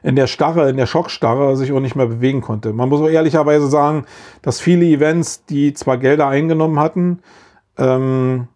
in 0.07 0.14
der 0.14 0.29
Starre, 0.29 0.71
in 0.71 0.77
der 0.77 0.87
Schockstarre 0.87 1.57
sich 1.57 1.73
auch 1.73 1.81
nicht 1.81 1.97
mehr 1.97 2.07
bewegen 2.07 2.40
konnte. 2.40 2.73
Man 2.73 2.88
muss 2.88 3.01
auch 3.01 3.09
ehrlicherweise 3.09 3.66
sagen, 3.66 4.05
dass 4.40 4.61
viele 4.61 4.87
Events, 4.87 5.45
die 5.47 5.75
zwar 5.75 5.99
Gelder 5.99 6.29
eingenommen 6.29 6.79
hatten 6.79 7.19
ähm, 7.77 8.47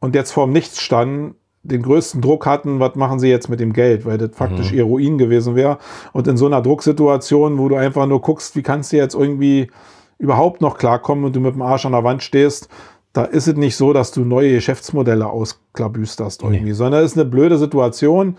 und 0.00 0.14
jetzt 0.14 0.30
vorm 0.30 0.52
Nichts 0.52 0.78
standen, 0.78 1.36
den 1.62 1.80
größten 1.80 2.20
Druck 2.20 2.44
hatten, 2.44 2.80
was 2.80 2.96
machen 2.96 3.18
sie 3.18 3.28
jetzt 3.28 3.48
mit 3.48 3.60
dem 3.60 3.72
Geld, 3.72 4.04
weil 4.04 4.18
das 4.18 4.36
faktisch 4.36 4.72
mhm. 4.72 4.76
ihr 4.76 4.84
Ruin 4.84 5.16
gewesen 5.16 5.56
wäre. 5.56 5.78
Und 6.12 6.28
in 6.28 6.36
so 6.36 6.44
einer 6.44 6.60
Drucksituation, 6.60 7.56
wo 7.56 7.70
du 7.70 7.76
einfach 7.76 8.04
nur 8.04 8.20
guckst, 8.20 8.54
wie 8.54 8.62
kannst 8.62 8.92
du 8.92 8.98
jetzt 8.98 9.14
irgendwie 9.14 9.70
überhaupt 10.18 10.60
noch 10.60 10.76
klarkommen 10.76 11.24
und 11.24 11.34
du 11.34 11.40
mit 11.40 11.54
dem 11.54 11.62
Arsch 11.62 11.86
an 11.86 11.92
der 11.92 12.04
Wand 12.04 12.22
stehst, 12.22 12.68
da 13.14 13.24
ist 13.24 13.48
es 13.48 13.56
nicht 13.56 13.74
so, 13.74 13.94
dass 13.94 14.12
du 14.12 14.20
neue 14.20 14.52
Geschäftsmodelle 14.52 15.26
ausklabüsterst 15.26 16.42
irgendwie, 16.42 16.64
nee. 16.64 16.72
sondern 16.72 17.02
es 17.02 17.12
ist 17.12 17.18
eine 17.18 17.28
blöde 17.28 17.56
Situation. 17.56 18.36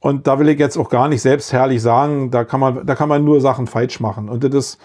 Und 0.00 0.26
da 0.26 0.38
will 0.38 0.48
ich 0.48 0.58
jetzt 0.58 0.76
auch 0.76 0.90
gar 0.90 1.08
nicht 1.08 1.22
selbstherrlich 1.22 1.82
sagen, 1.82 2.30
da 2.30 2.44
kann 2.44 2.60
man, 2.60 2.86
da 2.86 2.94
kann 2.94 3.08
man 3.08 3.24
nur 3.24 3.40
Sachen 3.40 3.66
falsch 3.66 4.00
machen. 4.00 4.28
Und 4.28 4.44
das 4.44 4.54
ist, 4.54 4.78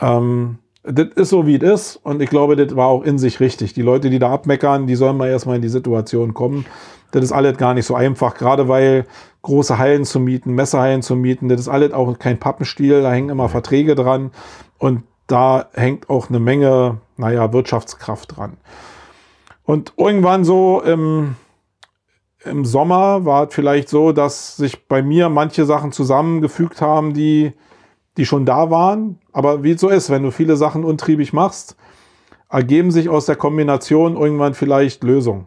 ähm, 0.00 0.58
das 0.82 1.08
ist 1.14 1.28
so, 1.28 1.46
wie 1.46 1.56
es 1.56 1.62
ist. 1.62 1.96
Und 1.96 2.22
ich 2.22 2.30
glaube, 2.30 2.56
das 2.56 2.74
war 2.74 2.86
auch 2.86 3.02
in 3.02 3.18
sich 3.18 3.40
richtig. 3.40 3.74
Die 3.74 3.82
Leute, 3.82 4.08
die 4.08 4.18
da 4.18 4.32
abmeckern, 4.32 4.86
die 4.86 4.96
sollen 4.96 5.18
mal 5.18 5.28
erstmal 5.28 5.56
in 5.56 5.62
die 5.62 5.68
Situation 5.68 6.32
kommen. 6.32 6.64
Das 7.10 7.22
ist 7.22 7.32
alles 7.32 7.58
gar 7.58 7.74
nicht 7.74 7.86
so 7.86 7.94
einfach, 7.94 8.34
gerade 8.34 8.68
weil 8.68 9.04
große 9.42 9.78
Hallen 9.78 10.04
zu 10.04 10.20
mieten, 10.20 10.54
Messehallen 10.54 11.02
zu 11.02 11.16
mieten, 11.16 11.48
das 11.48 11.60
ist 11.60 11.68
alles 11.68 11.92
auch 11.92 12.18
kein 12.18 12.38
Pappenstiel, 12.38 13.02
da 13.02 13.10
hängen 13.10 13.30
immer 13.30 13.48
Verträge 13.48 13.94
dran. 13.94 14.30
Und 14.78 15.02
da 15.26 15.68
hängt 15.74 16.08
auch 16.08 16.28
eine 16.28 16.40
Menge, 16.40 16.98
naja, 17.16 17.52
Wirtschaftskraft 17.52 18.36
dran. 18.36 18.56
Und 19.64 19.92
irgendwann 19.96 20.44
so 20.44 20.80
im, 20.82 21.36
im 22.44 22.64
Sommer 22.64 23.24
war 23.24 23.48
es 23.48 23.54
vielleicht 23.54 23.88
so, 23.88 24.12
dass 24.12 24.56
sich 24.56 24.86
bei 24.86 25.02
mir 25.02 25.28
manche 25.28 25.66
Sachen 25.66 25.92
zusammengefügt 25.92 26.80
haben, 26.80 27.12
die, 27.12 27.52
die 28.16 28.26
schon 28.26 28.46
da 28.46 28.70
waren. 28.70 29.18
Aber 29.32 29.62
wie 29.62 29.72
es 29.72 29.80
so 29.80 29.88
ist, 29.88 30.10
wenn 30.10 30.22
du 30.22 30.30
viele 30.30 30.56
Sachen 30.56 30.84
untriebig 30.84 31.32
machst, 31.32 31.76
ergeben 32.48 32.90
sich 32.90 33.08
aus 33.08 33.26
der 33.26 33.36
Kombination 33.36 34.16
irgendwann 34.16 34.54
vielleicht 34.54 35.04
Lösungen. 35.04 35.46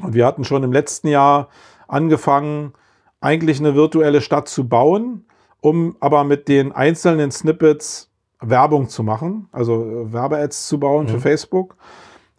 Und 0.00 0.14
wir 0.14 0.24
hatten 0.26 0.44
schon 0.44 0.62
im 0.62 0.72
letzten 0.72 1.08
Jahr 1.08 1.48
angefangen, 1.88 2.72
eigentlich 3.20 3.58
eine 3.58 3.74
virtuelle 3.74 4.22
Stadt 4.22 4.48
zu 4.48 4.68
bauen, 4.68 5.26
um 5.60 5.96
aber 6.00 6.24
mit 6.24 6.48
den 6.48 6.72
einzelnen 6.72 7.30
Snippets 7.30 8.10
Werbung 8.40 8.88
zu 8.88 9.02
machen, 9.02 9.48
also 9.52 9.84
äh, 9.84 10.12
Werbe-Ads 10.12 10.68
zu 10.68 10.80
bauen 10.80 11.04
mhm. 11.04 11.10
für 11.10 11.20
Facebook 11.20 11.76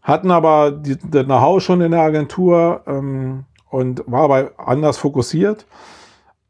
hatten 0.01 0.31
aber 0.31 0.71
die, 0.71 0.97
das 0.97 1.25
Know-how 1.25 1.61
schon 1.61 1.81
in 1.81 1.91
der 1.91 2.01
Agentur 2.01 2.81
ähm, 2.87 3.45
und 3.69 4.03
war 4.07 4.23
aber 4.23 4.51
anders 4.57 4.97
fokussiert. 4.97 5.65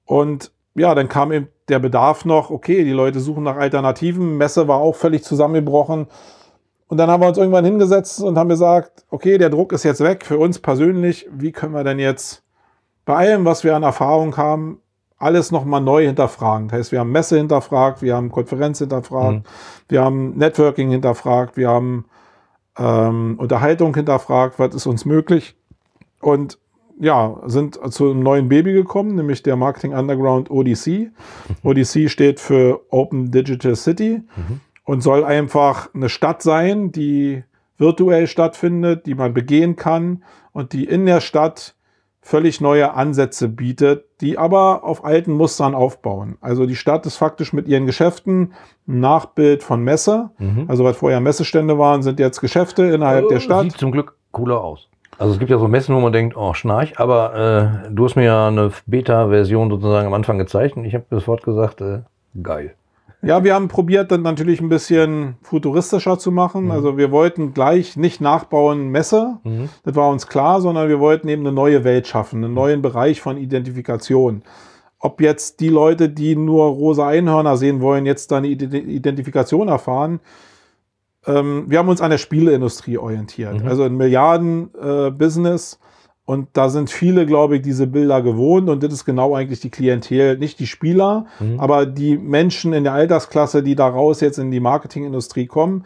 Und 0.06 0.52
ja, 0.74 0.96
dann 0.96 1.10
kam 1.10 1.32
eben 1.32 1.50
der 1.68 1.80
Bedarf 1.80 2.26
noch, 2.26 2.50
okay, 2.50 2.84
die 2.84 2.92
Leute 2.92 3.20
suchen 3.20 3.44
nach 3.44 3.58
Alternativen. 3.58 4.38
Messe 4.38 4.68
war 4.68 4.80
auch 4.80 4.96
völlig 4.96 5.24
zusammengebrochen. 5.24 6.08
Und 6.88 6.98
dann 6.98 7.10
haben 7.10 7.22
wir 7.22 7.28
uns 7.28 7.38
irgendwann 7.38 7.64
hingesetzt 7.64 8.22
und 8.22 8.38
haben 8.38 8.50
gesagt, 8.50 9.06
okay, 9.10 9.38
der 9.38 9.50
Druck 9.50 9.72
ist 9.72 9.84
jetzt 9.84 10.04
weg 10.04 10.26
für 10.26 10.38
uns 10.38 10.60
persönlich. 10.60 11.28
Wie 11.32 11.54
können 11.54 11.74
wir 11.74 11.86
denn 11.86 12.00
jetzt 12.00 12.44
bei 13.06 13.16
allem, 13.16 13.46
was 13.46 13.64
wir 13.64 13.76
an 13.76 13.84
Erfahrung 13.84 14.36
haben, 14.36 14.82
alles 15.18 15.52
nochmal 15.52 15.80
neu 15.80 16.06
hinterfragen? 16.06 16.68
Das 16.68 16.80
heißt, 16.80 16.92
wir 16.92 17.00
haben 17.00 17.12
Messe 17.12 17.38
hinterfragt, 17.38 18.02
wir 18.02 18.16
haben 18.16 18.30
Konferenz 18.30 18.80
hinterfragt, 18.80 19.38
mhm. 19.38 19.44
wir 19.88 20.04
haben 20.04 20.38
Networking 20.38 20.90
hinterfragt, 20.90 21.56
wir 21.56 21.70
haben 21.70 22.06
ähm, 22.78 23.36
Unterhaltung 23.38 23.94
hinterfragt, 23.96 24.60
was 24.60 24.76
ist 24.76 24.86
uns 24.86 25.06
möglich. 25.06 25.56
Und 26.20 26.58
ja, 27.00 27.42
sind 27.46 27.80
zu 27.92 28.12
einem 28.12 28.22
neuen 28.22 28.48
Baby 28.48 28.74
gekommen, 28.74 29.16
nämlich 29.16 29.42
der 29.42 29.56
Marketing 29.56 29.94
Underground 29.94 30.52
ODC. 30.52 31.12
ODC 31.64 32.10
steht 32.10 32.40
für 32.40 32.82
Open 32.90 33.32
Digital 33.32 33.76
City 33.76 34.22
mhm. 34.36 34.60
und 34.86 35.02
soll 35.02 35.24
einfach 35.24 35.90
eine 35.96 36.10
Stadt 36.10 36.44
sein, 36.44 36.92
die 36.92 37.44
virtuell 37.78 38.28
stattfindet, 38.28 39.08
die 39.08 39.16
man 39.16 39.34
begehen 39.34 39.76
kann 39.76 40.24
und 40.52 40.74
die 40.74 40.86
in 40.86 41.08
der 41.08 41.22
Stadt 41.22 41.76
völlig 42.32 42.62
neue 42.62 42.94
Ansätze 42.94 43.50
bietet, 43.50 44.06
die 44.22 44.38
aber 44.38 44.86
auf 44.86 45.04
alten 45.04 45.34
Mustern 45.34 45.76
aufbauen. 45.76 46.38
Also 46.40 46.66
die 46.66 46.78
Stadt 46.78 47.06
ist 47.06 47.18
faktisch 47.18 47.52
mit 47.52 47.68
ihren 47.68 47.86
Geschäften 47.86 48.54
ein 48.88 49.02
Nachbild 49.02 49.64
von 49.64 49.84
Messe. 49.84 50.30
Mhm. 50.38 50.64
Also 50.70 50.86
was 50.86 50.96
vorher 50.96 51.20
Messestände 51.20 51.78
waren, 51.78 52.04
sind 52.04 52.22
jetzt 52.22 52.40
Geschäfte 52.40 52.84
innerhalb 52.84 53.26
oh, 53.26 53.28
der 53.28 53.42
Stadt. 53.42 53.64
Sieht 53.64 53.78
zum 53.78 53.92
Glück 53.92 54.16
cooler 54.32 54.64
aus. 54.64 54.88
Also 55.18 55.34
es 55.34 55.40
gibt 55.40 55.52
ja 55.52 55.58
so 55.58 55.68
Messen, 55.68 55.94
wo 55.94 56.00
man 56.00 56.14
denkt, 56.14 56.38
oh, 56.38 56.54
schnarch, 56.54 56.98
aber 56.98 57.84
äh, 57.86 57.92
du 57.92 58.06
hast 58.06 58.16
mir 58.16 58.24
ja 58.24 58.48
eine 58.48 58.72
Beta-Version 58.86 59.70
sozusagen 59.70 60.08
am 60.08 60.14
Anfang 60.14 60.38
gezeigt 60.38 60.78
und 60.78 60.86
ich 60.86 60.96
habe 60.96 61.04
sofort 61.12 61.44
gesagt, 61.44 61.82
äh, 61.82 62.00
geil. 62.42 62.76
Ja, 63.24 63.44
wir 63.44 63.54
haben 63.54 63.68
probiert, 63.68 64.12
dann 64.12 64.24
natürlich 64.24 64.62
ein 64.62 64.70
bisschen 64.70 65.36
futuristischer 65.44 66.18
zu 66.18 66.32
machen. 66.32 66.66
Mhm. 66.66 66.72
Also 66.72 66.98
wir 66.98 67.12
wollten 67.12 67.54
gleich 67.54 67.96
nicht 67.96 68.20
nachbauen 68.20 68.90
Messe, 68.90 69.38
mhm. 69.44 69.70
das 69.84 69.96
war 69.96 70.10
uns 70.10 70.28
klar, 70.28 70.60
sondern 70.62 70.90
wir 70.90 71.00
wollten 71.00 71.28
eben 71.28 71.46
eine 71.46 71.52
neue 71.52 71.84
Welt 71.84 72.08
schaffen, 72.08 72.44
einen 72.44 72.54
neuen 72.54 72.82
Bereich 72.82 73.22
von 73.22 73.38
Identifikation. 73.38 74.42
Ob 75.00 75.22
jetzt 75.22 75.60
die 75.60 75.70
Leute, 75.70 76.10
die 76.10 76.36
nur 76.36 76.66
rosa 76.66 77.08
Einhörner 77.08 77.58
sehen 77.58 77.82
wollen, 77.82 78.06
jetzt 78.06 78.32
da 78.32 78.38
eine 78.38 78.48
Identifikation 78.48 79.68
erfahren, 79.68 80.20
ähm, 81.26 81.66
wir 81.68 81.78
haben 81.80 81.90
uns 81.90 82.02
an 82.02 82.12
der 82.12 82.18
Spieleindustrie 82.18 82.98
orientiert. 82.98 83.62
Mhm. 83.62 83.68
Also 83.68 83.84
ein 83.84 83.96
Milliarden-Business. 83.96 85.80
Äh, 85.80 85.91
und 86.32 86.48
da 86.54 86.70
sind 86.70 86.90
viele, 86.90 87.26
glaube 87.26 87.58
ich, 87.58 87.62
diese 87.62 87.88
Bilder 87.88 88.22
gewohnt. 88.22 88.70
Und 88.70 88.82
das 88.84 88.94
ist 88.94 89.04
genau 89.04 89.36
eigentlich 89.36 89.60
die 89.60 89.70
Klientel, 89.70 90.38
nicht 90.38 90.60
die 90.60 90.66
Spieler, 90.66 91.26
mhm. 91.42 91.60
aber 91.60 91.86
die 91.86 92.18
Menschen 92.18 92.72
in 92.72 92.86
der 92.86 92.94
Altersklasse, 92.94 93.62
die 93.62 93.76
daraus 93.76 94.22
jetzt 94.22 94.40
in 94.40 94.50
die 94.50 94.62
Marketingindustrie 94.62 95.46
kommen. 95.46 95.84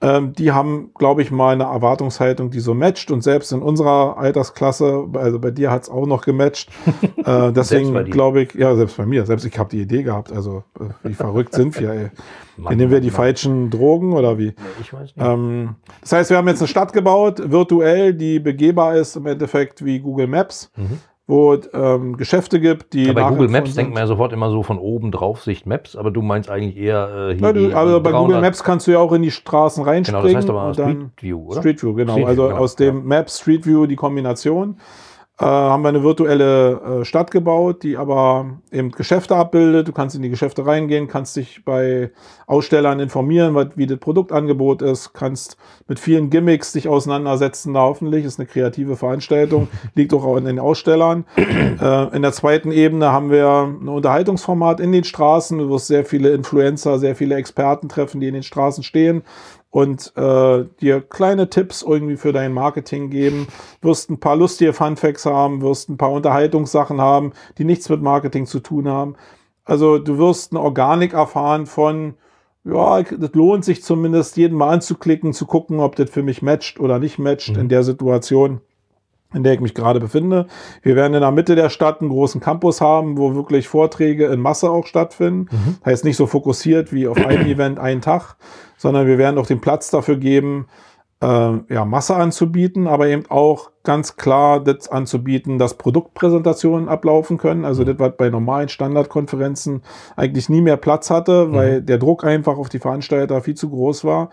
Ähm, 0.00 0.32
die 0.32 0.52
haben, 0.52 0.90
glaube 0.94 1.22
ich, 1.22 1.30
mal 1.30 1.52
eine 1.52 1.64
Erwartungshaltung, 1.64 2.50
die 2.50 2.60
so 2.60 2.74
matcht. 2.74 3.10
Und 3.10 3.22
selbst 3.22 3.52
in 3.52 3.62
unserer 3.62 4.16
Altersklasse, 4.16 5.08
also 5.14 5.38
bei 5.38 5.50
dir 5.50 5.70
hat 5.70 5.82
es 5.84 5.88
auch 5.90 6.06
noch 6.06 6.24
gematcht. 6.24 6.70
äh, 7.24 7.52
deswegen 7.52 8.04
glaube 8.04 8.42
ich, 8.42 8.54
ja, 8.54 8.74
selbst 8.76 8.96
bei 8.96 9.06
mir, 9.06 9.26
selbst 9.26 9.44
ich 9.44 9.58
habe 9.58 9.70
die 9.70 9.80
Idee 9.80 10.02
gehabt. 10.02 10.32
Also 10.32 10.62
äh, 10.78 10.84
wie 11.08 11.14
verrückt 11.14 11.54
sind 11.54 11.78
wir, 11.80 11.90
ey. 11.90 12.10
Mann, 12.56 12.76
Nehmen 12.76 12.90
wir 12.90 13.00
die 13.00 13.08
Mann. 13.08 13.16
falschen 13.16 13.70
Drogen 13.70 14.12
oder 14.12 14.38
wie? 14.38 14.46
Nee, 14.46 14.54
ich 14.80 14.92
weiß 14.92 15.00
nicht. 15.00 15.16
Ähm, 15.18 15.76
das 16.00 16.12
heißt, 16.12 16.30
wir 16.30 16.36
haben 16.36 16.48
jetzt 16.48 16.60
eine 16.60 16.68
Stadt 16.68 16.92
gebaut, 16.92 17.50
virtuell, 17.50 18.14
die 18.14 18.40
begehbar 18.40 18.96
ist 18.96 19.16
im 19.16 19.26
Endeffekt 19.26 19.84
wie 19.84 20.00
Google 20.00 20.26
Maps. 20.26 20.70
Mhm 20.76 21.00
wo 21.28 21.52
es 21.52 21.68
ähm, 21.74 22.16
Geschäfte 22.16 22.58
gibt, 22.58 22.94
die. 22.94 23.04
Ja, 23.04 23.12
bei 23.12 23.28
Google 23.28 23.48
Maps 23.48 23.74
denkt 23.74 23.92
man 23.92 24.02
ja 24.02 24.06
sofort 24.06 24.32
immer 24.32 24.50
so 24.50 24.62
von 24.62 24.78
oben 24.78 25.12
drauf 25.12 25.42
Sicht 25.42 25.66
Maps, 25.66 25.94
aber 25.94 26.10
du 26.10 26.22
meinst 26.22 26.50
eigentlich 26.50 26.76
eher 26.76 27.28
äh, 27.30 27.34
hier. 27.34 27.46
Ja, 27.46 27.52
du, 27.52 27.76
also 27.76 28.00
bei 28.00 28.12
Google 28.12 28.40
Maps 28.40 28.64
kannst 28.64 28.86
du 28.86 28.92
ja 28.92 28.98
auch 28.98 29.12
in 29.12 29.22
die 29.22 29.30
Straßen 29.30 29.84
reinspringen. 29.84 30.22
Genau, 30.22 30.34
das 30.34 30.42
heißt 30.42 30.50
aber 30.50 30.72
Street 30.72 31.10
View, 31.20 31.38
oder? 31.46 31.60
Street 31.60 31.82
View, 31.82 31.94
genau. 31.94 32.14
Street 32.14 32.26
also 32.26 32.42
View, 32.42 32.48
genau. 32.48 32.60
aus 32.60 32.76
dem 32.76 32.96
ja. 32.96 33.02
Maps 33.04 33.40
Street 33.40 33.66
View 33.66 33.86
die 33.86 33.96
Kombination 33.96 34.78
äh, 35.40 35.44
haben 35.44 35.82
wir 35.82 35.90
eine 35.90 36.02
virtuelle 36.02 37.00
äh, 37.00 37.04
Stadt 37.04 37.30
gebaut, 37.30 37.84
die 37.84 37.96
aber 37.96 38.58
eben 38.72 38.90
Geschäfte 38.90 39.36
abbildet. 39.36 39.86
Du 39.86 39.92
kannst 39.92 40.16
in 40.16 40.22
die 40.22 40.30
Geschäfte 40.30 40.66
reingehen, 40.66 41.06
kannst 41.06 41.36
dich 41.36 41.64
bei 41.64 42.10
Ausstellern 42.48 42.98
informieren, 42.98 43.54
was, 43.54 43.68
wie 43.76 43.86
das 43.86 43.98
Produktangebot 43.98 44.82
ist, 44.82 45.12
kannst 45.12 45.56
mit 45.86 46.00
vielen 46.00 46.30
Gimmicks 46.30 46.72
dich 46.72 46.88
auseinandersetzen. 46.88 47.74
Da 47.74 47.82
hoffentlich 47.82 48.24
ist 48.24 48.40
eine 48.40 48.46
kreative 48.46 48.96
Veranstaltung, 48.96 49.68
liegt 49.94 50.12
auch 50.12 50.36
in 50.36 50.44
den 50.44 50.58
Ausstellern. 50.58 51.24
Äh, 51.78 52.16
in 52.16 52.22
der 52.22 52.32
zweiten 52.32 52.72
Ebene 52.72 53.12
haben 53.12 53.30
wir 53.30 53.68
ein 53.68 53.88
Unterhaltungsformat 53.88 54.80
in 54.80 54.90
den 54.90 55.04
Straßen. 55.04 55.58
Du 55.58 55.70
wirst 55.70 55.86
sehr 55.86 56.04
viele 56.04 56.30
Influencer, 56.30 56.98
sehr 56.98 57.14
viele 57.14 57.36
Experten 57.36 57.88
treffen, 57.88 58.20
die 58.20 58.28
in 58.28 58.34
den 58.34 58.42
Straßen 58.42 58.82
stehen 58.82 59.22
und 59.70 60.12
äh, 60.16 60.64
dir 60.80 61.00
kleine 61.02 61.50
Tipps 61.50 61.82
irgendwie 61.82 62.16
für 62.16 62.32
dein 62.32 62.52
Marketing 62.52 63.10
geben, 63.10 63.48
wirst 63.82 64.10
ein 64.10 64.20
paar 64.20 64.36
lustige 64.36 64.72
Funfacts 64.72 65.26
haben, 65.26 65.60
wirst 65.60 65.88
ein 65.90 65.98
paar 65.98 66.12
Unterhaltungssachen 66.12 67.00
haben, 67.00 67.32
die 67.58 67.64
nichts 67.64 67.88
mit 67.88 68.00
Marketing 68.00 68.46
zu 68.46 68.60
tun 68.60 68.88
haben. 68.88 69.16
Also 69.64 69.98
du 69.98 70.16
wirst 70.16 70.52
eine 70.52 70.60
Organik 70.60 71.12
erfahren 71.12 71.66
von, 71.66 72.14
ja, 72.64 73.02
das 73.02 73.32
lohnt 73.34 73.64
sich 73.64 73.82
zumindest 73.82 74.38
jeden 74.38 74.56
mal 74.56 74.70
anzuklicken, 74.70 75.34
zu 75.34 75.44
gucken, 75.44 75.80
ob 75.80 75.96
das 75.96 76.10
für 76.10 76.22
mich 76.22 76.40
matcht 76.40 76.80
oder 76.80 76.98
nicht 76.98 77.18
matcht 77.18 77.54
mhm. 77.54 77.60
in 77.60 77.68
der 77.68 77.82
Situation 77.82 78.62
in 79.34 79.42
der 79.42 79.54
ich 79.54 79.60
mich 79.60 79.74
gerade 79.74 80.00
befinde. 80.00 80.46
Wir 80.82 80.96
werden 80.96 81.14
in 81.14 81.20
der 81.20 81.30
Mitte 81.30 81.54
der 81.54 81.68
Stadt 81.68 82.00
einen 82.00 82.10
großen 82.10 82.40
Campus 82.40 82.80
haben, 82.80 83.18
wo 83.18 83.34
wirklich 83.34 83.68
Vorträge 83.68 84.26
in 84.26 84.40
Masse 84.40 84.70
auch 84.70 84.86
stattfinden. 84.86 85.48
Mhm. 85.50 85.76
Heißt 85.84 86.04
nicht 86.04 86.16
so 86.16 86.26
fokussiert 86.26 86.92
wie 86.92 87.08
auf 87.08 87.18
ein 87.18 87.46
Event 87.46 87.78
einen 87.78 88.00
Tag, 88.00 88.36
sondern 88.78 89.06
wir 89.06 89.18
werden 89.18 89.38
auch 89.38 89.46
den 89.46 89.60
Platz 89.60 89.90
dafür 89.90 90.16
geben, 90.16 90.66
äh, 91.20 91.26
ja, 91.68 91.84
Masse 91.84 92.14
anzubieten, 92.16 92.86
aber 92.86 93.08
eben 93.08 93.24
auch 93.28 93.70
ganz 93.82 94.16
klar 94.16 94.62
das 94.62 94.88
anzubieten, 94.88 95.58
dass 95.58 95.74
Produktpräsentationen 95.74 96.88
ablaufen 96.88 97.36
können. 97.36 97.66
Also 97.66 97.82
mhm. 97.82 97.86
das, 97.86 97.98
was 97.98 98.16
bei 98.16 98.30
normalen 98.30 98.68
Standardkonferenzen 98.68 99.82
eigentlich 100.16 100.48
nie 100.48 100.62
mehr 100.62 100.76
Platz 100.78 101.10
hatte, 101.10 101.46
mhm. 101.46 101.52
weil 101.52 101.82
der 101.82 101.98
Druck 101.98 102.24
einfach 102.24 102.56
auf 102.56 102.70
die 102.70 102.78
Veranstalter 102.78 103.42
viel 103.42 103.56
zu 103.56 103.68
groß 103.68 104.04
war. 104.04 104.30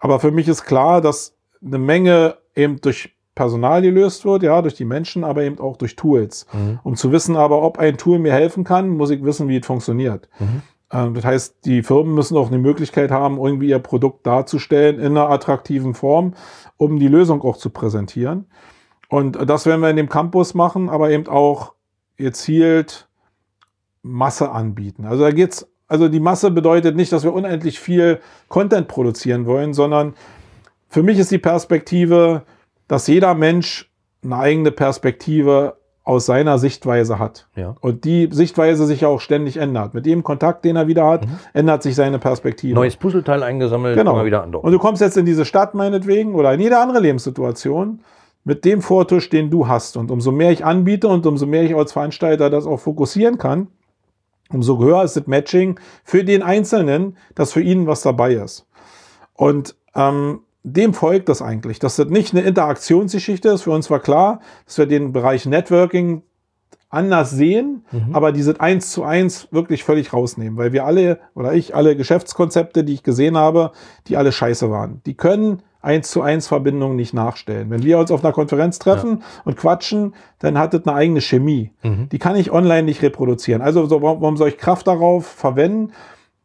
Aber 0.00 0.18
für 0.18 0.32
mich 0.32 0.48
ist 0.48 0.64
klar, 0.64 1.00
dass 1.00 1.36
eine 1.64 1.78
Menge 1.78 2.36
eben 2.54 2.80
durch 2.80 3.13
Personal 3.34 3.82
gelöst 3.82 4.24
wird, 4.24 4.42
ja, 4.42 4.62
durch 4.62 4.74
die 4.74 4.84
Menschen, 4.84 5.24
aber 5.24 5.42
eben 5.42 5.58
auch 5.58 5.76
durch 5.76 5.96
Tools. 5.96 6.46
Mhm. 6.52 6.78
Um 6.82 6.96
zu 6.96 7.10
wissen 7.12 7.36
aber, 7.36 7.62
ob 7.62 7.78
ein 7.78 7.96
Tool 7.96 8.18
mir 8.18 8.32
helfen 8.32 8.64
kann, 8.64 8.88
muss 8.88 9.10
ich 9.10 9.24
wissen, 9.24 9.48
wie 9.48 9.56
es 9.56 9.66
funktioniert. 9.66 10.28
Mhm. 10.38 10.62
Ähm, 10.92 11.14
das 11.14 11.24
heißt, 11.24 11.56
die 11.64 11.82
Firmen 11.82 12.14
müssen 12.14 12.36
auch 12.36 12.48
eine 12.48 12.58
Möglichkeit 12.58 13.10
haben, 13.10 13.38
irgendwie 13.38 13.68
ihr 13.68 13.78
Produkt 13.80 14.26
darzustellen 14.26 15.00
in 15.00 15.06
einer 15.06 15.30
attraktiven 15.30 15.94
Form, 15.94 16.34
um 16.76 16.98
die 16.98 17.08
Lösung 17.08 17.42
auch 17.42 17.56
zu 17.56 17.70
präsentieren. 17.70 18.46
Und 19.08 19.36
das 19.48 19.66
werden 19.66 19.80
wir 19.80 19.90
in 19.90 19.96
dem 19.96 20.08
Campus 20.08 20.54
machen, 20.54 20.88
aber 20.88 21.10
eben 21.10 21.26
auch 21.26 21.74
gezielt 22.16 23.08
Masse 24.02 24.50
anbieten. 24.50 25.04
Also 25.06 25.24
da 25.24 25.30
geht's, 25.30 25.66
also 25.88 26.08
die 26.08 26.20
Masse 26.20 26.50
bedeutet 26.50 26.96
nicht, 26.96 27.12
dass 27.12 27.24
wir 27.24 27.32
unendlich 27.32 27.80
viel 27.80 28.20
Content 28.48 28.88
produzieren 28.88 29.46
wollen, 29.46 29.74
sondern 29.74 30.14
für 30.88 31.02
mich 31.02 31.18
ist 31.18 31.30
die 31.30 31.38
Perspektive, 31.38 32.42
dass 32.88 33.06
jeder 33.06 33.34
Mensch 33.34 33.90
eine 34.22 34.36
eigene 34.36 34.70
Perspektive 34.70 35.76
aus 36.04 36.26
seiner 36.26 36.58
Sichtweise 36.58 37.18
hat. 37.18 37.48
Ja. 37.56 37.76
Und 37.80 38.04
die 38.04 38.28
Sichtweise 38.30 38.84
sich 38.84 39.06
auch 39.06 39.20
ständig 39.20 39.56
ändert. 39.56 39.94
Mit 39.94 40.06
jedem 40.06 40.22
Kontakt, 40.22 40.64
den 40.64 40.76
er 40.76 40.86
wieder 40.86 41.06
hat, 41.06 41.26
mhm. 41.26 41.38
ändert 41.54 41.82
sich 41.82 41.94
seine 41.94 42.18
Perspektive. 42.18 42.74
Neues 42.74 42.96
Puzzleteil 42.96 43.42
eingesammelt, 43.42 43.96
genau. 43.96 44.22
wieder 44.24 44.42
andocken. 44.42 44.66
Und 44.66 44.72
du 44.72 44.78
kommst 44.78 45.00
jetzt 45.00 45.16
in 45.16 45.24
diese 45.24 45.46
Stadt 45.46 45.74
meinetwegen 45.74 46.34
oder 46.34 46.52
in 46.52 46.60
jede 46.60 46.78
andere 46.78 47.00
Lebenssituation 47.00 48.00
mit 48.44 48.66
dem 48.66 48.82
Vortisch, 48.82 49.30
den 49.30 49.50
du 49.50 49.66
hast. 49.66 49.96
Und 49.96 50.10
umso 50.10 50.30
mehr 50.30 50.50
ich 50.50 50.62
anbiete 50.62 51.08
und 51.08 51.24
umso 51.24 51.46
mehr 51.46 51.62
ich 51.62 51.74
als 51.74 51.92
Veranstalter 51.92 52.50
das 52.50 52.66
auch 52.66 52.80
fokussieren 52.80 53.38
kann, 53.38 53.68
umso 54.50 54.78
höher 54.78 55.02
ist 55.02 55.16
das 55.16 55.26
Matching 55.26 55.80
für 56.04 56.22
den 56.22 56.42
Einzelnen, 56.42 57.16
dass 57.34 57.52
für 57.52 57.62
ihn 57.62 57.86
was 57.86 58.02
dabei 58.02 58.34
ist. 58.34 58.66
Und 59.32 59.74
ähm, 59.94 60.40
dem 60.64 60.94
folgt 60.94 61.28
das 61.28 61.42
eigentlich, 61.42 61.78
dass 61.78 61.96
das 61.96 62.08
nicht 62.08 62.34
eine 62.34 62.42
Interaktionsgeschichte 62.42 63.50
ist. 63.50 63.62
Für 63.62 63.70
uns 63.70 63.90
war 63.90 64.00
klar, 64.00 64.40
dass 64.64 64.78
wir 64.78 64.86
den 64.86 65.12
Bereich 65.12 65.46
Networking 65.46 66.22
anders 66.88 67.30
sehen, 67.30 67.84
mhm. 67.92 68.14
aber 68.14 68.32
diese 68.32 68.60
eins 68.60 68.90
zu 68.90 69.04
eins 69.04 69.48
wirklich 69.50 69.84
völlig 69.84 70.12
rausnehmen, 70.12 70.56
weil 70.56 70.72
wir 70.72 70.86
alle 70.86 71.18
oder 71.34 71.52
ich 71.52 71.74
alle 71.74 71.96
Geschäftskonzepte, 71.96 72.84
die 72.84 72.94
ich 72.94 73.02
gesehen 73.02 73.36
habe, 73.36 73.72
die 74.06 74.16
alle 74.16 74.32
scheiße 74.32 74.70
waren. 74.70 75.02
Die 75.04 75.14
können 75.14 75.62
eins 75.82 76.10
zu 76.10 76.22
eins 76.22 76.46
Verbindungen 76.46 76.96
nicht 76.96 77.12
nachstellen. 77.12 77.68
Wenn 77.68 77.82
wir 77.82 77.98
uns 77.98 78.10
auf 78.10 78.24
einer 78.24 78.32
Konferenz 78.32 78.78
treffen 78.78 79.18
ja. 79.20 79.26
und 79.44 79.56
quatschen, 79.56 80.14
dann 80.38 80.56
hat 80.56 80.72
das 80.72 80.86
eine 80.86 80.96
eigene 80.96 81.20
Chemie. 81.20 81.72
Mhm. 81.82 82.08
Die 82.10 82.18
kann 82.18 82.36
ich 82.36 82.52
online 82.52 82.84
nicht 82.84 83.02
reproduzieren. 83.02 83.60
Also 83.60 83.84
so, 83.86 84.00
warum 84.00 84.36
soll 84.38 84.48
ich 84.48 84.56
Kraft 84.56 84.86
darauf 84.86 85.26
verwenden, 85.26 85.92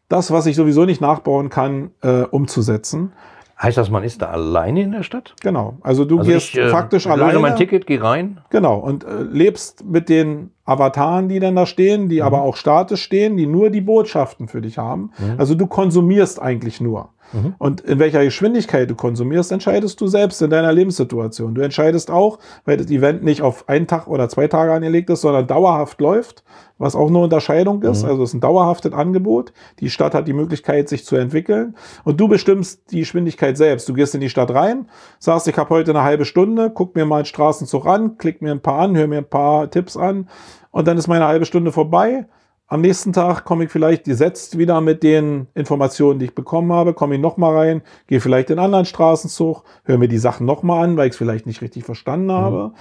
das, 0.10 0.32
was 0.32 0.46
ich 0.48 0.56
sowieso 0.56 0.86
nicht 0.86 1.00
nachbauen 1.00 1.50
kann, 1.50 1.92
äh, 2.02 2.24
umzusetzen? 2.24 3.14
Heißt 3.62 3.78
das, 3.78 3.90
man 3.90 4.04
ist 4.04 4.22
da 4.22 4.28
alleine 4.28 4.84
in 4.84 4.92
der 4.94 5.04
Stadt? 5.04 5.36
Genau. 5.42 5.78
Also 5.82 6.06
du 6.06 6.20
also 6.20 6.32
gehst 6.32 6.50
ich, 6.50 6.58
äh, 6.58 6.70
faktisch 6.70 7.04
löse 7.04 7.22
alleine. 7.22 7.40
mein 7.40 7.56
Ticket, 7.58 7.86
geh 7.88 7.98
rein. 7.98 8.40
Genau. 8.52 8.78
Und 8.78 9.04
äh, 9.04 9.22
lebst 9.24 9.84
mit 9.84 10.08
den 10.08 10.52
Avataren, 10.64 11.28
die 11.28 11.42
dann 11.42 11.58
da 11.58 11.66
stehen, 11.66 12.08
die 12.08 12.18
mhm. 12.18 12.22
aber 12.22 12.42
auch 12.44 12.56
statisch 12.56 13.04
stehen, 13.04 13.36
die 13.36 13.48
nur 13.48 13.70
die 13.70 13.82
Botschaften 13.82 14.48
für 14.48 14.62
dich 14.62 14.78
haben. 14.78 15.12
Mhm. 15.18 15.36
Also 15.38 15.56
du 15.56 15.68
konsumierst 15.68 16.42
eigentlich 16.42 16.80
nur. 16.80 17.10
Mhm. 17.34 17.56
Und 17.58 17.82
in 17.82 18.00
welcher 18.00 18.24
Geschwindigkeit 18.24 18.90
du 18.90 18.96
konsumierst, 18.96 19.52
entscheidest 19.52 20.00
du 20.02 20.08
selbst 20.08 20.42
in 20.42 20.50
deiner 20.50 20.72
Lebenssituation. 20.72 21.56
Du 21.56 21.62
entscheidest 21.62 22.12
auch, 22.12 22.40
weil 22.66 22.78
das 22.78 22.90
Event 22.90 23.24
nicht 23.24 23.42
auf 23.42 23.68
einen 23.70 23.88
Tag 23.88 24.08
oder 24.08 24.30
zwei 24.30 24.48
Tage 24.48 24.74
angelegt 24.74 25.10
ist, 25.10 25.22
sondern 25.22 25.48
dauerhaft 25.48 26.02
läuft, 26.02 26.44
was 26.78 26.96
auch 26.96 27.08
eine 27.08 27.20
Unterscheidung 27.20 27.84
ist. 27.84 28.04
Mhm. 28.04 28.10
Also 28.10 28.24
es 28.24 28.30
ist 28.30 28.36
ein 28.36 28.42
dauerhaftes 28.42 28.94
Angebot. 28.94 29.54
Die 29.80 29.90
Stadt 29.90 30.14
hat 30.14 30.28
die 30.28 30.34
Möglichkeit, 30.34 30.90
sich 30.90 31.06
zu 31.06 31.16
entwickeln. 31.16 31.76
Und 32.04 32.20
du 32.20 32.28
bestimmst 32.28 32.92
die 32.92 33.00
Geschwindigkeit 33.00 33.58
selbst. 33.58 33.88
Du 33.90 33.94
gehst 33.94 34.16
in 34.16 34.22
die 34.22 34.30
Stadt 34.30 34.52
rein, 34.52 34.88
sagst, 35.20 35.48
ich 35.48 35.58
habe 35.58 35.70
heute 35.70 35.92
eine 35.92 36.04
halbe 36.04 36.26
Stunde, 36.26 36.72
guck 36.74 36.96
mir 36.96 37.06
mal 37.06 37.18
einen 37.18 37.26
Straßenzug 37.26 37.86
an, 37.86 38.18
klick 38.18 38.42
mir 38.42 38.52
ein 38.52 38.62
paar 38.62 38.80
an, 38.80 38.96
hör 38.96 39.08
mir 39.08 39.20
ein 39.20 39.30
paar 39.30 39.70
Tipps 39.70 39.98
an 39.98 40.28
und 40.72 40.88
dann 40.88 40.98
ist 40.98 41.08
meine 41.08 41.26
halbe 41.26 41.46
Stunde 41.46 41.72
vorbei. 41.72 42.26
Am 42.72 42.82
nächsten 42.82 43.14
Tag 43.14 43.46
komme 43.46 43.64
ich 43.64 43.72
vielleicht 43.72 44.04
gesetzt 44.04 44.60
wieder 44.60 44.80
mit 44.80 45.02
den 45.02 45.48
Informationen, 45.56 46.20
die 46.20 46.26
ich 46.26 46.36
bekommen 46.36 46.72
habe, 46.72 46.94
komme 46.94 47.16
ich 47.16 47.22
nochmal 47.22 47.58
rein, 47.58 47.82
gehe 48.06 48.22
vielleicht 48.22 48.52
in 48.52 48.60
einen 48.60 48.66
anderen 48.66 48.86
Straßenzug, 48.86 49.64
höre 49.86 49.98
mir 49.98 50.08
die 50.08 50.20
Sachen 50.20 50.46
nochmal 50.46 50.84
an, 50.84 50.96
weil 50.96 51.08
ich 51.08 51.14
es 51.14 51.18
vielleicht 51.18 51.48
nicht 51.48 51.64
richtig 51.64 51.84
verstanden 51.84 52.28
mhm. 52.28 52.32
habe. 52.32 52.72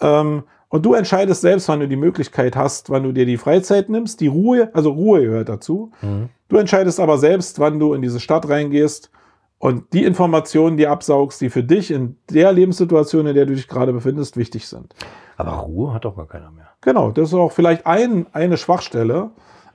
Ähm, 0.00 0.42
und 0.68 0.84
du 0.84 0.94
entscheidest 0.94 1.42
selbst, 1.42 1.68
wann 1.68 1.78
du 1.78 1.86
die 1.86 1.94
Möglichkeit 1.94 2.56
hast, 2.56 2.90
wann 2.90 3.04
du 3.04 3.12
dir 3.12 3.24
die 3.24 3.36
Freizeit 3.36 3.88
nimmst. 3.88 4.20
Die 4.20 4.26
Ruhe, 4.26 4.68
also 4.72 4.90
Ruhe 4.90 5.22
gehört 5.22 5.48
dazu. 5.48 5.92
Mhm. 6.02 6.28
Du 6.48 6.56
entscheidest 6.56 6.98
aber 6.98 7.16
selbst, 7.16 7.60
wann 7.60 7.78
du 7.78 7.94
in 7.94 8.02
diese 8.02 8.18
Stadt 8.18 8.48
reingehst 8.48 9.10
und 9.58 9.92
die 9.92 10.04
Informationen, 10.04 10.76
die 10.76 10.86
absaugst, 10.86 11.40
die 11.40 11.50
für 11.50 11.62
dich 11.62 11.90
in 11.90 12.16
der 12.30 12.52
Lebenssituation, 12.52 13.26
in 13.26 13.34
der 13.34 13.46
du 13.46 13.54
dich 13.54 13.68
gerade 13.68 13.92
befindest, 13.92 14.36
wichtig 14.36 14.68
sind. 14.68 14.94
Aber 15.36 15.52
Ruhe 15.52 15.92
hat 15.94 16.04
doch 16.04 16.16
gar 16.16 16.26
keiner 16.26 16.50
mehr. 16.50 16.68
Genau, 16.82 17.10
das 17.10 17.28
ist 17.28 17.34
auch 17.34 17.52
vielleicht 17.52 17.86
ein, 17.86 18.26
eine 18.32 18.56
Schwachstelle. 18.56 19.30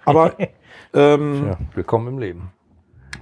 Aber 0.05 0.33
ähm, 0.93 1.47
ja, 1.47 1.57
willkommen 1.73 2.07
im 2.07 2.19
Leben. 2.19 2.51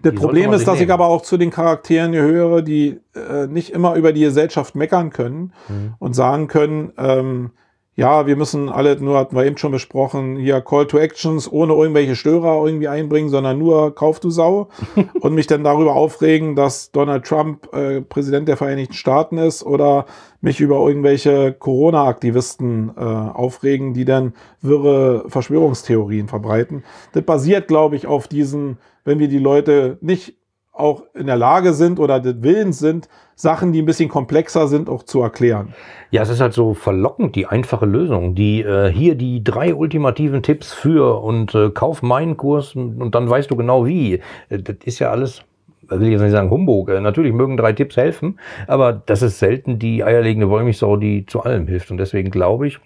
Das 0.01 0.15
Problem 0.15 0.53
ist, 0.53 0.67
dass 0.67 0.75
nehmen. 0.75 0.87
ich 0.87 0.93
aber 0.93 1.07
auch 1.07 1.21
zu 1.21 1.37
den 1.37 1.49
Charakteren 1.49 2.13
gehöre, 2.13 2.61
die 2.61 3.01
äh, 3.15 3.47
nicht 3.47 3.71
immer 3.71 3.95
über 3.95 4.13
die 4.13 4.21
Gesellschaft 4.21 4.75
meckern 4.75 5.09
können 5.09 5.53
mhm. 5.67 5.95
und 5.99 6.13
sagen 6.13 6.47
können, 6.47 6.93
ähm, 6.97 7.51
ja, 7.99 8.27
wir 8.27 8.37
müssen 8.37 8.69
alle, 8.69 8.95
nur 8.95 9.17
hatten 9.17 9.35
wir 9.35 9.45
eben 9.45 9.57
schon 9.57 9.73
besprochen, 9.73 10.37
hier 10.37 10.61
Call 10.61 10.87
to 10.87 10.97
Actions 10.97 11.51
ohne 11.51 11.73
irgendwelche 11.73 12.15
Störer 12.15 12.65
irgendwie 12.65 12.87
einbringen, 12.87 13.27
sondern 13.27 13.57
nur 13.57 13.93
Kauf 13.93 14.21
du 14.21 14.29
Sau 14.29 14.69
und 15.19 15.35
mich 15.35 15.47
dann 15.47 15.65
darüber 15.65 15.95
aufregen, 15.97 16.55
dass 16.55 16.91
Donald 16.91 17.25
Trump 17.25 17.67
äh, 17.73 17.99
Präsident 17.99 18.47
der 18.47 18.55
Vereinigten 18.55 18.93
Staaten 18.93 19.37
ist 19.37 19.63
oder 19.63 20.05
mich 20.39 20.61
über 20.61 20.77
irgendwelche 20.87 21.51
Corona-Aktivisten 21.51 22.93
äh, 22.95 23.01
aufregen, 23.01 23.93
die 23.93 24.05
dann 24.05 24.33
wirre 24.61 25.25
Verschwörungstheorien 25.27 26.29
verbreiten. 26.29 26.85
Das 27.11 27.23
basiert, 27.23 27.67
glaube 27.67 27.97
ich, 27.97 28.07
auf 28.07 28.29
diesen, 28.29 28.77
wenn 29.03 29.19
wir 29.19 29.27
die 29.27 29.39
Leute 29.39 29.97
nicht 29.99 30.38
auch 30.79 31.03
in 31.13 31.27
der 31.27 31.35
Lage 31.35 31.73
sind 31.73 31.99
oder 31.99 32.19
des 32.19 32.41
Willens 32.41 32.79
sind, 32.79 33.09
Sachen, 33.35 33.71
die 33.71 33.81
ein 33.81 33.85
bisschen 33.85 34.09
komplexer 34.09 34.67
sind, 34.67 34.89
auch 34.89 35.03
zu 35.03 35.21
erklären. 35.21 35.73
Ja, 36.11 36.21
es 36.21 36.29
ist 36.29 36.41
halt 36.41 36.53
so 36.53 36.73
verlockend, 36.73 37.35
die 37.35 37.45
einfache 37.45 37.85
Lösung. 37.85 38.35
Die 38.35 38.61
äh, 38.61 38.91
hier 38.91 39.15
die 39.15 39.43
drei 39.43 39.73
ultimativen 39.73 40.43
Tipps 40.43 40.73
für 40.73 41.21
und 41.21 41.55
äh, 41.55 41.69
kauf 41.69 42.01
meinen 42.01 42.35
Kurs 42.35 42.75
und, 42.75 43.11
dann 43.11 43.29
weißt 43.29 43.49
du 43.49 43.55
genau 43.55 43.85
wie. 43.85 44.21
Das 44.49 44.75
ist 44.83 44.99
ja 44.99 45.11
alles 45.11 45.43
will 45.89 46.07
ich 46.07 46.11
jetzt 46.11 46.21
nicht 46.21 46.31
sagen 46.31 46.51
Humbug. 46.51 46.89
Äh, 46.89 47.01
natürlich 47.01 47.33
mögen 47.33 47.57
drei 47.57 47.73
Tipps 47.73 47.97
helfen, 47.97 48.39
aber 48.67 48.93
das 48.93 49.21
ist 49.21 49.39
selten 49.39 49.79
die 49.79 50.03
eierlegende 50.03 50.49
Wollmilchsau, 50.49 50.97
die 50.97 51.25
zu 51.25 51.41
allem 51.41 51.67
hilft. 51.67 51.91
Und 51.91 51.97
deswegen 51.97 52.29
glaube 52.29 52.67
ich, 52.67 52.79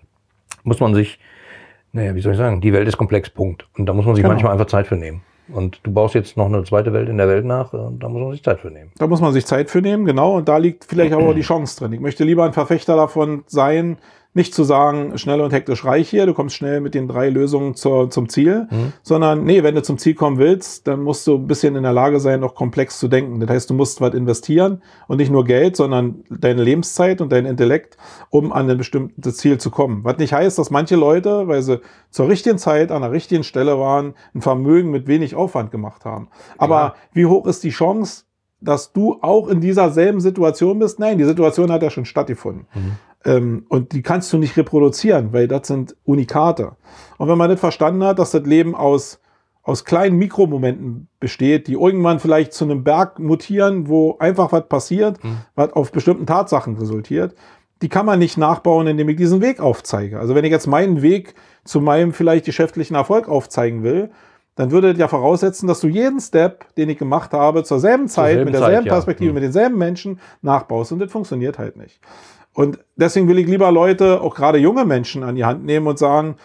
muss 0.64 0.80
man 0.80 0.94
sich, 0.94 1.20
naja, 1.92 2.16
wie 2.16 2.22
soll 2.22 2.34
ich 2.34 2.38
sagen, 2.38 2.62
die 2.62 2.74
Welt 2.74 2.88
ist 2.88 2.98
komplex, 2.98 3.30
Punkt. 3.30 3.68
Und 3.78 3.88
da 3.88 3.94
muss 3.94 4.06
man 4.06 4.16
sich 4.16 4.24
genau. 4.24 4.34
manchmal 4.34 4.54
einfach 4.54 4.68
Zeit 4.68 4.88
für 4.88 4.96
nehmen. 4.96 5.22
Und 5.50 5.80
du 5.84 5.92
baust 5.92 6.16
jetzt 6.16 6.38
noch 6.38 6.46
eine 6.46 6.64
zweite 6.64 6.94
Welt 6.94 7.10
in 7.10 7.18
der 7.18 7.28
Welt 7.28 7.46
nach, 7.46 7.74
und 7.74 8.02
da 8.02 8.10
muss 8.10 8.22
man 8.22 8.32
sich 8.32 8.44
Zeit 8.44 8.62
für 8.62 8.72
nehmen. 8.72 8.92
Da 8.98 9.08
muss 9.08 9.22
man 9.22 9.34
sich 9.34 9.46
Zeit 9.46 9.70
für 9.70 9.82
nehmen, 9.82 10.06
genau. 10.06 10.36
Und 10.38 10.48
da 10.48 10.58
liegt 10.58 10.86
vielleicht 10.86 11.14
auch 11.14 11.34
die 11.34 11.42
Chance 11.42 11.80
drin. 11.80 11.94
Ich 11.94 12.00
möchte 12.00 12.24
lieber 12.24 12.46
ein 12.46 12.54
Verfechter 12.54 12.96
davon 12.96 13.44
sein, 13.48 13.98
nicht 14.36 14.56
zu 14.56 14.64
sagen, 14.64 15.18
schnell 15.18 15.42
und 15.42 15.54
hektisch 15.54 15.86
reich 15.86 16.10
hier, 16.10 16.26
du 16.26 16.34
kommst 16.34 16.56
schnell 16.56 16.82
mit 16.82 16.96
den 16.96 17.08
drei 17.08 17.30
Lösungen 17.30 17.76
zur, 17.76 18.10
zum 18.10 18.30
Ziel, 18.30 18.68
mhm. 18.72 18.94
sondern 19.04 19.44
nee, 19.44 19.62
wenn 19.62 19.76
du 19.76 19.84
zum 19.84 20.00
Ziel 20.00 20.16
kommen 20.16 20.38
willst, 20.38 20.88
dann 20.88 21.04
musst 21.04 21.28
du 21.28 21.36
ein 21.36 21.46
bisschen 21.46 21.76
in 21.76 21.84
der 21.84 21.94
Lage 21.94 22.20
sein, 22.20 22.44
auch 22.44 22.56
komplex 22.56 22.98
zu 22.98 23.08
denken. 23.08 23.40
Das 23.40 23.50
heißt, 23.50 23.70
du 23.70 23.76
musst 23.76 24.02
was 24.02 24.14
investieren 24.16 24.82
und 25.08 25.18
nicht 25.18 25.32
nur 25.32 25.46
Geld, 25.46 25.76
sondern 25.76 26.24
deine 26.30 26.64
Lebenszeit 26.64 27.22
und 27.22 27.32
dein 27.32 27.46
Intellekt, 27.46 27.98
um 28.30 28.52
an 28.52 28.70
ein 28.70 28.78
bestimmtes 28.78 29.38
Ziel 29.38 29.60
zu 29.60 29.70
kommen. 29.70 30.04
Was 30.04 30.18
nicht 30.18 30.34
heißt, 30.34 30.58
dass 30.58 30.72
manche 30.72 30.96
Leute, 30.96 31.48
weil 31.48 31.62
sie 31.62 31.82
zur 32.10 32.28
richtigen 32.28 32.58
Zeit 32.58 32.92
an 32.92 33.04
der 33.04 33.12
richtigen 33.12 33.44
Stelle 33.44 33.80
waren, 33.80 34.16
ein 34.34 34.42
Vermögen 34.42 34.90
mit 34.90 35.08
wenig 35.08 35.36
Aufwand 35.36 35.70
gemacht 35.70 36.06
haben. 36.06 36.30
Aber 36.58 36.76
ja. 36.76 36.96
wie 37.14 37.26
hoch 37.28 37.46
ist 37.46 37.64
die 37.64 37.70
Chance, 37.70 38.24
dass 38.64 38.94
du 38.94 39.18
auch 39.22 39.48
in 39.48 39.62
dieser 39.62 39.92
selben 39.92 40.22
Situation 40.22 40.80
bist? 40.80 40.98
Nein, 41.00 41.18
die 41.18 41.26
Situation 41.26 41.72
hat 41.72 41.84
ja 41.84 41.90
schon 41.90 42.06
stattgefunden. 42.06 42.66
Mhm. 42.74 42.92
Ähm, 43.26 43.66
und 43.70 43.94
die 43.94 44.02
kannst 44.02 44.32
du 44.34 44.38
nicht 44.38 44.58
reproduzieren, 44.58 45.34
weil 45.34 45.48
das 45.48 45.68
sind 45.68 45.96
Unikate. 46.04 46.74
Und 47.18 47.30
wenn 47.30 47.38
man 47.38 47.50
nicht 47.50 47.60
verstanden 47.60 48.04
hat, 48.04 48.20
dass 48.20 48.32
das 48.32 48.44
Leben 48.44 48.76
aus, 48.76 49.20
aus 49.64 49.86
kleinen 49.86 50.18
Mikromomenten 50.18 51.08
besteht, 51.20 51.68
die 51.68 51.74
irgendwann 51.74 52.20
vielleicht 52.20 52.54
zu 52.54 52.66
einem 52.66 52.84
Berg 52.84 53.20
mutieren, 53.20 53.88
wo 53.88 54.18
einfach 54.20 54.52
was 54.52 54.68
passiert, 54.68 55.24
mhm. 55.24 55.38
was 55.56 55.74
auf 55.74 55.92
bestimmten 55.92 56.26
Tatsachen 56.26 56.78
resultiert, 56.78 57.36
die 57.82 57.90
kann 57.90 58.06
man 58.06 58.20
nicht 58.20 58.38
nachbauen, 58.38 58.88
indem 58.88 59.10
ich 59.10 59.18
diesen 59.18 59.42
Weg 59.42 59.60
aufzeige. 59.60 60.20
Also 60.20 60.36
wenn 60.36 60.46
ich 60.46 60.52
jetzt 60.52 60.68
meinen 60.68 61.02
Weg 61.02 61.36
zu 61.66 61.82
meinem 61.82 62.14
vielleicht 62.14 62.46
geschäftlichen 62.46 62.96
Erfolg 62.96 63.28
aufzeigen 63.28 63.84
will, 63.84 64.10
dann 64.56 64.72
würde 64.72 64.92
das 64.92 65.00
ja 65.00 65.08
voraussetzen, 65.08 65.68
dass 65.68 65.80
du 65.80 65.88
jeden 65.88 66.20
Step, 66.20 66.74
den 66.76 66.90
ich 66.90 66.98
gemacht 66.98 67.34
habe, 67.34 67.64
zur 67.64 67.80
selben 67.80 68.08
Zeit, 68.08 68.14
zur 68.16 68.36
selben 68.36 68.46
mit 68.46 68.54
derselben 68.54 68.84
Zeit, 68.84 68.94
Perspektive, 68.94 69.28
ja. 69.28 69.32
Mhm. 69.32 69.36
mit 69.36 69.44
denselben 69.44 69.78
Menschen 69.78 70.20
nachbaust. 70.42 70.92
Und 70.92 71.00
das 71.00 71.12
funktioniert 71.12 71.58
halt 71.58 71.76
nicht. 71.76 72.00
Und 72.54 72.80
deswegen 72.96 73.28
will 73.28 73.40
ich 73.40 73.48
lieber 73.48 73.72
Leute, 73.72 74.22
auch 74.22 74.36
gerade 74.36 74.60
junge 74.60 74.86
Menschen, 74.86 75.24
an 75.24 75.36
die 75.36 75.46
Hand 75.46 75.66
nehmen 75.66 75.88
und 75.88 75.98
sagen, 75.98 76.36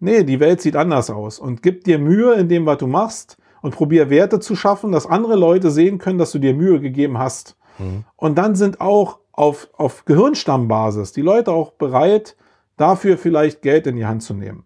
nee, 0.00 0.24
die 0.24 0.40
Welt 0.40 0.60
sieht 0.60 0.76
anders 0.76 1.10
aus. 1.10 1.38
Und 1.38 1.62
gib 1.62 1.84
dir 1.84 1.98
Mühe 1.98 2.34
in 2.34 2.48
dem, 2.48 2.66
was 2.66 2.78
du 2.78 2.86
machst 2.86 3.38
und 3.62 3.74
probier 3.74 4.10
Werte 4.10 4.40
zu 4.40 4.56
schaffen, 4.56 4.92
dass 4.92 5.06
andere 5.06 5.36
Leute 5.36 5.70
sehen 5.70 5.98
können, 5.98 6.18
dass 6.18 6.32
du 6.32 6.38
dir 6.38 6.54
Mühe 6.54 6.80
gegeben 6.80 7.18
hast. 7.18 7.56
Mhm. 7.78 8.04
Und 8.16 8.36
dann 8.36 8.54
sind 8.56 8.80
auch 8.80 9.20
auf, 9.32 9.68
auf 9.72 10.04
Gehirnstammbasis 10.04 11.12
die 11.12 11.22
Leute 11.22 11.52
auch 11.52 11.72
bereit, 11.72 12.36
dafür 12.76 13.16
vielleicht 13.16 13.62
Geld 13.62 13.86
in 13.86 13.96
die 13.96 14.06
Hand 14.06 14.22
zu 14.22 14.34
nehmen. 14.34 14.64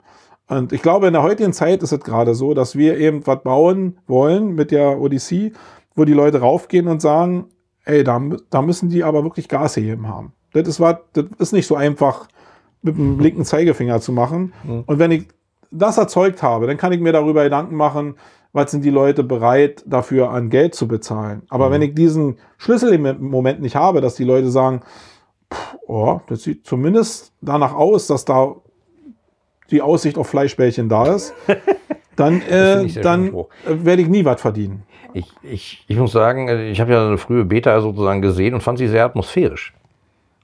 Und 0.49 0.73
ich 0.73 0.81
glaube, 0.81 1.07
in 1.07 1.13
der 1.13 1.23
heutigen 1.23 1.53
Zeit 1.53 1.83
ist 1.83 1.93
es 1.93 2.01
gerade 2.01 2.35
so, 2.35 2.55
dass 2.55 2.75
wir 2.75 2.97
eben 2.97 3.27
was 3.27 3.43
bauen 3.43 3.99
wollen 4.07 4.55
mit 4.55 4.71
der 4.71 4.99
Odyssee, 4.99 5.53
wo 5.95 6.05
die 6.05 6.15
Leute 6.15 6.41
raufgehen 6.41 6.89
und 6.89 7.03
sagen, 7.03 7.47
ey, 7.85 8.03
da, 8.03 8.21
da 8.49 8.63
müssen 8.63 8.89
die 8.89 9.05
aber 9.05 9.25
wirklich 9.25 9.49
Gas 9.49 9.75
gegeben 9.75 10.09
haben. 10.09 10.33
Das 10.53 10.67
ist, 10.67 10.81
was, 10.81 10.97
das 11.13 11.27
ist 11.39 11.53
nicht 11.53 11.67
so 11.67 11.77
einfach 11.77 12.29
mit 12.83 12.97
dem 12.97 13.19
linken 13.19 13.45
Zeigefinger 13.45 14.01
zu 14.01 14.13
machen. 14.13 14.53
Mhm. 14.65 14.85
Und 14.87 14.99
wenn 14.99 15.11
ich 15.11 15.29
das 15.71 15.99
erzeugt 15.99 16.43
habe, 16.43 16.67
dann 16.67 16.77
kann 16.77 16.93
ich 16.93 17.01
mir 17.01 17.13
darüber 17.13 17.45
Gedanken 17.45 17.77
machen, 17.77 18.15
was 18.53 18.71
sind 18.71 18.85
die 18.85 18.91
Leute 18.91 19.25
bereit, 19.25 19.83
dafür 19.87 20.31
an 20.31 20.49
Geld 20.49 20.75
zu 20.75 20.89
bezahlen. 20.89 21.43
Aber 21.49 21.69
mhm. 21.69 21.73
wenn 21.73 21.83
ich 21.83 21.95
diesen 21.95 22.39
Schlüssel 22.57 22.93
im 22.93 23.29
Moment 23.29 23.61
nicht 23.61 23.77
habe, 23.77 24.01
dass 24.01 24.15
die 24.15 24.25
Leute 24.25 24.51
sagen, 24.51 24.81
pff, 25.53 25.77
oh, 25.87 26.21
das 26.29 26.43
sieht 26.43 26.67
zumindest 26.67 27.33
danach 27.41 27.75
aus, 27.75 28.07
dass 28.07 28.25
da 28.25 28.57
die 29.71 29.83
Aussicht 29.83 30.17
auf 30.17 30.29
Fleischbällchen 30.29 30.89
da 30.89 31.15
ist, 31.15 31.35
dann, 32.17 32.41
äh, 32.43 32.87
dann 33.03 33.35
werde 33.67 34.03
ich 34.03 34.09
nie 34.09 34.25
was 34.25 34.41
verdienen. 34.41 34.85
Ich, 35.13 35.27
ich, 35.43 35.85
ich 35.87 35.97
muss 35.97 36.13
sagen, 36.13 36.49
ich 36.49 36.81
habe 36.81 36.93
ja 36.93 37.07
eine 37.07 37.19
frühe 37.19 37.45
Beta 37.45 37.81
sozusagen 37.81 38.23
gesehen 38.23 38.55
und 38.55 38.63
fand 38.63 38.79
sie 38.79 38.89
sehr 38.89 39.05
atmosphärisch. 39.05 39.75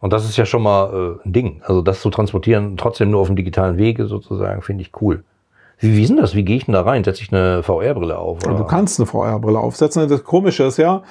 Und 0.04 0.12
das 0.12 0.26
ist 0.26 0.36
ja 0.36 0.44
schon 0.44 0.62
mal 0.62 1.16
äh, 1.24 1.26
ein 1.26 1.32
Ding. 1.32 1.62
Also 1.64 1.80
das 1.80 2.02
zu 2.02 2.10
transportieren, 2.10 2.76
trotzdem 2.76 3.10
nur 3.10 3.22
auf 3.22 3.28
dem 3.28 3.36
digitalen 3.36 3.78
Wege 3.78 4.04
sozusagen, 4.04 4.60
finde 4.60 4.82
ich 4.82 4.92
cool. 5.00 5.24
Wie, 5.78 5.96
wie 5.96 6.02
ist 6.02 6.10
denn 6.10 6.18
das? 6.18 6.34
Wie 6.34 6.44
gehe 6.44 6.58
ich 6.58 6.66
denn 6.66 6.74
da 6.74 6.82
rein? 6.82 7.02
Setze 7.04 7.22
ich 7.22 7.32
eine 7.32 7.62
VR-Brille 7.62 8.18
auf? 8.18 8.44
Oder? 8.44 8.54
Du 8.54 8.64
kannst 8.64 9.00
eine 9.00 9.06
VR-Brille 9.06 9.58
aufsetzen. 9.58 10.06
Das 10.06 10.22
Komische 10.22 10.64
ist 10.64 10.76
ja, 10.76 11.04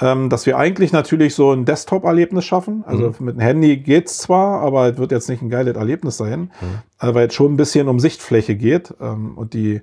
ähm, 0.00 0.30
dass 0.30 0.46
wir 0.46 0.58
eigentlich 0.58 0.90
natürlich 0.90 1.36
so 1.36 1.52
ein 1.52 1.64
Desktop-Erlebnis 1.64 2.44
schaffen. 2.44 2.82
Also 2.88 3.10
mhm. 3.10 3.26
mit 3.26 3.36
dem 3.36 3.40
Handy 3.40 3.76
geht's 3.76 4.18
zwar, 4.18 4.62
aber 4.62 4.90
es 4.90 4.98
wird 4.98 5.12
jetzt 5.12 5.28
nicht 5.28 5.42
ein 5.42 5.48
geiles 5.48 5.76
Erlebnis 5.76 6.16
sein, 6.16 6.50
mhm. 6.60 7.08
äh, 7.08 7.14
weil 7.14 7.28
es 7.28 7.34
schon 7.34 7.52
ein 7.52 7.56
bisschen 7.56 7.86
um 7.86 8.00
Sichtfläche 8.00 8.56
geht. 8.56 8.92
Ähm, 9.00 9.38
und 9.38 9.54
die, 9.54 9.80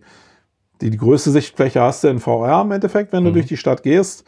die, 0.82 0.90
die 0.90 0.98
größte 0.98 1.32
Sichtfläche 1.32 1.80
hast 1.80 2.04
du 2.04 2.10
in 2.10 2.20
VR 2.20 2.64
im 2.64 2.72
Endeffekt, 2.72 3.14
wenn 3.14 3.24
du 3.24 3.30
mhm. 3.30 3.36
durch 3.36 3.46
die 3.46 3.56
Stadt 3.56 3.82
gehst. 3.82 4.26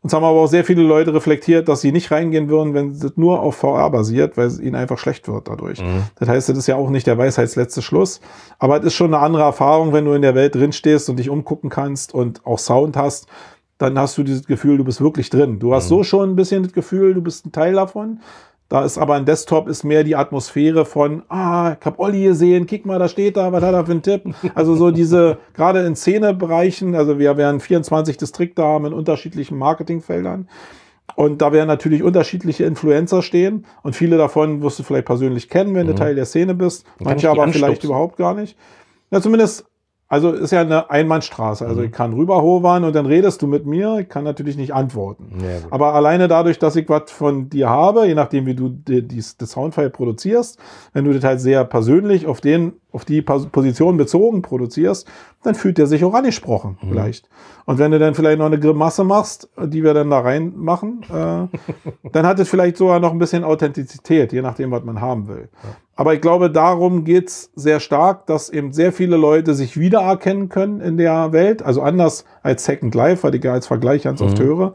Uns 0.00 0.12
haben 0.12 0.24
aber 0.24 0.38
auch 0.38 0.46
sehr 0.46 0.64
viele 0.64 0.82
Leute 0.82 1.12
reflektiert, 1.12 1.68
dass 1.68 1.80
sie 1.80 1.90
nicht 1.90 2.10
reingehen 2.12 2.48
würden, 2.48 2.72
wenn 2.72 2.90
es 2.90 3.16
nur 3.16 3.40
auf 3.40 3.56
VR 3.56 3.90
basiert, 3.90 4.36
weil 4.36 4.46
es 4.46 4.60
ihnen 4.60 4.76
einfach 4.76 4.96
schlecht 4.96 5.26
wird 5.26 5.48
dadurch. 5.48 5.82
Mhm. 5.82 6.04
Das 6.20 6.28
heißt, 6.28 6.48
das 6.48 6.56
ist 6.56 6.68
ja 6.68 6.76
auch 6.76 6.88
nicht 6.88 7.06
der 7.06 7.18
Weisheitsletzte 7.18 7.82
Schluss. 7.82 8.20
Aber 8.60 8.78
es 8.78 8.84
ist 8.84 8.94
schon 8.94 9.12
eine 9.12 9.22
andere 9.22 9.42
Erfahrung, 9.42 9.92
wenn 9.92 10.04
du 10.04 10.12
in 10.12 10.22
der 10.22 10.36
Welt 10.36 10.54
drin 10.54 10.72
stehst 10.72 11.10
und 11.10 11.18
dich 11.18 11.30
umgucken 11.30 11.68
kannst 11.68 12.14
und 12.14 12.46
auch 12.46 12.60
Sound 12.60 12.96
hast. 12.96 13.26
Dann 13.78 13.98
hast 13.98 14.16
du 14.18 14.22
dieses 14.22 14.46
Gefühl, 14.46 14.76
du 14.76 14.84
bist 14.84 15.00
wirklich 15.00 15.30
drin. 15.30 15.58
Du 15.58 15.74
hast 15.74 15.86
mhm. 15.86 15.88
so 15.88 16.02
schon 16.04 16.30
ein 16.30 16.36
bisschen 16.36 16.62
das 16.62 16.72
Gefühl, 16.72 17.14
du 17.14 17.22
bist 17.22 17.46
ein 17.46 17.52
Teil 17.52 17.74
davon. 17.74 18.20
Da 18.68 18.84
ist 18.84 18.98
aber 18.98 19.14
ein 19.14 19.24
Desktop 19.24 19.66
ist 19.66 19.82
mehr 19.82 20.04
die 20.04 20.14
Atmosphäre 20.14 20.84
von, 20.84 21.22
ah, 21.30 21.76
ich 21.80 21.86
hab 21.86 21.98
Olli 21.98 22.24
gesehen, 22.24 22.66
kick 22.66 22.84
mal, 22.84 22.98
da 22.98 23.08
steht 23.08 23.38
da, 23.38 23.50
was 23.50 23.62
hat 23.62 23.72
er 23.72 23.86
für 23.86 23.92
einen 23.92 24.02
Tipp? 24.02 24.34
Also 24.54 24.76
so 24.76 24.90
diese, 24.90 25.38
gerade 25.54 25.86
in 25.86 25.96
Szenebereichen, 25.96 26.94
also 26.94 27.18
wir 27.18 27.38
werden 27.38 27.60
24 27.60 28.18
Distrikte 28.18 28.62
haben 28.62 28.84
in 28.84 28.92
unterschiedlichen 28.92 29.56
Marketingfeldern. 29.56 30.48
Und 31.16 31.40
da 31.40 31.52
werden 31.52 31.68
natürlich 31.68 32.02
unterschiedliche 32.02 32.64
Influencer 32.64 33.22
stehen 33.22 33.64
und 33.82 33.96
viele 33.96 34.18
davon 34.18 34.62
wirst 34.62 34.78
du 34.78 34.82
vielleicht 34.82 35.06
persönlich 35.06 35.48
kennen, 35.48 35.74
wenn 35.74 35.86
mhm. 35.86 35.92
du 35.92 35.96
Teil 35.96 36.14
der 36.14 36.26
Szene 36.26 36.54
bist. 36.54 36.84
Manche 37.00 37.30
aber 37.30 37.48
vielleicht 37.48 37.84
überhaupt 37.84 38.18
gar 38.18 38.34
nicht. 38.34 38.58
Ja, 39.10 39.22
zumindest 39.22 39.64
also 40.10 40.32
ist 40.32 40.52
ja 40.52 40.62
eine 40.62 40.88
Einbahnstraße. 40.88 41.66
Also 41.66 41.80
mhm. 41.80 41.86
ich 41.86 41.92
kann 41.92 42.14
rüberhovern 42.14 42.84
und 42.84 42.96
dann 42.96 43.04
redest 43.04 43.42
du 43.42 43.46
mit 43.46 43.66
mir. 43.66 43.98
Ich 44.00 44.08
kann 44.08 44.24
natürlich 44.24 44.56
nicht 44.56 44.72
antworten. 44.72 45.38
Ja, 45.42 45.58
Aber 45.70 45.92
alleine 45.92 46.28
dadurch, 46.28 46.58
dass 46.58 46.76
ich 46.76 46.88
was 46.88 47.10
von 47.10 47.50
dir 47.50 47.68
habe, 47.68 48.06
je 48.06 48.14
nachdem, 48.14 48.46
wie 48.46 48.54
du 48.54 48.70
die, 48.70 49.06
die, 49.06 49.22
das 49.36 49.50
Soundfile 49.50 49.90
produzierst, 49.90 50.58
wenn 50.94 51.04
du 51.04 51.12
das 51.12 51.24
halt 51.24 51.42
sehr 51.42 51.62
persönlich 51.64 52.26
auf 52.26 52.40
den, 52.40 52.72
auf 52.90 53.04
die 53.04 53.20
Position 53.20 53.98
bezogen 53.98 54.40
produzierst, 54.40 55.06
dann 55.42 55.54
fühlt 55.54 55.76
der 55.76 55.86
sich 55.86 56.02
auch 56.04 56.14
angesprochen, 56.14 56.78
mhm. 56.80 56.88
vielleicht. 56.88 57.28
Und 57.66 57.78
wenn 57.78 57.90
du 57.90 57.98
dann 57.98 58.14
vielleicht 58.14 58.38
noch 58.38 58.46
eine 58.46 58.58
Grimasse 58.58 59.04
machst, 59.04 59.50
die 59.62 59.84
wir 59.84 59.92
dann 59.92 60.08
da 60.08 60.20
reinmachen, 60.20 61.02
äh, 61.02 61.48
dann 62.12 62.26
hat 62.26 62.38
es 62.38 62.48
vielleicht 62.48 62.78
sogar 62.78 62.98
noch 62.98 63.12
ein 63.12 63.18
bisschen 63.18 63.44
Authentizität, 63.44 64.32
je 64.32 64.40
nachdem, 64.40 64.70
was 64.70 64.84
man 64.84 65.02
haben 65.02 65.28
will. 65.28 65.50
Ja. 65.62 65.76
Aber 65.98 66.14
ich 66.14 66.20
glaube, 66.20 66.48
darum 66.48 67.02
geht's 67.02 67.50
sehr 67.56 67.80
stark, 67.80 68.24
dass 68.26 68.50
eben 68.50 68.72
sehr 68.72 68.92
viele 68.92 69.16
Leute 69.16 69.54
sich 69.54 69.80
wiedererkennen 69.80 70.48
können 70.48 70.80
in 70.80 70.96
der 70.96 71.32
Welt. 71.32 71.60
Also 71.60 71.82
anders 71.82 72.24
als 72.40 72.64
Second 72.64 72.94
Life, 72.94 73.24
weil 73.24 73.34
ich 73.34 73.42
ja 73.42 73.52
als 73.52 73.66
Vergleich 73.66 74.04
ganz 74.04 74.20
mhm. 74.20 74.28
oft 74.28 74.38
höre. 74.38 74.74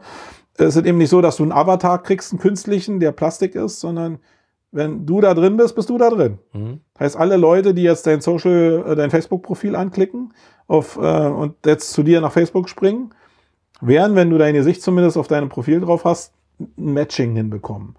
Es 0.58 0.76
ist 0.76 0.84
eben 0.84 0.98
nicht 0.98 1.08
so, 1.08 1.22
dass 1.22 1.36
du 1.36 1.44
einen 1.44 1.52
Avatar 1.52 2.02
kriegst, 2.02 2.32
einen 2.32 2.40
künstlichen, 2.40 3.00
der 3.00 3.10
Plastik 3.12 3.54
ist, 3.54 3.80
sondern 3.80 4.18
wenn 4.70 5.06
du 5.06 5.22
da 5.22 5.32
drin 5.32 5.56
bist, 5.56 5.74
bist 5.74 5.88
du 5.88 5.96
da 5.96 6.10
drin. 6.10 6.40
Mhm. 6.52 6.80
Heißt, 7.00 7.16
alle 7.16 7.38
Leute, 7.38 7.72
die 7.72 7.84
jetzt 7.84 8.06
dein 8.06 8.20
Social, 8.20 8.84
äh, 8.86 8.94
dein 8.94 9.10
Facebook-Profil 9.10 9.76
anklicken 9.76 10.34
auf, 10.66 10.98
äh, 10.98 11.00
und 11.00 11.54
jetzt 11.64 11.94
zu 11.94 12.02
dir 12.02 12.20
nach 12.20 12.32
Facebook 12.32 12.68
springen, 12.68 13.14
werden, 13.80 14.14
wenn 14.14 14.28
du 14.28 14.36
dein 14.36 14.52
Gesicht 14.52 14.82
zumindest 14.82 15.16
auf 15.16 15.28
deinem 15.28 15.48
Profil 15.48 15.80
drauf 15.80 16.04
hast, 16.04 16.34
ein 16.60 16.92
Matching 16.92 17.34
hinbekommen. 17.34 17.96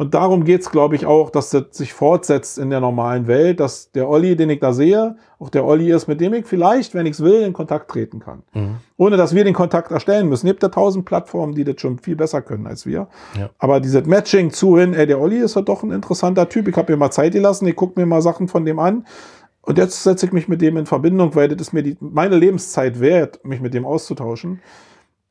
Und 0.00 0.14
darum 0.14 0.44
geht's, 0.44 0.70
glaube 0.70 0.96
ich, 0.96 1.04
auch, 1.04 1.28
dass 1.28 1.50
das 1.50 1.64
sich 1.72 1.92
fortsetzt 1.92 2.56
in 2.56 2.70
der 2.70 2.80
normalen 2.80 3.26
Welt, 3.26 3.60
dass 3.60 3.92
der 3.92 4.08
Olli, 4.08 4.34
den 4.34 4.48
ich 4.48 4.58
da 4.58 4.72
sehe, 4.72 5.16
auch 5.38 5.50
der 5.50 5.66
Olli 5.66 5.92
ist, 5.92 6.08
mit 6.08 6.22
dem 6.22 6.32
ich 6.32 6.46
vielleicht, 6.46 6.94
wenn 6.94 7.04
ich 7.04 7.12
es 7.12 7.20
will, 7.22 7.42
in 7.42 7.52
Kontakt 7.52 7.90
treten 7.90 8.18
kann. 8.18 8.42
Mhm. 8.54 8.76
Ohne 8.96 9.18
dass 9.18 9.34
wir 9.34 9.44
den 9.44 9.52
Kontakt 9.52 9.90
erstellen 9.90 10.30
müssen. 10.30 10.46
Es 10.46 10.52
gibt 10.52 10.62
ja 10.62 10.70
tausend 10.70 11.04
Plattformen, 11.04 11.54
die 11.54 11.64
das 11.64 11.82
schon 11.82 11.98
viel 11.98 12.16
besser 12.16 12.40
können 12.40 12.66
als 12.66 12.86
wir. 12.86 13.08
Ja. 13.38 13.50
Aber 13.58 13.78
dieses 13.78 14.06
Matching 14.06 14.52
zu 14.52 14.78
hin, 14.78 14.94
ey, 14.94 15.06
der 15.06 15.20
Olli 15.20 15.36
ist 15.36 15.54
ja 15.54 15.60
doch 15.60 15.82
ein 15.82 15.90
interessanter 15.90 16.48
Typ, 16.48 16.66
ich 16.66 16.76
habe 16.76 16.90
mir 16.90 16.96
mal 16.96 17.10
Zeit 17.10 17.32
gelassen, 17.32 17.66
ich 17.66 17.76
gucke 17.76 18.00
mir 18.00 18.06
mal 18.06 18.22
Sachen 18.22 18.48
von 18.48 18.64
dem 18.64 18.78
an. 18.78 19.04
Und 19.60 19.76
jetzt 19.76 20.02
setze 20.02 20.24
ich 20.24 20.32
mich 20.32 20.48
mit 20.48 20.62
dem 20.62 20.78
in 20.78 20.86
Verbindung, 20.86 21.34
weil 21.34 21.48
das 21.48 21.60
ist 21.60 21.72
mir 21.74 21.82
die, 21.82 21.98
meine 22.00 22.36
Lebenszeit 22.36 23.00
wert, 23.00 23.44
mich 23.44 23.60
mit 23.60 23.74
dem 23.74 23.84
auszutauschen. 23.84 24.62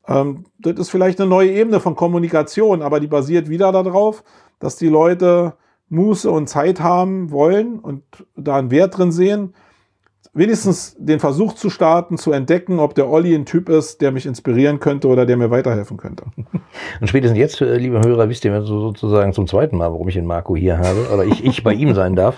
Ähm, 0.06 0.44
das 0.60 0.78
ist 0.78 0.90
vielleicht 0.90 1.20
eine 1.20 1.28
neue 1.28 1.50
Ebene 1.50 1.80
von 1.80 1.96
Kommunikation, 1.96 2.82
aber 2.82 3.00
die 3.00 3.08
basiert 3.08 3.48
wieder 3.48 3.72
darauf, 3.72 4.22
dass 4.60 4.76
die 4.76 4.88
Leute 4.88 5.54
Muße 5.88 6.30
und 6.30 6.48
Zeit 6.48 6.80
haben 6.80 7.32
wollen 7.32 7.80
und 7.80 8.04
da 8.36 8.56
einen 8.56 8.70
Wert 8.70 8.96
drin 8.96 9.10
sehen, 9.10 9.54
wenigstens 10.32 10.96
den 10.98 11.18
Versuch 11.18 11.54
zu 11.54 11.70
starten, 11.70 12.16
zu 12.16 12.30
entdecken, 12.30 12.78
ob 12.78 12.94
der 12.94 13.08
Olli 13.08 13.34
ein 13.34 13.46
Typ 13.46 13.68
ist, 13.68 14.00
der 14.00 14.12
mich 14.12 14.26
inspirieren 14.26 14.78
könnte 14.78 15.08
oder 15.08 15.26
der 15.26 15.36
mir 15.36 15.50
weiterhelfen 15.50 15.96
könnte. 15.96 16.24
Und 17.00 17.06
spätestens 17.08 17.38
jetzt, 17.38 17.60
äh, 17.60 17.76
liebe 17.76 18.00
Hörer, 18.00 18.28
wisst 18.28 18.44
ihr 18.44 18.62
sozusagen 18.62 19.32
zum 19.32 19.48
zweiten 19.48 19.76
Mal, 19.76 19.90
warum 19.90 20.08
ich 20.08 20.14
den 20.14 20.26
Marco 20.26 20.54
hier 20.54 20.78
habe 20.78 21.08
oder 21.12 21.24
ich, 21.24 21.44
ich 21.44 21.64
bei 21.64 21.72
ihm 21.72 21.94
sein 21.94 22.14
darf. 22.14 22.36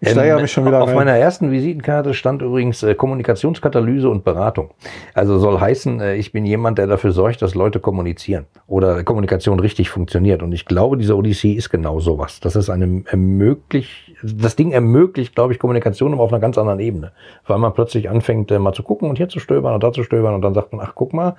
Ich 0.00 0.10
steigere 0.10 0.40
mich 0.40 0.52
schon 0.52 0.66
wieder 0.66 0.82
Auf 0.82 0.88
rein. 0.88 0.96
meiner 0.96 1.16
ersten 1.16 1.50
Visitenkarte 1.50 2.14
stand 2.14 2.42
übrigens 2.42 2.82
äh, 2.82 2.94
Kommunikationskatalyse 2.94 4.08
und 4.08 4.24
Beratung. 4.24 4.70
Also 5.14 5.38
soll 5.38 5.60
heißen, 5.60 6.00
äh, 6.00 6.14
ich 6.14 6.30
bin 6.30 6.44
jemand, 6.44 6.78
der 6.78 6.86
dafür 6.86 7.10
sorgt, 7.10 7.42
dass 7.42 7.54
Leute 7.54 7.80
kommunizieren 7.80 8.46
oder 8.68 9.02
Kommunikation 9.02 9.58
richtig 9.58 9.90
funktioniert. 9.90 10.42
Und 10.42 10.52
ich 10.52 10.64
glaube, 10.64 10.96
diese 10.96 11.16
Odyssee 11.16 11.52
ist 11.52 11.70
genau 11.70 11.98
sowas. 11.98 12.38
Das 12.40 12.54
ist 12.54 12.70
eine 12.70 13.02
ermöglicht, 13.06 13.90
das 14.22 14.54
Ding 14.54 14.70
ermöglicht, 14.70 15.34
glaube 15.34 15.52
ich, 15.52 15.58
Kommunikation 15.58 16.12
aber 16.12 16.22
auf 16.22 16.32
einer 16.32 16.40
ganz 16.40 16.56
anderen 16.56 16.78
Ebene 16.78 17.12
weil 17.46 17.58
man 17.58 17.72
plötzlich 17.74 18.08
anfängt, 18.08 18.50
äh, 18.50 18.58
mal 18.58 18.72
zu 18.72 18.82
gucken 18.82 19.08
und 19.08 19.16
hier 19.16 19.28
zu 19.28 19.40
stöbern 19.40 19.74
und 19.74 19.82
da 19.82 19.92
zu 19.92 20.02
stöbern 20.02 20.34
und 20.34 20.42
dann 20.42 20.54
sagt 20.54 20.72
man, 20.72 20.84
ach 20.84 20.92
guck 20.94 21.12
mal, 21.12 21.36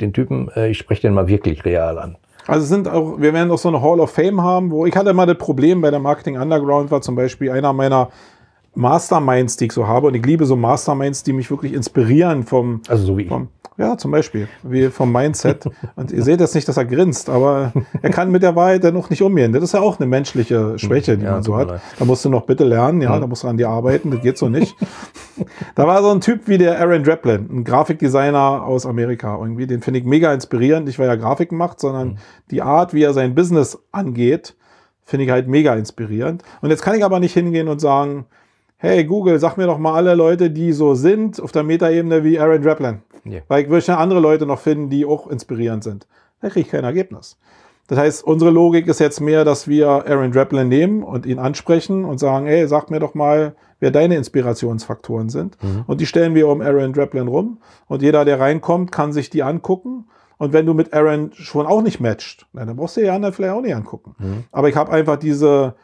den 0.00 0.12
Typen, 0.12 0.50
äh, 0.56 0.70
ich 0.70 0.78
spreche 0.78 1.02
den 1.02 1.14
mal 1.14 1.28
wirklich 1.28 1.64
real 1.64 1.98
an. 1.98 2.16
Also 2.46 2.66
sind 2.66 2.88
auch, 2.88 3.18
wir 3.18 3.32
werden 3.32 3.50
auch 3.50 3.58
so 3.58 3.68
eine 3.68 3.80
Hall 3.80 4.00
of 4.00 4.10
Fame 4.10 4.42
haben, 4.42 4.70
wo 4.70 4.84
ich 4.84 4.94
hatte 4.94 5.14
mal 5.14 5.26
das 5.26 5.38
Problem 5.38 5.80
bei 5.80 5.90
der 5.90 6.00
Marketing 6.00 6.38
Underground 6.38 6.90
war 6.90 7.00
zum 7.00 7.16
Beispiel 7.16 7.50
einer 7.50 7.72
meiner 7.72 8.10
Masterminds, 8.74 9.56
die 9.56 9.66
ich 9.66 9.72
so 9.72 9.86
habe. 9.86 10.08
Und 10.08 10.14
ich 10.14 10.24
liebe 10.24 10.46
so 10.46 10.56
Masterminds, 10.56 11.22
die 11.22 11.32
mich 11.32 11.50
wirklich 11.50 11.72
inspirieren 11.72 12.42
vom. 12.42 12.80
Also 12.88 13.06
so 13.06 13.18
wie 13.18 13.26
vom, 13.26 13.48
Ja, 13.76 13.96
zum 13.96 14.10
Beispiel. 14.10 14.48
Wie 14.62 14.88
vom 14.88 15.12
Mindset. 15.12 15.70
Und 15.96 16.12
ihr 16.12 16.22
seht 16.22 16.40
jetzt 16.40 16.54
nicht, 16.54 16.68
dass 16.68 16.76
er 16.76 16.84
grinst, 16.84 17.28
aber 17.30 17.72
er 18.02 18.10
kann 18.10 18.30
mit 18.30 18.42
der 18.42 18.56
Wahrheit 18.56 18.84
dann 18.84 18.94
noch 18.94 19.10
nicht 19.10 19.22
umgehen. 19.22 19.52
Das 19.52 19.62
ist 19.62 19.72
ja 19.72 19.80
auch 19.80 19.98
eine 19.98 20.06
menschliche 20.06 20.78
Schwäche, 20.78 21.16
die 21.16 21.24
ja, 21.24 21.32
man 21.32 21.42
so 21.42 21.56
hat. 21.56 21.68
Leid. 21.68 21.80
Da 21.98 22.04
musst 22.04 22.24
du 22.24 22.28
noch 22.28 22.46
bitte 22.46 22.64
lernen, 22.64 23.00
ja, 23.00 23.12
ja, 23.12 23.20
da 23.20 23.26
musst 23.26 23.44
du 23.44 23.48
an 23.48 23.56
dir 23.56 23.68
arbeiten, 23.68 24.10
das 24.10 24.20
geht 24.20 24.38
so 24.38 24.48
nicht. 24.48 24.76
da 25.74 25.86
war 25.86 26.02
so 26.02 26.10
ein 26.10 26.20
Typ 26.20 26.46
wie 26.46 26.58
der 26.58 26.80
Aaron 26.80 27.04
Draplin, 27.04 27.48
ein 27.50 27.64
Grafikdesigner 27.64 28.64
aus 28.64 28.86
Amerika 28.86 29.38
irgendwie. 29.40 29.66
Den 29.66 29.82
finde 29.82 30.00
ich 30.00 30.04
mega 30.04 30.32
inspirierend. 30.32 30.86
Nicht, 30.86 30.98
weil 30.98 31.08
er 31.08 31.16
Grafiken 31.16 31.58
macht, 31.58 31.80
sondern 31.80 32.08
mhm. 32.08 32.16
die 32.50 32.62
Art, 32.62 32.94
wie 32.94 33.02
er 33.02 33.12
sein 33.12 33.34
Business 33.34 33.78
angeht, 33.92 34.56
finde 35.04 35.24
ich 35.24 35.30
halt 35.30 35.48
mega 35.48 35.74
inspirierend. 35.74 36.42
Und 36.62 36.70
jetzt 36.70 36.82
kann 36.82 36.96
ich 36.96 37.04
aber 37.04 37.20
nicht 37.20 37.34
hingehen 37.34 37.68
und 37.68 37.80
sagen, 37.80 38.26
hey 38.84 39.04
Google, 39.04 39.38
sag 39.38 39.56
mir 39.56 39.66
doch 39.66 39.78
mal 39.78 39.94
alle 39.94 40.14
Leute, 40.14 40.50
die 40.50 40.72
so 40.72 40.94
sind 40.94 41.40
auf 41.40 41.52
der 41.52 41.62
Metaebene 41.62 42.22
wie 42.22 42.38
Aaron 42.38 42.62
Draplin. 42.62 42.98
Yeah. 43.26 43.42
Weil 43.48 43.64
ich 43.64 43.70
würde 43.70 43.86
ja 43.86 43.96
andere 43.96 44.20
Leute 44.20 44.44
noch 44.44 44.58
finden, 44.58 44.90
die 44.90 45.06
auch 45.06 45.28
inspirierend 45.28 45.82
sind. 45.82 46.06
Da 46.42 46.50
kriege 46.50 46.66
ich 46.66 46.70
kein 46.70 46.84
Ergebnis. 46.84 47.38
Das 47.86 47.98
heißt, 47.98 48.24
unsere 48.24 48.50
Logik 48.50 48.86
ist 48.86 49.00
jetzt 49.00 49.20
mehr, 49.20 49.44
dass 49.44 49.68
wir 49.68 49.88
Aaron 49.88 50.32
Draplin 50.32 50.68
nehmen 50.68 51.02
und 51.02 51.24
ihn 51.24 51.38
ansprechen 51.38 52.04
und 52.04 52.18
sagen, 52.18 52.46
hey, 52.46 52.68
sag 52.68 52.90
mir 52.90 53.00
doch 53.00 53.14
mal, 53.14 53.56
wer 53.80 53.90
deine 53.90 54.16
Inspirationsfaktoren 54.16 55.30
sind. 55.30 55.62
Mhm. 55.62 55.84
Und 55.86 56.00
die 56.00 56.06
stellen 56.06 56.34
wir 56.34 56.48
um 56.48 56.60
Aaron 56.60 56.92
Draplin 56.92 57.28
rum. 57.28 57.58
Und 57.86 58.02
jeder, 58.02 58.24
der 58.24 58.40
reinkommt, 58.40 58.92
kann 58.92 59.12
sich 59.12 59.30
die 59.30 59.42
angucken. 59.42 60.06
Und 60.36 60.52
wenn 60.52 60.66
du 60.66 60.74
mit 60.74 60.92
Aaron 60.92 61.30
schon 61.32 61.66
auch 61.66 61.82
nicht 61.82 62.00
matcht, 62.00 62.46
dann 62.52 62.76
brauchst 62.76 62.98
du 62.98 63.00
die 63.00 63.08
anderen 63.08 63.34
vielleicht 63.34 63.54
auch 63.54 63.62
nicht 63.62 63.74
angucken. 63.74 64.14
Mhm. 64.18 64.44
Aber 64.52 64.68
ich 64.68 64.76
habe 64.76 64.92
einfach 64.92 65.16
diese, 65.16 65.74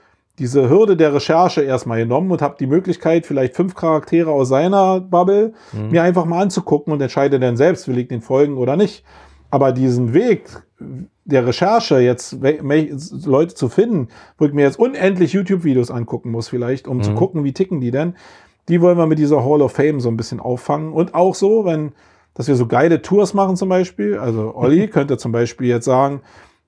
diese 0.40 0.70
Hürde 0.70 0.96
der 0.96 1.12
Recherche 1.12 1.60
erstmal 1.60 1.98
genommen 1.98 2.30
und 2.30 2.40
habe 2.40 2.56
die 2.58 2.66
Möglichkeit, 2.66 3.26
vielleicht 3.26 3.54
fünf 3.54 3.74
Charaktere 3.74 4.30
aus 4.30 4.48
seiner 4.48 4.98
Bubble 4.98 5.52
mhm. 5.72 5.90
mir 5.90 6.02
einfach 6.02 6.24
mal 6.24 6.40
anzugucken 6.40 6.92
und 6.94 7.00
entscheide 7.02 7.38
dann 7.38 7.58
selbst, 7.58 7.86
will 7.86 7.98
ich 7.98 8.08
den 8.08 8.22
folgen 8.22 8.56
oder 8.56 8.76
nicht. 8.76 9.04
Aber 9.50 9.72
diesen 9.72 10.14
Weg 10.14 10.48
der 11.26 11.46
Recherche, 11.46 11.98
jetzt 12.00 12.38
Leute 12.40 13.54
zu 13.54 13.68
finden, 13.68 14.08
wo 14.38 14.46
ich 14.46 14.54
mir 14.54 14.62
jetzt 14.62 14.78
unendlich 14.78 15.34
YouTube-Videos 15.34 15.90
angucken 15.90 16.30
muss, 16.30 16.48
vielleicht, 16.48 16.88
um 16.88 16.96
mhm. 16.96 17.02
zu 17.02 17.14
gucken, 17.14 17.44
wie 17.44 17.52
ticken 17.52 17.82
die 17.82 17.90
denn, 17.90 18.14
die 18.68 18.80
wollen 18.80 18.96
wir 18.96 19.06
mit 19.06 19.18
dieser 19.18 19.44
Hall 19.44 19.60
of 19.60 19.72
Fame 19.72 20.00
so 20.00 20.08
ein 20.08 20.16
bisschen 20.16 20.40
auffangen. 20.40 20.92
Und 20.94 21.14
auch 21.14 21.34
so, 21.34 21.66
wenn, 21.66 21.92
dass 22.32 22.48
wir 22.48 22.54
so 22.54 22.66
geile 22.66 23.02
Tours 23.02 23.34
machen 23.34 23.56
zum 23.56 23.68
Beispiel. 23.68 24.16
Also 24.16 24.54
Olli 24.54 24.88
könnte 24.88 25.18
zum 25.18 25.32
Beispiel 25.32 25.66
jetzt 25.66 25.84
sagen, 25.84 26.22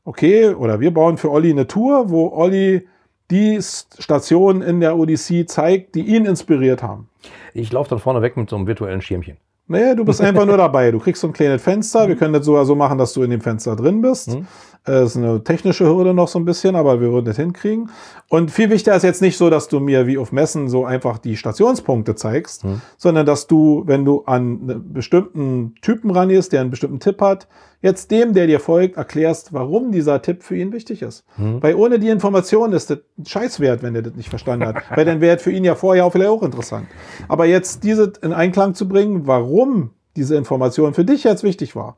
okay, 0.04 0.48
oder 0.48 0.80
wir 0.80 0.92
bauen 0.92 1.16
für 1.16 1.30
Olli 1.30 1.50
eine 1.50 1.66
Tour, 1.66 2.10
wo 2.10 2.28
Olli 2.28 2.86
die 3.32 3.58
Stationen 3.62 4.62
in 4.62 4.80
der 4.80 4.96
Odyssee 4.96 5.46
zeigt, 5.46 5.94
die 5.94 6.02
ihn 6.02 6.26
inspiriert 6.26 6.82
haben. 6.82 7.08
Ich 7.54 7.72
laufe 7.72 7.90
dann 7.90 7.98
vorne 7.98 8.22
weg 8.22 8.36
mit 8.36 8.50
so 8.50 8.56
einem 8.56 8.66
virtuellen 8.66 9.00
Schirmchen. 9.00 9.38
Nee, 9.68 9.94
du 9.94 10.04
bist 10.04 10.20
einfach 10.20 10.44
nur 10.44 10.56
dabei. 10.56 10.90
Du 10.90 10.98
kriegst 10.98 11.22
so 11.22 11.28
ein 11.28 11.32
kleines 11.32 11.62
Fenster. 11.62 12.08
Wir 12.08 12.16
können 12.16 12.34
das 12.34 12.44
sogar 12.44 12.64
so 12.66 12.74
machen, 12.74 12.98
dass 12.98 13.12
du 13.14 13.22
in 13.22 13.30
dem 13.30 13.40
Fenster 13.40 13.74
drin 13.74 14.02
bist. 14.02 14.34
Mhm. 14.34 14.46
Das 14.84 15.10
ist 15.10 15.16
eine 15.16 15.44
technische 15.44 15.86
Hürde 15.86 16.12
noch 16.12 16.26
so 16.26 16.40
ein 16.40 16.44
bisschen, 16.44 16.74
aber 16.74 17.00
wir 17.00 17.12
würden 17.12 17.26
das 17.26 17.36
hinkriegen. 17.36 17.90
Und 18.28 18.50
viel 18.50 18.68
wichtiger 18.68 18.96
ist 18.96 19.04
jetzt 19.04 19.22
nicht 19.22 19.36
so, 19.36 19.48
dass 19.48 19.68
du 19.68 19.78
mir 19.78 20.08
wie 20.08 20.18
auf 20.18 20.32
Messen 20.32 20.68
so 20.68 20.84
einfach 20.84 21.18
die 21.18 21.36
Stationspunkte 21.36 22.16
zeigst, 22.16 22.64
mhm. 22.64 22.80
sondern 22.96 23.24
dass 23.24 23.46
du, 23.46 23.84
wenn 23.86 24.04
du 24.04 24.24
an 24.24 24.60
einen 24.62 24.92
bestimmten 24.92 25.74
Typen 25.82 26.10
rangehst, 26.10 26.52
der 26.52 26.62
einen 26.62 26.70
bestimmten 26.70 26.98
Tipp 26.98 27.20
hat, 27.20 27.46
jetzt 27.80 28.10
dem, 28.10 28.34
der 28.34 28.48
dir 28.48 28.58
folgt, 28.58 28.96
erklärst, 28.96 29.52
warum 29.52 29.92
dieser 29.92 30.20
Tipp 30.20 30.42
für 30.42 30.56
ihn 30.56 30.72
wichtig 30.72 31.02
ist. 31.02 31.24
Mhm. 31.36 31.62
Weil 31.62 31.76
ohne 31.76 32.00
die 32.00 32.08
Information 32.08 32.72
ist 32.72 32.90
das 32.90 32.98
Scheißwert, 33.24 33.84
wenn 33.84 33.94
er 33.94 34.02
das 34.02 34.14
nicht 34.14 34.30
verstanden 34.30 34.66
hat. 34.66 34.82
Weil 34.94 35.04
dann 35.04 35.20
wäre 35.20 35.38
für 35.38 35.52
ihn 35.52 35.64
ja 35.64 35.76
vorher 35.76 36.06
auch 36.06 36.12
vielleicht 36.12 36.30
auch 36.30 36.42
interessant. 36.42 36.86
Aber 37.28 37.44
jetzt 37.44 37.84
diese 37.84 38.12
in 38.22 38.32
Einklang 38.32 38.74
zu 38.74 38.88
bringen, 38.88 39.28
warum 39.28 39.90
diese 40.16 40.36
Information 40.36 40.92
für 40.92 41.04
dich 41.04 41.24
jetzt 41.24 41.44
wichtig 41.44 41.76
war, 41.76 41.96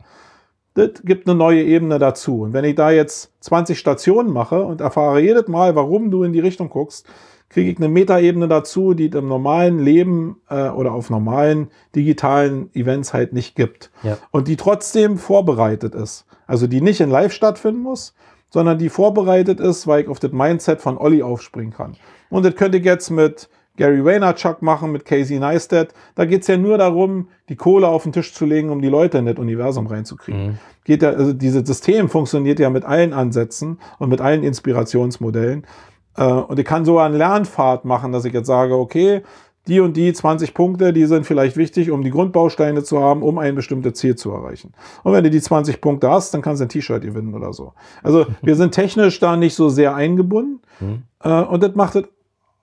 das 0.75 1.03
gibt 1.05 1.29
eine 1.29 1.37
neue 1.37 1.63
Ebene 1.63 1.99
dazu. 1.99 2.43
Und 2.43 2.53
wenn 2.53 2.65
ich 2.65 2.75
da 2.75 2.91
jetzt 2.91 3.33
20 3.41 3.79
Stationen 3.79 4.33
mache 4.33 4.65
und 4.65 4.81
erfahre 4.81 5.21
jedes 5.21 5.49
Mal, 5.49 5.75
warum 5.77 6.11
du 6.11 6.25
in 6.25 6.33
die 6.33 6.41
Richtung 6.41 6.69
guckst, 6.69 7.07
kriege 7.49 7.71
ich 7.71 7.77
eine 7.77 7.89
Metaebene 7.89 8.49
dazu, 8.49 8.95
die 8.95 9.09
es 9.09 9.15
im 9.15 9.29
normalen 9.29 9.79
Leben 9.79 10.41
äh, 10.49 10.71
oder 10.71 10.93
auf 10.93 11.11
normalen 11.11 11.69
digitalen 11.95 12.75
Events 12.75 13.15
halt 13.15 13.33
nicht 13.33 13.55
gibt. 13.55 13.93
Ja. 14.03 14.19
Und 14.33 14.49
die 14.49 14.57
trotzdem 14.57 15.19
vorbereitet 15.19 15.95
ist. 15.95 16.27
Also 16.49 16.67
die 16.67 16.81
nicht 16.81 17.01
in 17.01 17.11
Live 17.11 17.33
stattfinden 17.33 17.81
muss, 17.81 18.15
sondern 18.51 18.79
die 18.79 18.89
vorbereitet 18.89 19.61
ist, 19.61 19.87
weil 19.87 20.03
ich 20.03 20.09
auf 20.09 20.19
das 20.19 20.33
Mindset 20.33 20.81
von 20.81 20.99
Olli 20.99 21.23
aufspringen 21.23 21.73
kann. 21.73 21.97
Und 22.31 22.45
das 22.45 22.57
könnte 22.57 22.79
ich 22.79 22.85
jetzt 22.85 23.11
mit 23.11 23.49
Gary 23.77 24.05
Vaynerchuk 24.05 24.63
machen 24.63 24.93
mit 24.93 25.05
Casey 25.05 25.39
Neistat. 25.39 25.93
Da 26.15 26.25
geht's 26.25 26.47
ja 26.47 26.57
nur 26.57 26.79
darum, 26.79 27.29
die 27.49 27.57
Kohle 27.57 27.89
auf 27.89 28.05
den 28.05 28.13
Tisch 28.13 28.33
zu 28.33 28.47
legen, 28.47 28.71
um 28.71 28.81
die 28.81 28.89
Leute 28.89 29.19
in 29.19 29.27
das 29.27 29.37
Universum 29.37 29.87
reinzukriegen. 29.87 30.47
Mhm. 30.47 30.59
Geht 30.85 31.03
ja, 31.03 31.11
also 31.11 31.33
dieses 31.33 31.67
System 31.67 32.09
funktioniert 32.09 32.61
ja 32.61 32.71
mit 32.71 32.85
allen 32.85 33.13
Ansätzen 33.13 33.79
und 33.99 34.11
mit 34.11 34.21
allen 34.21 34.45
Inspirationsmodellen. 34.45 35.67
Äh, 36.17 36.25
und 36.25 36.59
ich 36.59 36.65
kann 36.65 36.85
so 36.85 36.99
einen 36.99 37.17
Lernpfad 37.17 37.85
machen, 37.85 38.13
dass 38.13 38.25
ich 38.25 38.33
jetzt 38.33 38.47
sage, 38.47 38.77
okay, 38.77 39.23
die 39.67 39.81
und 39.81 39.97
die 39.97 40.13
20 40.13 40.53
Punkte, 40.53 40.93
die 40.93 41.07
sind 41.07 41.25
vielleicht 41.25 41.57
wichtig, 41.57 41.91
um 41.91 42.03
die 42.03 42.11
Grundbausteine 42.11 42.83
zu 42.83 43.01
haben, 43.01 43.23
um 43.23 43.39
ein 43.39 43.55
bestimmtes 43.55 43.95
Ziel 43.95 44.15
zu 44.15 44.31
erreichen. 44.31 44.73
Und 45.03 45.15
wenn 45.15 45.25
du 45.25 45.31
die 45.31 45.41
20 45.41 45.81
Punkte 45.81 46.11
hast, 46.11 46.35
dann 46.35 46.43
kannst 46.43 46.61
du 46.61 46.67
ein 46.67 46.69
T-Shirt 46.69 47.03
gewinnen 47.03 47.35
oder 47.35 47.53
so. 47.53 47.73
Also 48.03 48.27
wir 48.43 48.57
sind 48.57 48.73
technisch 48.73 49.19
da 49.21 49.37
nicht 49.37 49.55
so 49.55 49.71
sehr 49.71 49.95
eingebunden. 49.95 50.61
Mhm. 50.81 51.03
Äh, 51.23 51.43
und 51.43 51.63
das 51.63 51.75
macht 51.75 51.95
das 51.95 52.05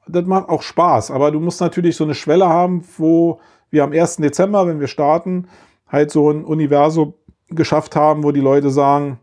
das 0.07 0.25
macht 0.25 0.49
auch 0.49 0.61
Spaß, 0.61 1.11
aber 1.11 1.31
du 1.31 1.39
musst 1.39 1.61
natürlich 1.61 1.95
so 1.95 2.03
eine 2.03 2.15
Schwelle 2.15 2.47
haben, 2.47 2.83
wo 2.97 3.39
wir 3.69 3.83
am 3.83 3.91
1. 3.91 4.17
Dezember, 4.17 4.67
wenn 4.67 4.79
wir 4.79 4.87
starten, 4.87 5.47
halt 5.87 6.11
so 6.11 6.29
ein 6.29 6.43
Universum 6.43 7.13
geschafft 7.49 7.95
haben, 7.95 8.23
wo 8.23 8.31
die 8.31 8.39
Leute 8.39 8.69
sagen, 8.69 9.19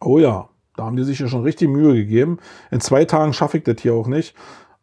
oh 0.00 0.18
ja, 0.18 0.48
da 0.76 0.84
haben 0.84 0.96
die 0.96 1.04
sich 1.04 1.18
ja 1.18 1.28
schon 1.28 1.42
richtig 1.42 1.68
Mühe 1.68 1.94
gegeben. 1.94 2.38
In 2.70 2.80
zwei 2.80 3.04
Tagen 3.04 3.32
schaffe 3.32 3.58
ich 3.58 3.64
das 3.64 3.80
hier 3.80 3.94
auch 3.94 4.06
nicht. 4.06 4.34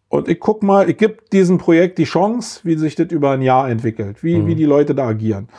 Und 0.09 0.29
ich 0.29 0.39
guck 0.39 0.63
mal, 0.63 0.89
ich 0.89 0.97
gebe 0.97 1.17
diesem 1.31 1.57
Projekt 1.57 1.97
die 1.97 2.05
Chance, 2.05 2.61
wie 2.63 2.77
sich 2.77 2.95
das 2.95 3.07
über 3.07 3.31
ein 3.31 3.41
Jahr 3.41 3.69
entwickelt, 3.69 4.23
wie, 4.23 4.37
mhm. 4.37 4.47
wie 4.47 4.55
die 4.55 4.65
Leute 4.65 4.95
da 4.95 5.07
agieren. 5.07 5.49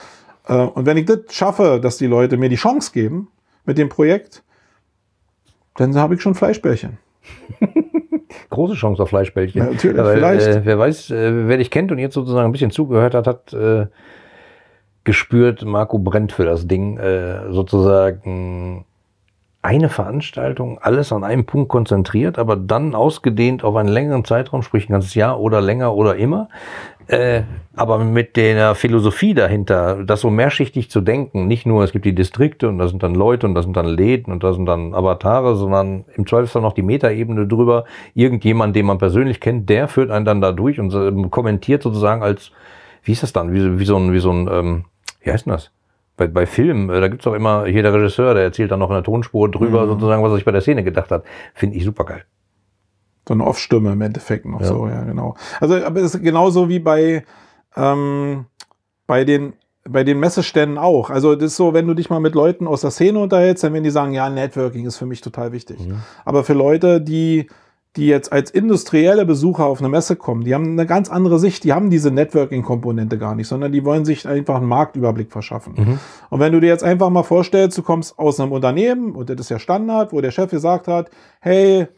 Äh, 0.47 0.55
und 0.55 0.87
wenn 0.87 0.97
ich 0.97 1.07
das 1.07 1.21
schaffe, 1.31 1.81
dass 1.83 1.99
die 1.99 2.07
Leute 2.07 2.37
mir 2.37 2.49
die 2.49 2.57
Chance 2.57 2.93
geben 2.93 3.29
mit 3.67 3.79
dem 3.79 3.89
Projekt, 3.89 4.43
dann 5.77 5.95
habe 5.97 6.15
ich 6.15 6.23
schon 6.23 6.35
Fleischbällchen. 6.35 6.99
große 8.51 8.75
Chance 8.75 9.03
auf 9.03 9.09
Fleischbällchen. 9.09 9.61
Ja, 9.61 9.71
natürlich, 9.71 9.99
Aber, 9.99 10.13
vielleicht. 10.13 10.47
Äh, 10.47 10.65
wer 10.65 10.79
weiß, 10.79 11.11
äh, 11.11 11.49
wer 11.49 11.57
dich 11.57 11.71
kennt 11.71 11.93
und 11.93 11.99
jetzt 11.99 12.15
sozusagen 12.15 12.47
ein 12.47 12.53
bisschen 12.53 12.71
zugehört 12.71 13.15
hat, 13.15 13.27
hat 13.27 13.53
äh, 13.53 13.87
gespürt, 15.05 15.65
Marco 15.65 15.99
brennt 15.99 16.33
für 16.33 16.45
das 16.45 16.67
Ding, 16.67 16.99
äh, 16.99 17.51
sozusagen 17.51 18.85
eine 19.63 19.89
Veranstaltung, 19.89 20.79
alles 20.79 21.13
an 21.13 21.25
einem 21.25 21.45
Punkt 21.45 21.69
konzentriert, 21.69 22.39
aber 22.39 22.57
dann 22.57 22.95
ausgedehnt 22.95 23.65
auf 23.65 23.75
einen 23.77 23.89
längeren 23.89 24.25
Zeitraum, 24.25 24.63
sprich 24.63 24.89
ein 24.89 24.93
ganzes 24.93 25.15
Jahr 25.15 25.41
oder 25.41 25.61
länger 25.61 25.95
oder 25.95 26.17
immer. 26.17 26.49
Äh, 27.09 27.43
aber 27.75 27.99
mit 27.99 28.37
der 28.37 28.75
Philosophie 28.75 29.33
dahinter, 29.33 30.05
das 30.05 30.21
so 30.21 30.31
mehrschichtig 30.31 30.91
zu 30.91 31.01
denken, 31.01 31.47
nicht 31.47 31.65
nur 31.65 31.83
es 31.83 31.93
gibt 31.93 32.05
die 32.05 32.15
Distrikte 32.15 32.69
und 32.69 32.79
da 32.79 32.87
sind 32.87 33.03
dann 33.03 33.15
Leute 33.15 33.47
und 33.47 33.55
da 33.55 33.63
sind 33.63 33.77
dann 33.77 33.87
Läden 33.87 34.33
und 34.33 34.45
da 34.45 34.53
sind 34.53 34.67
dann 34.67 34.95
Avatare, 34.95 35.57
sondern 35.57 36.05
im 36.15 36.27
Zweifelsfall 36.27 36.61
noch 36.61 36.75
die 36.75 36.83
Metaebene 36.83 37.47
drüber. 37.47 37.85
Irgendjemand, 38.15 38.77
den 38.77 38.87
man 38.87 38.99
persönlich 38.99 39.41
kennt, 39.41 39.71
der 39.71 39.89
führt 39.89 40.11
einen 40.11 40.27
dann 40.27 40.41
da 40.43 40.53
durch 40.53 40.79
und 40.79 41.31
kommentiert 41.31 41.83
sozusagen 41.83 42.23
als, 42.23 42.53
wie 43.05 43.13
ist 43.13 43.23
das 43.23 43.33
dann, 43.33 43.53
wie, 43.55 43.79
wie 43.79 43.85
so 43.87 43.97
ein, 43.97 44.13
wie 44.13 44.19
so 44.21 44.31
ein, 44.31 44.49
ähm, 44.53 44.85
wie 45.23 45.33
heißt 45.33 45.47
denn 45.47 45.53
das? 45.53 45.71
bei, 46.19 46.27
bei 46.27 46.45
Filmen, 46.45 46.91
äh, 46.91 47.01
da 47.01 47.09
gibt's 47.09 47.27
auch 47.27 47.33
immer 47.33 47.65
hier 47.65 47.83
der 47.83 47.95
Regisseur, 47.95 48.35
der 48.35 48.43
erzählt 48.43 48.71
dann 48.71 48.81
noch 48.81 48.91
in 48.91 48.95
der 48.95 49.05
Tonspur 49.05 49.51
drüber, 49.51 49.85
Mhm. 49.85 49.89
sozusagen, 49.89 50.23
was 50.23 50.33
er 50.33 50.35
sich 50.35 50.45
bei 50.45 50.53
der 50.53 50.61
Szene 50.61 50.85
gedacht 50.85 51.11
hat. 51.11 51.25
Finde 51.55 51.77
ich 51.77 51.85
super 51.85 52.05
geil. 52.05 52.25
So 53.29 53.35
eine 53.35 53.47
Off-Stimme 53.47 53.93
im 53.93 54.01
Endeffekt 54.01 54.47
noch 54.47 54.63
Ja. 54.63 54.67
so, 54.69 54.89
ja, 54.89 55.03
genau. 55.03 55.35
Also, 55.61 55.77
aber 55.85 56.01
es 56.01 56.15
ist 56.15 56.23
genauso 56.23 56.71
wie 56.71 56.79
bei, 56.79 57.25
ähm, 57.77 58.47
bei 59.07 59.25
den, 59.25 59.53
bei 59.87 60.03
den 60.03 60.19
Messeständen 60.19 60.79
auch. 60.79 61.11
Also, 61.11 61.35
das 61.35 61.49
ist 61.49 61.57
so, 61.57 61.75
wenn 61.75 61.87
du 61.87 61.93
dich 61.93 62.09
mal 62.09 62.21
mit 62.21 62.35
Leuten 62.35 62.67
aus 62.67 62.81
der 62.81 62.91
Szene 62.91 63.19
unterhältst, 63.19 63.63
dann 63.63 63.75
werden 63.75 63.85
die 63.85 63.91
sagen, 63.91 64.15
ja, 64.15 64.31
Networking 64.31 64.87
ist 64.87 64.97
für 64.97 65.05
mich 65.05 65.21
total 65.21 65.53
wichtig. 65.53 65.79
Mhm. 65.79 65.97
Aber 66.25 66.43
für 66.43 66.55
Leute, 66.55 67.03
die, 67.03 67.49
die 67.97 68.07
jetzt 68.07 68.33
als 68.33 68.51
industrielle 68.51 69.27
Besucher 69.27 69.67
auf 69.67 69.81
eine 69.81 69.91
Messe 69.91 70.17
kommen, 70.17 70.45
die 70.45 70.55
haben 70.55 70.65
eine 70.73 70.87
ganz 70.87 71.11
andere 71.11 71.39
Sicht, 71.39 71.65
die 71.65 71.75
haben 71.75 71.91
diese 71.91 72.11
Networking-Komponente 72.11 73.19
gar 73.19 73.35
nicht, 73.35 73.49
sondern 73.49 73.73
die 73.73 73.85
wollen 73.85 74.07
sich 74.07 74.27
einfach 74.27 74.57
einen 74.57 74.69
Marktüberblick 74.69 75.31
verschaffen. 75.31 75.75
Mhm. 75.77 75.99
Und 76.31 76.41
wenn 76.41 76.53
du 76.55 76.61
dir 76.61 76.69
jetzt 76.69 76.85
einfach 76.85 77.11
mal 77.11 77.25
vorstellst, 77.25 77.77
du 77.77 77.83
kommst 77.83 78.19
aus 78.19 78.41
einem 78.41 78.53
Unternehmen, 78.53 79.15
und 79.15 79.29
das 79.29 79.39
ist 79.39 79.51
ja 79.51 79.59
Standard, 79.59 80.15
wo 80.15 80.23
der 80.23 80.31
Chef 80.31 80.51
gesagt 80.51 80.89
hat, 80.89 81.11
hey, 81.41 81.89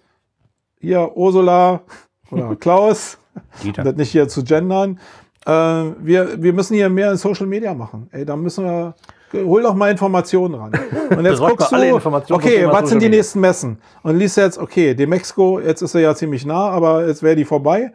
hier 0.80 1.16
Ursula 1.16 1.82
oder 2.30 2.56
Klaus, 2.60 3.18
um 3.62 3.72
das 3.72 3.94
nicht 3.96 4.10
hier 4.10 4.28
zu 4.28 4.42
gendern, 4.42 4.98
äh, 5.46 5.50
wir, 5.50 6.42
wir 6.42 6.52
müssen 6.52 6.74
hier 6.74 6.88
mehr 6.88 7.10
in 7.12 7.16
Social 7.16 7.46
Media 7.46 7.72
machen. 7.74 8.08
Ey, 8.12 8.24
da 8.24 8.36
müssen 8.36 8.64
wir, 8.64 8.94
hol 9.32 9.62
doch 9.62 9.74
mal 9.74 9.90
Informationen 9.90 10.54
ran. 10.54 10.72
Und 11.16 11.24
jetzt 11.24 11.38
guckst 11.40 11.72
du, 11.72 12.34
okay, 12.34 12.66
was 12.66 12.90
sind 12.90 13.00
die 13.02 13.08
nächsten 13.08 13.40
Messen? 13.40 13.78
Und 14.02 14.16
liest 14.16 14.36
jetzt, 14.36 14.58
okay, 14.58 14.94
die 14.94 15.06
Mexiko, 15.06 15.60
jetzt 15.60 15.82
ist 15.82 15.94
er 15.94 16.00
ja 16.02 16.14
ziemlich 16.14 16.44
nah, 16.44 16.68
aber 16.70 17.06
jetzt 17.06 17.22
wäre 17.22 17.36
die 17.36 17.44
vorbei. 17.44 17.92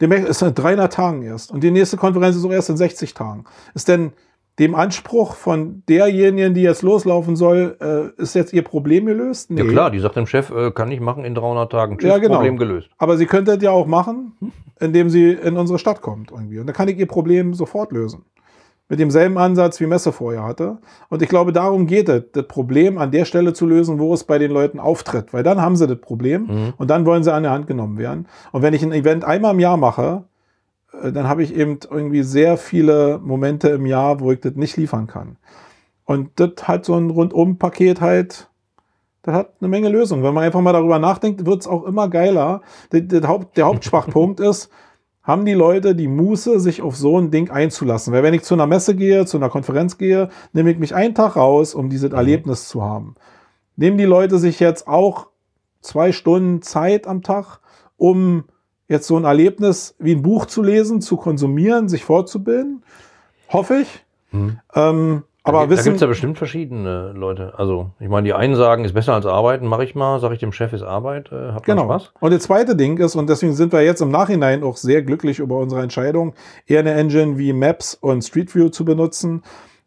Die 0.00 0.08
Mex 0.08 0.28
ist 0.28 0.42
in 0.42 0.54
300 0.54 0.92
Tagen 0.92 1.22
erst. 1.22 1.52
Und 1.52 1.62
die 1.62 1.70
nächste 1.70 1.96
Konferenz 1.96 2.34
ist 2.34 2.44
auch 2.44 2.50
erst 2.50 2.70
in 2.70 2.76
60 2.76 3.14
Tagen. 3.14 3.44
Ist 3.74 3.86
denn 3.86 4.12
dem 4.58 4.74
Anspruch 4.74 5.34
von 5.34 5.82
derjenigen, 5.88 6.52
die 6.54 6.62
jetzt 6.62 6.82
loslaufen 6.82 7.36
soll, 7.36 7.76
äh, 7.80 8.20
ist 8.22 8.34
jetzt 8.34 8.52
ihr 8.52 8.62
Problem 8.62 9.06
gelöst? 9.06 9.50
Ja 9.50 9.64
klar, 9.64 9.90
die 9.90 9.98
sagt 9.98 10.16
dem 10.16 10.26
Chef, 10.26 10.50
äh, 10.50 10.70
kann 10.70 10.90
ich 10.92 11.00
machen 11.00 11.24
in 11.24 11.34
300 11.34 11.72
Tagen. 11.72 11.98
Tschüss, 11.98 12.08
Ja, 12.10 12.18
genau. 12.18 12.34
Problem 12.36 12.58
gelöst. 12.58 12.90
Aber 12.98 13.16
sie 13.16 13.26
könnte 13.26 13.52
es 13.52 13.62
ja 13.62 13.70
auch 13.70 13.86
machen, 13.86 14.32
indem 14.78 15.08
sie 15.08 15.30
in 15.32 15.56
unsere 15.56 15.78
Stadt 15.78 16.02
kommt 16.02 16.30
irgendwie. 16.30 16.58
Und 16.58 16.66
dann 16.66 16.76
kann 16.76 16.88
ich 16.88 16.98
ihr 16.98 17.06
Problem 17.06 17.54
sofort 17.54 17.92
lösen. 17.92 18.24
Mit 18.88 19.00
demselben 19.00 19.38
Ansatz, 19.38 19.80
wie 19.80 19.86
Messe 19.86 20.12
vorher 20.12 20.42
hatte. 20.44 20.76
Und 21.08 21.22
ich 21.22 21.28
glaube, 21.30 21.52
darum 21.54 21.86
geht 21.86 22.10
es, 22.10 22.24
das 22.32 22.46
Problem 22.46 22.98
an 22.98 23.10
der 23.10 23.24
Stelle 23.24 23.54
zu 23.54 23.64
lösen, 23.64 23.98
wo 23.98 24.12
es 24.12 24.24
bei 24.24 24.38
den 24.38 24.50
Leuten 24.50 24.78
auftritt. 24.78 25.32
Weil 25.32 25.42
dann 25.44 25.62
haben 25.62 25.76
sie 25.76 25.86
das 25.86 25.98
Problem 25.98 26.42
Mhm. 26.42 26.72
und 26.76 26.90
dann 26.90 27.06
wollen 27.06 27.22
sie 27.22 27.32
an 27.32 27.42
der 27.42 27.52
Hand 27.52 27.66
genommen 27.66 27.96
werden. 27.96 28.26
Und 28.50 28.60
wenn 28.60 28.74
ich 28.74 28.82
ein 28.82 28.92
Event 28.92 29.24
einmal 29.24 29.54
im 29.54 29.60
Jahr 29.60 29.78
mache, 29.78 30.24
dann 30.92 31.28
habe 31.28 31.42
ich 31.42 31.54
eben 31.54 31.78
irgendwie 31.90 32.22
sehr 32.22 32.56
viele 32.56 33.18
Momente 33.18 33.68
im 33.70 33.86
Jahr, 33.86 34.20
wo 34.20 34.32
ich 34.32 34.40
das 34.40 34.54
nicht 34.54 34.76
liefern 34.76 35.06
kann. 35.06 35.36
Und 36.04 36.30
das 36.36 36.50
hat 36.62 36.84
so 36.84 36.94
ein 36.94 37.10
Rundum-Paket 37.10 38.00
halt, 38.00 38.50
das 39.22 39.34
hat 39.34 39.54
eine 39.60 39.68
Menge 39.68 39.88
Lösungen. 39.88 40.22
Wenn 40.22 40.34
man 40.34 40.44
einfach 40.44 40.60
mal 40.60 40.72
darüber 40.72 40.98
nachdenkt, 40.98 41.46
wird 41.46 41.62
es 41.62 41.66
auch 41.68 41.84
immer 41.84 42.08
geiler. 42.08 42.62
Der, 42.90 43.02
der, 43.02 43.26
Haupt, 43.28 43.56
der 43.56 43.66
Hauptschwachpunkt 43.66 44.40
ist, 44.40 44.70
haben 45.22 45.44
die 45.44 45.54
Leute 45.54 45.94
die 45.94 46.08
Muße, 46.08 46.58
sich 46.58 46.82
auf 46.82 46.96
so 46.96 47.18
ein 47.18 47.30
Ding 47.30 47.50
einzulassen. 47.50 48.12
Weil 48.12 48.24
wenn 48.24 48.34
ich 48.34 48.42
zu 48.42 48.54
einer 48.54 48.66
Messe 48.66 48.96
gehe, 48.96 49.24
zu 49.24 49.36
einer 49.36 49.48
Konferenz 49.48 49.96
gehe, 49.96 50.28
nehme 50.52 50.70
ich 50.72 50.78
mich 50.78 50.94
einen 50.94 51.14
Tag 51.14 51.36
raus, 51.36 51.74
um 51.74 51.88
dieses 51.88 52.12
Erlebnis 52.12 52.68
zu 52.68 52.82
haben. 52.82 53.14
Nehmen 53.76 53.98
die 53.98 54.04
Leute 54.04 54.38
sich 54.38 54.58
jetzt 54.58 54.88
auch 54.88 55.28
zwei 55.80 56.12
Stunden 56.12 56.60
Zeit 56.62 57.06
am 57.06 57.22
Tag, 57.22 57.60
um 57.96 58.44
jetzt 58.92 59.06
so 59.08 59.16
ein 59.16 59.24
Erlebnis 59.24 59.94
wie 59.98 60.14
ein 60.14 60.22
Buch 60.22 60.46
zu 60.46 60.62
lesen, 60.62 61.00
zu 61.00 61.16
konsumieren, 61.16 61.88
sich 61.88 62.04
fortzubilden? 62.04 62.82
Hoffe 63.48 63.78
ich. 63.82 64.04
Mhm. 64.30 64.58
Ähm, 64.74 65.22
Aber 65.42 65.62
da, 65.62 65.70
wissen, 65.70 65.84
gibt 65.84 65.96
es 65.96 66.00
ja 66.00 66.06
bestimmt 66.06 66.38
verschiedene 66.38 67.12
Leute. 67.12 67.54
Also, 67.58 67.90
ich 67.98 68.08
meine, 68.08 68.24
die 68.26 68.32
einen 68.32 68.54
sagen, 68.54 68.84
ist 68.84 68.92
besser 68.94 69.12
als 69.14 69.26
arbeiten, 69.26 69.66
mache 69.66 69.82
ich 69.84 69.94
mal, 69.96 70.20
sage 70.20 70.34
ich 70.34 70.40
dem 70.40 70.52
Chef, 70.52 70.72
ist 70.72 70.82
Arbeit, 70.82 71.32
äh, 71.32 71.52
habt 71.52 71.66
mal 71.66 71.74
Genau. 71.74 71.84
Spaß. 71.86 72.12
Und 72.20 72.32
das 72.32 72.44
zweite 72.44 72.76
Ding 72.76 72.98
ist, 72.98 73.16
und 73.16 73.28
deswegen 73.28 73.52
sind 73.54 73.72
wir 73.72 73.82
jetzt 73.82 74.00
im 74.00 74.10
Nachhinein 74.10 74.62
auch 74.62 74.76
sehr 74.76 75.02
glücklich 75.02 75.40
über 75.40 75.56
unsere 75.58 75.82
Entscheidung, 75.82 76.34
eher 76.66 76.80
eine 76.80 76.92
Engine 76.92 77.38
wie 77.38 77.52
Maps 77.52 77.94
und 78.00 78.22
Street 78.22 78.54
View 78.54 78.68
zu 78.68 78.84
benutzen, 78.84 79.42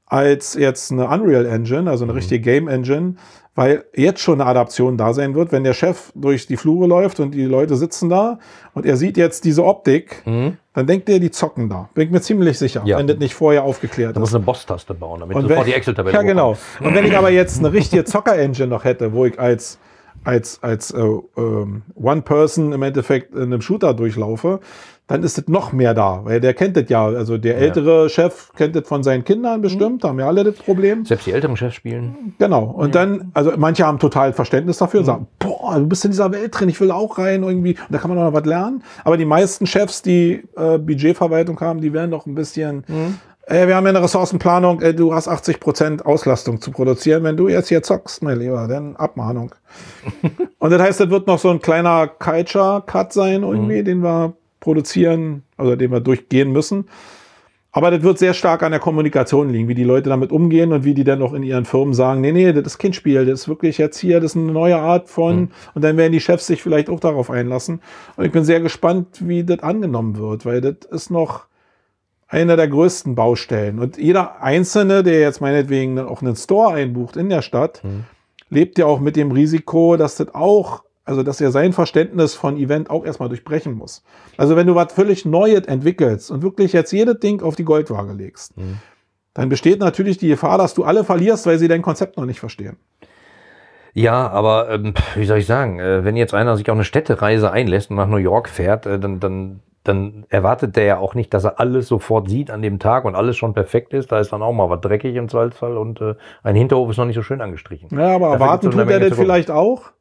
als 0.08 0.54
jetzt 0.56 0.92
eine 0.92 1.08
Unreal 1.08 1.46
Engine, 1.46 1.90
also 1.90 2.04
eine 2.04 2.12
Mhm. 2.14 2.18
richtige 2.18 2.42
Game 2.42 2.68
Engine, 2.68 3.16
weil 3.56 3.86
jetzt 3.96 4.20
schon 4.20 4.42
eine 4.42 4.50
Adaption 4.50 4.98
da 4.98 5.14
sein 5.14 5.34
wird, 5.34 5.52
wenn 5.54 5.64
der 5.64 5.74
Chef 5.74 6.12
durch 6.14 6.46
die 6.46 6.58
Flure 6.58 6.88
läuft 6.88 7.20
und 7.22 7.32
die 7.32 7.46
Leute 7.46 7.76
sitzen 7.78 8.10
da 8.10 8.38
und 8.74 8.86
er 8.86 8.98
sieht 8.98 9.16
jetzt 9.18 9.46
diese 9.46 9.64
Optik, 9.64 10.22
Mhm. 10.26 10.58
dann 10.74 10.86
denkt 10.88 11.08
er, 11.10 11.20
die 11.20 11.32
zocken 11.32 11.70
da. 11.70 11.90
Bin 11.94 12.06
ich 12.06 12.12
mir 12.12 12.20
ziemlich 12.22 12.60
sicher, 12.60 12.82
Ja. 12.86 12.98
wenn 12.98 13.08
das 13.08 13.18
nicht 13.18 13.34
vorher 13.34 13.64
aufgeklärt 13.64 14.16
Da 14.16 14.20
ist. 14.20 14.22
muss 14.22 14.36
eine 14.36 14.44
Boss-Taste 14.44 14.94
bauen, 14.94 15.22
damit 15.22 15.36
Und 15.38 15.44
sofort 15.44 15.60
wenn- 15.62 15.66
die 15.68 15.74
Excel-Tabelle 15.74 16.14
Ja, 16.16 16.22
genau. 16.22 16.58
Und 16.82 16.94
wenn 16.96 17.06
ich 17.06 17.16
aber 17.18 17.30
jetzt 17.30 17.60
eine 17.60 17.72
richtige 17.72 18.04
Zocker-Engine 18.04 18.68
noch 18.68 18.84
hätte, 18.84 19.14
wo 19.14 19.26
ich 19.26 19.40
als, 19.40 19.80
als, 20.26 20.60
als 20.62 20.92
äh, 20.92 21.00
ähm, 21.38 21.84
One-Person 21.96 22.74
im 22.74 22.82
Endeffekt 22.84 23.34
in 23.36 23.44
einem 23.44 23.62
Shooter 23.62 23.94
durchlaufe, 23.94 24.60
dann 25.08 25.22
ist 25.22 25.38
es 25.38 25.48
noch 25.48 25.72
mehr 25.72 25.94
da, 25.94 26.22
weil 26.24 26.42
der 26.42 26.56
kennt 26.56 26.76
das 26.76 26.86
ja. 26.90 27.06
Also 27.06 27.38
der 27.38 27.58
ältere 27.58 28.10
Chef 28.10 28.52
kennt 28.56 28.76
das 28.76 28.88
von 28.88 29.04
seinen 29.04 29.24
Kindern 29.24 29.62
bestimmt, 29.62 30.04
haben 30.04 30.20
ja 30.20 30.28
alle 30.28 30.44
das 30.44 30.56
Problem. 30.56 31.06
Selbst 31.06 31.28
die 31.28 31.32
älteren 31.32 31.56
Chefs 31.56 31.76
spielen. 31.76 32.34
Genau. 32.40 32.64
Und 32.64 32.96
dann, 32.96 33.30
also 33.36 33.52
manche 33.56 33.86
haben 33.86 34.00
total 34.00 34.34
Verständnis 34.34 34.80
dafür, 34.80 35.04
sagen, 35.04 35.28
boah, 35.38 35.78
du 35.78 35.86
bist 35.86 36.06
in 36.06 36.12
dieser 36.12 36.32
Welt 36.32 36.60
drin, 36.60 36.70
ich 36.70 36.82
will 36.82 36.90
auch 36.90 37.20
rein 37.20 37.44
irgendwie. 37.44 37.74
Und 37.74 37.92
da 37.92 38.00
kann 38.00 38.10
man 38.10 38.18
auch 38.18 38.32
noch 38.32 38.34
was 38.34 38.46
lernen. 38.46 38.84
Aber 39.04 39.18
die 39.18 39.26
meisten 39.26 39.68
Chefs, 39.68 40.02
die 40.02 40.44
äh, 40.58 40.80
Budgetverwaltung 40.80 41.60
haben, 41.60 41.82
die 41.82 41.94
werden 41.94 42.10
doch 42.10 42.26
ein 42.26 42.34
bisschen, 42.34 42.84
ey, 43.46 43.68
wir 43.68 43.76
haben 43.76 43.86
ja 43.86 43.90
eine 43.90 44.02
Ressourcenplanung, 44.02 44.82
ey, 44.82 44.96
du 44.96 45.14
hast 45.14 45.28
80 45.28 45.60
Prozent 45.60 46.06
Auslastung 46.06 46.62
zu 46.62 46.72
produzieren. 46.72 47.24
Wenn 47.24 47.38
du 47.38 47.48
jetzt 47.48 47.70
hier 47.70 47.84
zockst, 47.84 48.24
mein 48.24 48.40
Lieber, 48.40 48.68
dann 48.68 48.96
Abmahnung. 48.96 49.54
Und 50.60 50.72
das 50.72 50.82
heißt, 50.82 51.00
das 51.00 51.10
wird 51.12 51.28
noch 51.28 51.38
so 51.38 51.50
ein 51.50 51.62
kleiner 51.62 52.08
Culture-Cut 52.08 53.14
sein 53.14 53.44
irgendwie, 53.44 53.84
den 53.84 54.02
wir 54.02 54.34
produzieren, 54.66 55.44
also 55.58 55.76
den 55.76 55.92
wir 55.92 56.00
durchgehen 56.00 56.52
müssen. 56.52 56.86
Aber 57.72 57.92
das 57.92 58.02
wird 58.02 58.18
sehr 58.18 58.34
stark 58.34 58.64
an 58.64 58.72
der 58.72 58.80
Kommunikation 58.80 59.50
liegen, 59.50 59.68
wie 59.68 59.76
die 59.76 59.84
Leute 59.84 60.10
damit 60.10 60.32
umgehen 60.32 60.74
und 60.74 60.86
wie 60.86 60.96
die 60.96 61.04
dann 61.04 61.22
auch 61.22 61.34
in 61.34 61.44
ihren 61.44 61.66
Firmen 61.66 61.94
sagen, 61.94 62.22
nee, 62.22 62.32
nee, 62.32 62.52
das 62.52 62.66
ist 62.66 62.78
kein 62.80 62.94
Spiel, 62.94 63.26
das 63.26 63.42
ist 63.42 63.48
wirklich 63.48 63.78
jetzt 63.78 64.00
hier, 64.00 64.20
das 64.20 64.32
ist 64.32 64.38
eine 64.38 64.52
neue 64.52 64.78
Art 64.78 65.08
von, 65.08 65.52
und 65.76 65.84
dann 65.84 65.98
werden 65.98 66.14
die 66.14 66.20
Chefs 66.20 66.48
sich 66.48 66.64
vielleicht 66.64 66.90
auch 66.90 67.00
darauf 67.00 67.30
einlassen. 67.30 67.82
Und 68.16 68.26
ich 68.26 68.32
bin 68.32 68.44
sehr 68.44 68.60
gespannt, 68.60 69.28
wie 69.28 69.44
das 69.44 69.60
angenommen 69.60 70.18
wird, 70.18 70.46
weil 70.46 70.62
das 70.62 70.90
ist 70.90 71.12
noch 71.12 71.46
einer 72.28 72.56
der 72.56 72.70
größten 72.70 73.14
Baustellen. 73.14 73.78
Und 73.78 73.98
jeder 73.98 74.42
Einzelne, 74.42 75.04
der 75.04 75.20
jetzt 75.20 75.42
meinetwegen 75.42 76.00
auch 76.00 76.24
einen 76.24 76.36
Store 76.36 76.74
einbucht 76.74 77.18
in 77.18 77.30
der 77.30 77.44
Stadt, 77.44 77.84
lebt 78.50 78.80
ja 78.80 78.88
auch 78.88 79.00
mit 79.00 79.16
dem 79.16 79.32
Risiko, 79.32 79.96
dass 79.98 80.16
das 80.16 80.34
auch, 80.34 80.85
also 81.06 81.24
dass 81.24 81.40
er 81.40 81.52
sein 81.52 81.72
Verständnis 81.72 82.34
von 82.34 82.58
Event 82.58 82.90
auch 82.90 83.06
erstmal 83.06 83.30
durchbrechen 83.30 83.74
muss. 83.74 84.04
Also 84.38 84.56
wenn 84.56 84.68
du 84.68 84.76
was 84.76 84.92
völlig 84.92 85.24
Neues 85.26 85.66
entwickelst 85.68 86.32
und 86.32 86.42
wirklich 86.42 86.74
jetzt 86.74 86.92
jedes 86.92 87.20
Ding 87.20 87.42
auf 87.42 87.56
die 87.56 87.64
Goldwaage 87.64 88.14
legst, 88.14 88.54
dann 89.36 89.50
besteht 89.50 89.80
natürlich 89.80 90.18
die 90.18 90.30
Gefahr, 90.30 90.58
dass 90.58 90.74
du 90.74 90.84
alle 90.84 91.04
verlierst, 91.04 91.46
weil 91.46 91.60
sie 91.60 91.68
dein 91.68 91.82
Konzept 91.82 92.18
noch 92.18 92.26
nicht 92.26 92.40
verstehen. 92.40 92.78
Ja, 93.94 94.30
aber 94.30 94.70
ähm, 94.72 94.94
wie 95.16 95.26
soll 95.26 95.38
ich 95.38 95.46
sagen, 95.46 95.80
äh, 95.80 96.04
wenn 96.04 96.18
jetzt 96.18 96.34
einer 96.34 96.58
sich 96.58 96.70
auf 96.70 96.76
eine 96.76 96.84
Städtereise 96.84 97.52
einlässt 97.52 97.90
und 97.92 97.96
nach 97.96 98.08
New 98.08 98.18
York 98.18 98.50
fährt, 98.50 98.86
äh, 98.86 99.00
dann, 99.00 99.22
dann, 99.22 99.62
dann 99.86 100.26
erwartet 100.28 100.76
der 100.76 100.84
ja 100.84 100.98
auch 100.98 101.16
nicht, 101.16 101.34
dass 101.34 101.46
er 101.46 101.62
alles 101.62 101.88
sofort 101.88 102.30
sieht 102.30 102.52
an 102.52 102.62
dem 102.62 102.80
Tag 102.80 103.06
und 103.06 103.16
alles 103.16 103.38
schon 103.38 103.54
perfekt 103.54 103.94
ist. 103.94 104.12
Da 104.12 104.20
ist 104.20 104.34
dann 104.34 104.42
auch 104.42 104.52
mal 104.52 104.70
was 104.70 104.82
dreckig 104.82 105.16
im 105.16 105.30
Zweifelsfall 105.30 105.78
und 105.78 106.02
äh, 106.02 106.16
ein 106.44 106.56
Hinterhof 106.56 106.90
ist 106.90 106.98
noch 106.98 107.06
nicht 107.06 107.16
so 107.16 107.22
schön 107.22 107.40
angestrichen. 107.40 107.88
Ja, 107.98 108.16
aber 108.16 108.32
Dafür 108.32 108.46
erwarten 108.46 108.72
tut 108.72 108.80
er 108.82 109.00
gucken. 109.00 109.16
vielleicht 109.16 109.50
auch 109.50 109.92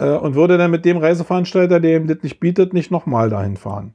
äh, 0.00 0.16
und 0.16 0.34
würde 0.34 0.58
dann 0.58 0.70
mit 0.70 0.84
dem 0.84 0.96
Reiseveranstalter, 0.96 1.78
der 1.78 1.98
ihm 1.98 2.06
das 2.08 2.18
nicht 2.22 2.40
bietet, 2.40 2.72
nicht 2.72 2.90
nochmal 2.90 3.30
dahin 3.30 3.56
fahren. 3.56 3.94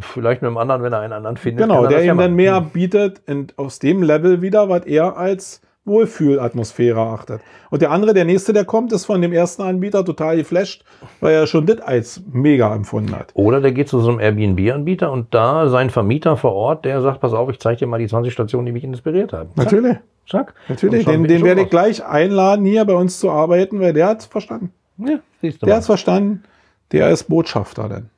Vielleicht 0.00 0.42
mit 0.42 0.50
dem 0.50 0.58
anderen, 0.58 0.82
wenn 0.82 0.92
er 0.92 1.00
einen 1.00 1.12
anderen 1.12 1.36
findet. 1.36 1.66
Genau, 1.66 1.84
er 1.84 1.88
der 1.88 1.98
das 1.98 2.06
ja 2.06 2.12
ihm 2.12 2.18
dann 2.18 2.34
mehr 2.34 2.60
bietet 2.60 3.20
und 3.26 3.58
aus 3.58 3.78
dem 3.78 4.02
Level 4.02 4.40
wieder, 4.40 4.68
was 4.68 4.86
er 4.86 5.16
als 5.16 5.60
Wohlfühlatmosphäre 5.84 7.00
achtet. 7.00 7.40
Und 7.70 7.82
der 7.82 7.90
andere, 7.90 8.14
der 8.14 8.24
nächste, 8.24 8.52
der 8.52 8.64
kommt, 8.64 8.92
ist 8.92 9.04
von 9.04 9.20
dem 9.20 9.32
ersten 9.32 9.62
Anbieter 9.62 10.04
total 10.04 10.36
geflasht, 10.36 10.84
weil 11.20 11.34
er 11.34 11.46
schon 11.46 11.66
das 11.66 11.80
als 11.80 12.22
mega 12.32 12.72
empfunden 12.74 13.14
hat. 13.14 13.32
Oder 13.34 13.60
der 13.60 13.72
geht 13.72 13.88
zu 13.88 13.98
so 13.98 14.10
einem 14.10 14.20
Airbnb-Anbieter 14.20 15.10
und 15.10 15.34
da 15.34 15.68
sein 15.68 15.90
Vermieter 15.90 16.36
vor 16.36 16.54
Ort, 16.54 16.84
der 16.84 17.00
sagt, 17.02 17.20
pass 17.20 17.32
auf, 17.32 17.50
ich 17.50 17.58
zeige 17.58 17.80
dir 17.80 17.86
mal 17.88 17.98
die 17.98 18.06
20 18.06 18.32
Stationen, 18.32 18.66
die 18.66 18.72
mich 18.72 18.84
inspiriert 18.84 19.32
haben. 19.32 19.50
Zack, 19.56 19.64
Natürlich, 19.64 19.96
Zack. 20.28 20.54
natürlich. 20.68 21.04
Den, 21.04 21.24
den 21.24 21.42
werde 21.44 21.62
ich 21.62 21.70
gleich 21.70 22.04
einladen, 22.04 22.64
hier 22.64 22.84
bei 22.84 22.94
uns 22.94 23.18
zu 23.18 23.30
arbeiten, 23.30 23.80
weil 23.80 23.92
der 23.92 24.06
hat's 24.06 24.26
verstanden. 24.26 24.72
Ja, 24.98 25.18
siehst 25.40 25.62
du 25.62 25.66
Der 25.66 25.74
mal. 25.74 25.76
hat's 25.78 25.86
verstanden. 25.86 26.44
Der 26.92 27.10
ist 27.10 27.24
Botschafter 27.24 27.88
denn. 27.88 28.10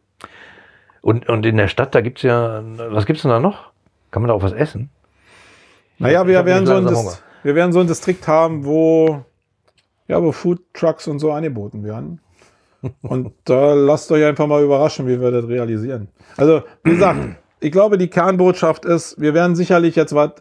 Und, 1.01 1.29
und 1.29 1.45
in 1.47 1.57
der 1.57 1.69
Stadt, 1.69 1.95
da 1.95 2.01
gibt's 2.01 2.23
ja, 2.23 2.63
was 2.91 3.07
gibt's 3.07 3.23
denn 3.23 3.31
da 3.31 3.39
noch? 3.41 3.71
Kann 4.11 4.23
man 4.23 4.29
da 4.29 4.35
auch 4.35 4.43
was 4.43 4.53
essen? 4.53 4.91
Naja, 5.99 6.27
wir 6.27 6.45
werden, 6.45 6.67
so 6.67 6.75
ein 6.75 6.87
Dis- 6.87 7.23
wir 7.43 7.55
werden 7.55 7.73
so 7.73 7.81
ein 7.81 7.87
Distrikt 7.87 8.27
haben, 8.27 8.65
wo, 8.65 9.25
ja, 10.09 10.23
wo 10.23 10.33
Food 10.33 10.61
Trucks 10.73 11.07
und 11.07 11.19
so 11.19 11.31
angeboten 11.33 11.85
werden. 11.85 12.21
Und 13.03 13.33
da 13.45 13.73
lasst 13.75 14.13
euch 14.13 14.25
einfach 14.25 14.47
mal 14.47 14.63
überraschen, 14.63 15.07
wie 15.07 15.19
wir 15.21 15.31
das 15.31 15.49
realisieren. 15.49 16.09
Also, 16.37 16.63
wie 16.83 16.91
gesagt, 16.91 17.19
ich 17.61 17.73
glaube, 17.73 17.97
die 17.97 18.09
Kernbotschaft 18.09 18.85
ist, 18.85 19.19
wir 19.21 19.33
werden 19.33 19.57
sicherlich 19.57 19.97
jetzt 19.97 20.15
was 20.15 20.33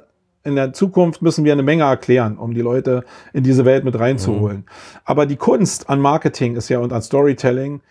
in 0.43 0.55
der 0.55 0.73
Zukunft 0.73 1.21
müssen 1.21 1.45
wir 1.45 1.53
eine 1.53 1.63
Menge 1.63 1.83
erklären, 1.83 2.37
um 2.37 2.53
die 2.53 2.61
Leute 2.61 3.05
in 3.31 3.43
diese 3.43 3.65
Welt 3.65 3.85
mit 3.85 3.97
reinzuholen. 3.97 4.57
Mhm. 4.57 4.65
Aber 5.05 5.25
die 5.25 5.37
Kunst 5.37 5.89
an 5.89 5.99
Marketing 6.01 6.55
ist 6.55 6.69
ja 6.69 6.79
und 6.79 6.91
an 6.91 7.01
Storytelling 7.01 7.81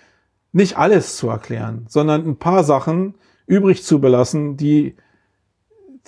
nicht 0.53 0.77
alles 0.77 1.17
zu 1.17 1.29
erklären, 1.29 1.87
sondern 1.89 2.27
ein 2.27 2.37
paar 2.37 2.63
Sachen 2.63 3.15
übrig 3.47 3.83
zu 3.85 4.01
belassen, 4.01 4.57
die 4.57 4.97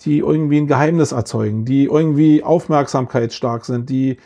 die 0.00 0.18
irgendwie 0.18 0.58
ein 0.58 0.66
Geheimnis 0.66 1.12
erzeugen, 1.12 1.64
die 1.64 1.84
irgendwie 1.84 2.42
aufmerksamkeitsstark 2.42 3.64
sind, 3.64 3.88
die 3.88 4.18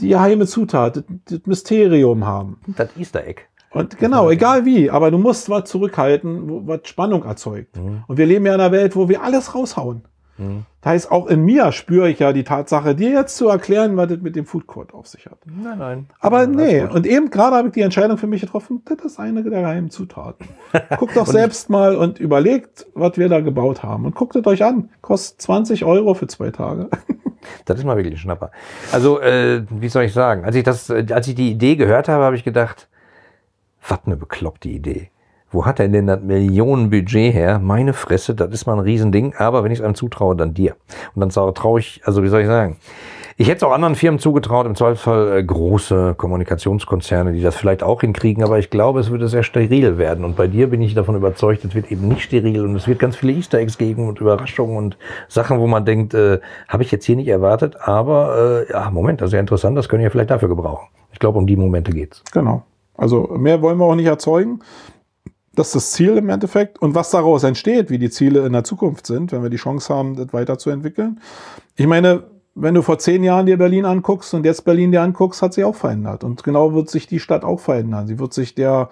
die 0.00 0.08
geheime 0.08 0.46
Zutat, 0.46 1.04
das, 1.24 1.40
Mysterium 1.46 2.26
haben. 2.26 2.60
Das 2.76 2.90
Easter 2.98 3.26
Egg. 3.26 3.42
Und 3.70 3.98
genau, 3.98 4.30
egal 4.30 4.64
wie, 4.64 4.90
aber 4.90 5.10
du 5.10 5.18
musst 5.18 5.48
was 5.48 5.68
zurückhalten, 5.68 6.66
was 6.66 6.80
Spannung 6.84 7.24
erzeugt. 7.24 7.76
Mhm. 7.76 8.04
Und 8.06 8.18
wir 8.18 8.26
leben 8.26 8.44
ja 8.46 8.54
in 8.54 8.60
einer 8.60 8.72
Welt, 8.72 8.96
wo 8.96 9.08
wir 9.08 9.22
alles 9.22 9.54
raushauen. 9.54 10.02
Mhm. 10.40 10.64
Das 10.80 10.92
heißt, 10.92 11.12
auch 11.12 11.26
in 11.26 11.44
mir 11.44 11.72
spüre 11.72 12.08
ich 12.08 12.18
ja 12.18 12.32
die 12.32 12.42
Tatsache, 12.42 12.94
dir 12.94 13.10
jetzt 13.10 13.36
zu 13.36 13.48
erklären, 13.48 13.96
was 13.96 14.08
das 14.08 14.20
mit 14.20 14.34
dem 14.34 14.46
Food 14.46 14.66
Court 14.66 14.94
auf 14.94 15.06
sich 15.06 15.26
hat. 15.26 15.38
Nein, 15.44 15.78
nein. 15.78 16.06
Aber 16.18 16.46
nee, 16.46 16.82
und 16.82 17.06
eben 17.06 17.28
gerade 17.30 17.56
habe 17.56 17.68
ich 17.68 17.74
die 17.74 17.82
Entscheidung 17.82 18.16
für 18.16 18.26
mich 18.26 18.40
getroffen, 18.40 18.82
das 18.86 19.04
ist 19.04 19.20
eine 19.20 19.42
der 19.42 19.60
geheimen 19.60 19.90
Zutaten. 19.90 20.48
Guckt 20.98 21.16
doch 21.16 21.26
selbst 21.26 21.68
mal 21.68 21.94
und 21.94 22.18
überlegt, 22.18 22.86
was 22.94 23.18
wir 23.18 23.28
da 23.28 23.40
gebaut 23.40 23.82
haben. 23.82 24.06
Und 24.06 24.14
guckt 24.14 24.34
es 24.36 24.46
euch 24.46 24.64
an. 24.64 24.88
Kostet 25.02 25.42
20 25.42 25.84
Euro 25.84 26.14
für 26.14 26.26
zwei 26.26 26.50
Tage. 26.50 26.88
Das 27.64 27.78
ist 27.78 27.86
mal 27.86 27.96
wirklich 27.96 28.14
ein 28.14 28.18
Schnapper. 28.18 28.50
Also, 28.92 29.18
äh, 29.18 29.64
wie 29.70 29.88
soll 29.88 30.04
ich 30.04 30.12
sagen? 30.12 30.44
Als 30.44 30.56
ich 30.56 30.62
das, 30.62 30.90
als 30.90 31.26
ich 31.26 31.34
die 31.34 31.50
Idee 31.50 31.74
gehört 31.76 32.06
habe, 32.06 32.22
habe 32.22 32.36
ich 32.36 32.44
gedacht, 32.44 32.86
was 33.88 34.00
eine 34.04 34.16
bekloppte 34.16 34.68
Idee. 34.68 35.10
Wo 35.50 35.66
hat 35.66 35.80
er 35.80 35.88
denn 35.88 36.06
das 36.06 36.20
Millionenbudget 36.20 37.34
her? 37.34 37.58
Meine 37.58 37.92
Fresse, 37.92 38.34
das 38.34 38.52
ist 38.52 38.66
mal 38.66 38.74
ein 38.74 38.80
Riesending, 38.80 39.34
aber 39.36 39.64
wenn 39.64 39.72
ich 39.72 39.80
es 39.80 39.84
einem 39.84 39.94
zutraue, 39.94 40.36
dann 40.36 40.54
dir. 40.54 40.76
Und 41.14 41.20
dann 41.20 41.54
traue 41.54 41.80
ich, 41.80 42.00
also 42.04 42.22
wie 42.22 42.28
soll 42.28 42.42
ich 42.42 42.46
sagen, 42.46 42.76
ich 43.40 43.48
hätte 43.48 43.56
es 43.56 43.62
auch 43.62 43.72
anderen 43.72 43.94
Firmen 43.94 44.20
zugetraut, 44.20 44.66
im 44.66 44.74
Zweifelsfall 44.74 45.38
äh, 45.38 45.42
große 45.42 46.14
Kommunikationskonzerne, 46.18 47.32
die 47.32 47.40
das 47.40 47.56
vielleicht 47.56 47.82
auch 47.82 48.02
hinkriegen, 48.02 48.44
aber 48.44 48.58
ich 48.58 48.68
glaube, 48.68 49.00
es 49.00 49.10
würde 49.10 49.28
sehr 49.28 49.44
steril 49.44 49.96
werden. 49.96 50.26
Und 50.26 50.36
bei 50.36 50.46
dir 50.46 50.68
bin 50.68 50.82
ich 50.82 50.92
davon 50.92 51.16
überzeugt, 51.16 51.64
es 51.64 51.74
wird 51.74 51.90
eben 51.90 52.06
nicht 52.06 52.20
steril 52.20 52.66
und 52.66 52.76
es 52.76 52.86
wird 52.86 52.98
ganz 52.98 53.16
viele 53.16 53.32
Easter 53.32 53.56
Eggs 53.56 53.78
geben 53.78 54.08
und 54.08 54.20
Überraschungen 54.20 54.76
und 54.76 54.98
Sachen, 55.26 55.58
wo 55.58 55.66
man 55.66 55.86
denkt, 55.86 56.12
äh, 56.12 56.40
habe 56.68 56.82
ich 56.82 56.90
jetzt 56.90 57.06
hier 57.06 57.16
nicht 57.16 57.28
erwartet, 57.28 57.76
aber 57.80 58.66
äh, 58.68 58.72
ja, 58.72 58.90
Moment, 58.90 59.22
das 59.22 59.28
ist 59.28 59.32
ja 59.32 59.40
interessant, 59.40 59.74
das 59.78 59.88
können 59.88 60.02
wir 60.02 60.10
vielleicht 60.10 60.30
dafür 60.30 60.50
gebrauchen. 60.50 60.88
Ich 61.10 61.18
glaube, 61.18 61.38
um 61.38 61.46
die 61.46 61.56
Momente 61.56 61.92
geht's. 61.92 62.22
Genau. 62.32 62.64
Also 62.94 63.22
mehr 63.38 63.62
wollen 63.62 63.78
wir 63.78 63.86
auch 63.86 63.94
nicht 63.94 64.04
erzeugen. 64.04 64.60
Das 65.60 65.68
ist 65.68 65.74
das 65.74 65.90
Ziel 65.90 66.16
im 66.16 66.30
Endeffekt. 66.30 66.80
Und 66.80 66.94
was 66.94 67.10
daraus 67.10 67.44
entsteht, 67.44 67.90
wie 67.90 67.98
die 67.98 68.08
Ziele 68.08 68.46
in 68.46 68.54
der 68.54 68.64
Zukunft 68.64 69.06
sind, 69.06 69.30
wenn 69.30 69.42
wir 69.42 69.50
die 69.50 69.58
Chance 69.58 69.94
haben, 69.94 70.16
das 70.16 70.32
weiterzuentwickeln. 70.32 71.20
Ich 71.76 71.86
meine, 71.86 72.22
wenn 72.54 72.72
du 72.72 72.80
vor 72.80 72.98
zehn 72.98 73.22
Jahren 73.22 73.44
dir 73.44 73.58
Berlin 73.58 73.84
anguckst 73.84 74.32
und 74.32 74.46
jetzt 74.46 74.64
Berlin 74.64 74.90
dir 74.90 75.02
anguckst, 75.02 75.42
hat 75.42 75.52
sich 75.52 75.64
auch 75.64 75.74
verändert. 75.74 76.24
Und 76.24 76.44
genau 76.44 76.72
wird 76.72 76.88
sich 76.88 77.06
die 77.08 77.20
Stadt 77.20 77.44
auch 77.44 77.60
verändern. 77.60 78.06
Sie 78.06 78.18
wird 78.18 78.32
sich 78.32 78.54
der 78.54 78.88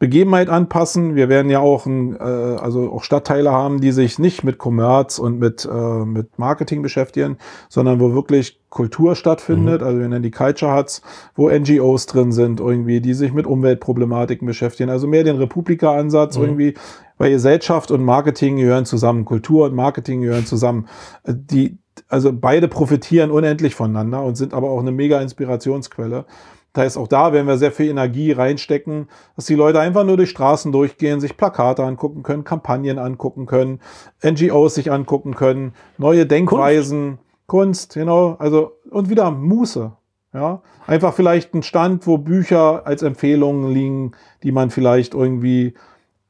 Begebenheit 0.00 0.48
anpassen. 0.48 1.14
Wir 1.14 1.28
werden 1.28 1.50
ja 1.50 1.60
auch, 1.60 1.84
ein, 1.84 2.16
äh, 2.16 2.22
also 2.22 2.90
auch 2.90 3.04
Stadtteile 3.04 3.52
haben, 3.52 3.82
die 3.82 3.92
sich 3.92 4.18
nicht 4.18 4.42
mit 4.42 4.58
Commerce 4.58 5.20
und 5.20 5.38
mit, 5.38 5.68
äh, 5.70 6.04
mit 6.06 6.38
Marketing 6.38 6.80
beschäftigen, 6.80 7.36
sondern 7.68 8.00
wo 8.00 8.14
wirklich 8.14 8.58
Kultur 8.70 9.14
stattfindet. 9.14 9.82
Mhm. 9.82 9.86
Also 9.86 10.00
wir 10.00 10.08
nennen 10.08 10.22
die 10.22 10.30
Culture 10.30 10.74
Huts, 10.74 11.02
wo 11.34 11.50
NGOs 11.50 12.06
drin 12.06 12.32
sind 12.32 12.60
irgendwie, 12.60 13.02
die 13.02 13.12
sich 13.12 13.34
mit 13.34 13.46
Umweltproblematiken 13.46 14.46
beschäftigen. 14.46 14.88
Also 14.88 15.06
mehr 15.06 15.22
den 15.22 15.36
Republika-Ansatz 15.36 16.38
mhm. 16.38 16.44
irgendwie, 16.44 16.74
weil 17.18 17.32
Gesellschaft 17.32 17.90
und 17.90 18.02
Marketing 18.02 18.56
gehören 18.56 18.86
zusammen, 18.86 19.26
Kultur 19.26 19.66
und 19.66 19.74
Marketing 19.74 20.22
gehören 20.22 20.46
zusammen. 20.46 20.88
Die, 21.26 21.76
also 22.08 22.32
beide 22.32 22.68
profitieren 22.68 23.30
unendlich 23.30 23.74
voneinander 23.74 24.22
und 24.22 24.36
sind 24.36 24.54
aber 24.54 24.70
auch 24.70 24.80
eine 24.80 24.92
mega 24.92 25.20
Inspirationsquelle. 25.20 26.24
Das 26.72 26.84
heißt, 26.84 26.98
auch 26.98 27.08
da 27.08 27.32
werden 27.32 27.46
wir 27.46 27.58
sehr 27.58 27.72
viel 27.72 27.90
Energie 27.90 28.32
reinstecken, 28.32 29.08
dass 29.34 29.46
die 29.46 29.56
Leute 29.56 29.80
einfach 29.80 30.04
nur 30.04 30.16
durch 30.16 30.30
Straßen 30.30 30.70
durchgehen, 30.70 31.20
sich 31.20 31.36
Plakate 31.36 31.82
angucken 31.82 32.22
können, 32.22 32.44
Kampagnen 32.44 32.98
angucken 32.98 33.46
können, 33.46 33.80
NGOs 34.24 34.76
sich 34.76 34.92
angucken 34.92 35.34
können, 35.34 35.74
neue 35.98 36.26
Denkweisen, 36.26 37.18
Kunst, 37.46 37.94
genau, 37.94 38.36
also 38.38 38.72
und 38.90 39.10
wieder 39.10 39.30
Muße. 39.30 39.92
Ja, 40.32 40.62
einfach 40.86 41.12
vielleicht 41.12 41.54
ein 41.54 41.64
Stand, 41.64 42.06
wo 42.06 42.16
Bücher 42.16 42.86
als 42.86 43.02
Empfehlungen 43.02 43.72
liegen, 43.72 44.12
die 44.44 44.52
man 44.52 44.70
vielleicht 44.70 45.14
irgendwie 45.14 45.74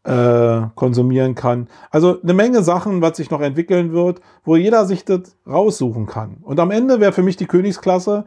äh, 0.04 0.62
konsumieren 0.74 1.34
kann. 1.34 1.68
Also 1.90 2.18
eine 2.22 2.32
Menge 2.32 2.62
Sachen, 2.62 3.02
was 3.02 3.18
sich 3.18 3.30
noch 3.30 3.42
entwickeln 3.42 3.92
wird, 3.92 4.22
wo 4.42 4.56
jeder 4.56 4.86
sich 4.86 5.04
das 5.04 5.36
raussuchen 5.46 6.06
kann. 6.06 6.38
Und 6.40 6.58
am 6.60 6.70
Ende 6.70 7.00
wäre 7.00 7.12
für 7.12 7.22
mich 7.22 7.36
die 7.36 7.46
Königsklasse, 7.46 8.24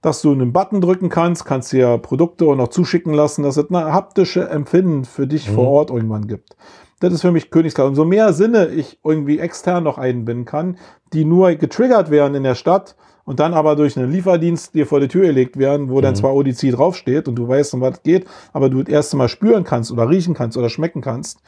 dass 0.00 0.22
du 0.22 0.32
einen 0.32 0.52
Button 0.52 0.80
drücken 0.80 1.08
kannst, 1.08 1.44
kannst 1.44 1.72
dir 1.72 1.98
Produkte 1.98 2.46
auch 2.46 2.54
noch 2.54 2.68
zuschicken 2.68 3.12
lassen, 3.12 3.42
dass 3.42 3.56
es 3.56 3.70
eine 3.70 3.92
haptische 3.92 4.48
Empfinden 4.48 5.04
für 5.04 5.26
dich 5.26 5.48
mhm. 5.48 5.54
vor 5.54 5.68
Ort 5.68 5.90
irgendwann 5.90 6.28
gibt. 6.28 6.56
Das 7.00 7.12
ist 7.12 7.22
für 7.22 7.32
mich 7.32 7.50
Königsklasse. 7.50 7.88
Umso 7.88 8.04
mehr 8.04 8.32
Sinne 8.32 8.68
ich 8.68 8.98
irgendwie 9.04 9.38
extern 9.38 9.84
noch 9.84 9.98
einbinden 9.98 10.44
kann, 10.44 10.78
die 11.12 11.24
nur 11.24 11.54
getriggert 11.54 12.10
werden 12.10 12.34
in 12.34 12.42
der 12.42 12.54
Stadt 12.54 12.96
und 13.24 13.40
dann 13.40 13.54
aber 13.54 13.76
durch 13.76 13.96
einen 13.96 14.10
Lieferdienst 14.10 14.74
dir 14.74 14.86
vor 14.86 15.00
die 15.00 15.08
Tür 15.08 15.26
gelegt 15.26 15.58
werden, 15.58 15.90
wo 15.90 15.98
mhm. 15.98 16.02
dann 16.02 16.16
zwar 16.16 16.34
ODC 16.34 16.72
draufsteht 16.72 17.28
und 17.28 17.36
du 17.36 17.46
weißt, 17.46 17.74
um 17.74 17.80
was 17.80 17.96
es 17.96 18.02
geht, 18.02 18.26
aber 18.52 18.70
du 18.70 18.82
das 18.82 18.92
erste 18.92 19.16
Mal 19.16 19.28
spüren 19.28 19.64
kannst 19.64 19.92
oder 19.92 20.08
riechen 20.08 20.34
kannst 20.34 20.56
oder 20.56 20.68
schmecken 20.68 21.00
kannst, 21.00 21.40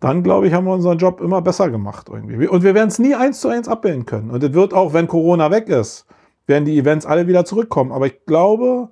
dann 0.00 0.22
glaube 0.22 0.46
ich, 0.46 0.52
haben 0.52 0.66
wir 0.66 0.74
unseren 0.74 0.98
Job 0.98 1.20
immer 1.20 1.40
besser 1.40 1.70
gemacht 1.70 2.08
irgendwie. 2.12 2.46
Und 2.46 2.62
wir 2.62 2.74
werden 2.74 2.88
es 2.88 2.98
nie 2.98 3.14
eins 3.14 3.40
zu 3.40 3.48
eins 3.48 3.68
abbilden 3.68 4.04
können. 4.04 4.30
Und 4.30 4.42
es 4.42 4.52
wird 4.52 4.74
auch, 4.74 4.92
wenn 4.92 5.08
Corona 5.08 5.50
weg 5.50 5.68
ist, 5.68 6.06
werden 6.46 6.64
die 6.64 6.78
Events 6.78 7.06
alle 7.06 7.26
wieder 7.26 7.44
zurückkommen. 7.44 7.92
Aber 7.92 8.06
ich 8.06 8.24
glaube, 8.26 8.88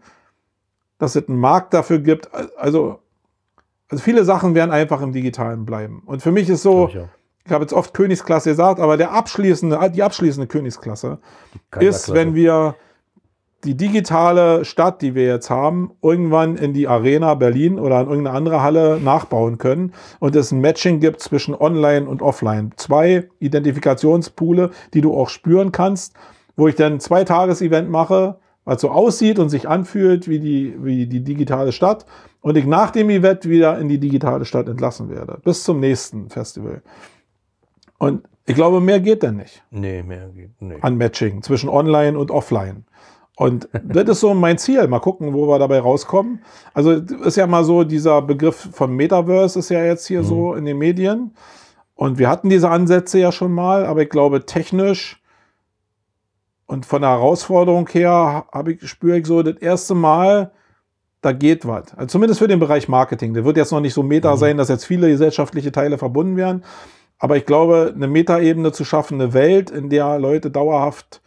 dass 0.99 1.17
es 1.17 1.29
einen 1.29 1.39
Markt 1.39 1.75
dafür 1.75 1.99
gibt. 1.99 2.31
Also, 2.57 3.01
also 3.89 4.03
viele 4.03 4.25
Sachen 4.25 4.55
werden 4.55 4.71
einfach 4.71 5.03
im 5.03 5.13
Digitalen 5.13 5.67
bleiben. 5.67 6.03
Und 6.07 6.23
für 6.23 6.33
mich 6.33 6.49
ist 6.49 6.63
so, 6.63 6.89
ich, 6.89 6.99
ich 7.45 7.53
habe 7.53 7.65
jetzt 7.65 7.73
oft 7.73 7.93
Königsklasse 7.93 8.51
gesagt, 8.51 8.81
aber 8.81 8.97
der 8.97 9.13
abschließende, 9.13 9.91
die 9.95 10.03
abschließende 10.03 10.47
Königsklasse 10.47 11.19
ist, 11.79 12.13
wenn 12.13 12.35
wir 12.35 12.77
die 13.65 13.77
digitale 13.77 14.65
Stadt, 14.65 15.03
die 15.03 15.15
wir 15.15 15.27
jetzt 15.27 15.49
haben, 15.49 15.93
irgendwann 16.03 16.57
in 16.57 16.73
die 16.73 16.89
Arena 16.89 17.35
Berlin 17.35 17.79
oder 17.79 18.01
in 18.01 18.09
irgendeine 18.09 18.37
andere 18.37 18.63
Halle 18.63 19.01
nachbauen 19.01 19.59
können 19.59 19.93
und 20.19 20.35
es 20.35 20.51
ein 20.51 20.61
Matching 20.61 20.99
gibt 20.99 21.21
zwischen 21.21 21.55
Online 21.55 22.09
und 22.09 22.23
Offline. 22.23 22.73
Zwei 22.77 23.29
Identifikationspoole, 23.39 24.71
die 24.95 25.01
du 25.01 25.15
auch 25.17 25.29
spüren 25.29 25.71
kannst 25.71 26.15
wo 26.57 26.69
ich 26.69 26.75
dann 26.75 27.01
zwei 27.01 27.25
Tages-Event 27.25 27.91
mache, 27.91 28.39
was 28.65 28.81
so 28.81 28.91
aussieht 28.91 29.39
und 29.39 29.49
sich 29.49 29.69
anfühlt 29.69 30.29
wie 30.29 30.39
die, 30.39 30.77
wie 30.79 31.07
die 31.07 31.25
digitale 31.25 31.73
Stadt 31.73 32.07
und 32.41 32.57
ich 32.57 32.67
nach 32.67 32.91
dem 32.91 33.11
Event 33.11 33.49
wieder 33.49 33.79
in 33.79 33.89
die 33.89 33.99
digitale 33.99 34.45
Stadt 34.45 34.69
entlassen 34.69 35.11
werde. 35.11 35.39
Bis 35.45 35.65
zum 35.65 35.81
nächsten 35.81 36.29
Festival. 36.29 36.83
Und 37.99 38.25
ich 38.47 38.55
glaube, 38.55 38.81
mehr 38.81 39.01
geht 39.01 39.23
denn 39.23 39.37
nicht. 39.37 39.63
Nee, 39.71 40.03
mehr 40.03 40.29
geht 40.29 40.61
nicht. 40.61 40.83
An 40.83 40.97
Matching 40.97 41.43
zwischen 41.43 41.69
Online 41.69 42.19
und 42.19 42.31
Offline. 42.31 42.85
Und 43.37 43.69
das 43.73 44.09
ist 44.09 44.21
so 44.21 44.35
mein 44.35 44.59
Ziel. 44.59 44.87
Mal 44.89 45.01
gucken, 45.01 45.33
wo 45.33 45.49
wir 45.49 45.59
dabei 45.59 45.81
rauskommen. 45.81 46.43
Also 46.75 46.93
ist 46.93 47.37
ja 47.37 47.47
mal 47.47 47.65
so, 47.65 47.85
dieser 47.85 48.21
Begriff 48.21 48.69
von 48.73 48.95
Metaverse 48.95 49.59
ist 49.59 49.71
ja 49.71 49.85
jetzt 49.85 50.07
hier 50.07 50.21
mhm. 50.21 50.27
so 50.27 50.55
in 50.55 50.65
den 50.65 50.79
Medien. 50.79 51.35
Und 51.95 52.19
wir 52.19 52.29
hatten 52.29 52.49
diese 52.49 52.69
Ansätze 52.69 53.19
ja 53.19 53.33
schon 53.33 53.53
mal, 53.53 53.87
aber 53.87 54.03
ich 54.03 54.11
glaube, 54.11 54.45
technisch 54.45 55.22
und 56.67 56.87
von 56.87 57.03
der 57.03 57.11
Herausforderung 57.11 57.89
her 57.89 58.47
habe 58.53 58.73
ich, 58.73 58.89
spüre 58.89 59.19
ich 59.19 59.27
so 59.27 59.43
das 59.43 59.57
erste 59.57 59.95
Mal, 59.95 60.53
da 61.21 61.33
geht 61.33 61.67
was. 61.67 61.95
Also 61.95 62.07
zumindest 62.07 62.41
für 62.41 62.49
den 62.49 62.61
Bereich 62.61 62.89
Marketing. 62.89 63.35
Der 63.35 63.45
wird 63.45 63.57
jetzt 63.57 63.73
noch 63.73 63.81
nicht 63.81 63.95
so 63.95 64.03
meta 64.03 64.35
mhm. 64.35 64.39
sein, 64.39 64.57
dass 64.57 64.69
jetzt 64.69 64.85
viele 64.85 65.09
gesellschaftliche 65.09 65.73
Teile 65.73 65.99
verbunden 65.99 66.37
werden. 66.37 66.65
Aber 67.19 67.37
ich 67.37 67.47
glaube, 67.47 67.93
eine 67.95 68.09
Metaebene 68.09 68.73
zu 68.73 68.85
schaffen, 68.85 69.21
eine 69.21 69.33
Welt, 69.33 69.71
in 69.71 69.91
der 69.91 70.19
Leute 70.19 70.51
dauerhaft 70.51 71.23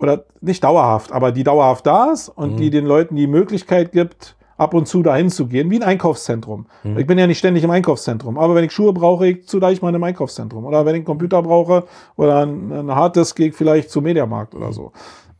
oder 0.00 0.24
nicht 0.40 0.64
dauerhaft, 0.64 1.12
aber 1.12 1.32
die 1.32 1.44
dauerhaft 1.44 1.86
da 1.86 2.12
ist 2.12 2.28
und 2.28 2.54
mhm. 2.54 2.56
die 2.56 2.70
den 2.70 2.86
Leuten 2.86 3.16
die 3.16 3.26
Möglichkeit 3.26 3.92
gibt, 3.92 4.36
ab 4.58 4.74
und 4.74 4.86
zu 4.86 5.02
dahin 5.02 5.30
zu 5.30 5.46
gehen, 5.46 5.70
wie 5.70 5.76
ein 5.76 5.82
Einkaufszentrum. 5.82 6.66
Mhm. 6.82 6.98
Ich 6.98 7.06
bin 7.06 7.16
ja 7.16 7.26
nicht 7.26 7.38
ständig 7.38 7.64
im 7.64 7.70
Einkaufszentrum, 7.70 8.36
aber 8.36 8.54
wenn 8.54 8.64
ich 8.64 8.72
Schuhe 8.72 8.92
brauche, 8.92 9.26
ich 9.26 9.48
zu 9.48 9.58
leicht 9.58 9.82
mal 9.82 9.94
im 9.94 10.04
Einkaufszentrum. 10.04 10.66
Oder 10.66 10.84
wenn 10.84 10.94
ich 10.94 10.98
einen 10.98 11.04
Computer 11.06 11.42
brauche 11.42 11.84
oder 12.16 12.44
ein, 12.44 12.72
ein 12.72 12.94
Harddisk, 12.94 13.36
gehe 13.36 13.48
ich 13.48 13.54
vielleicht 13.54 13.90
zum 13.90 14.04
Mediamarkt 14.04 14.54
oder 14.54 14.72
so. 14.72 14.92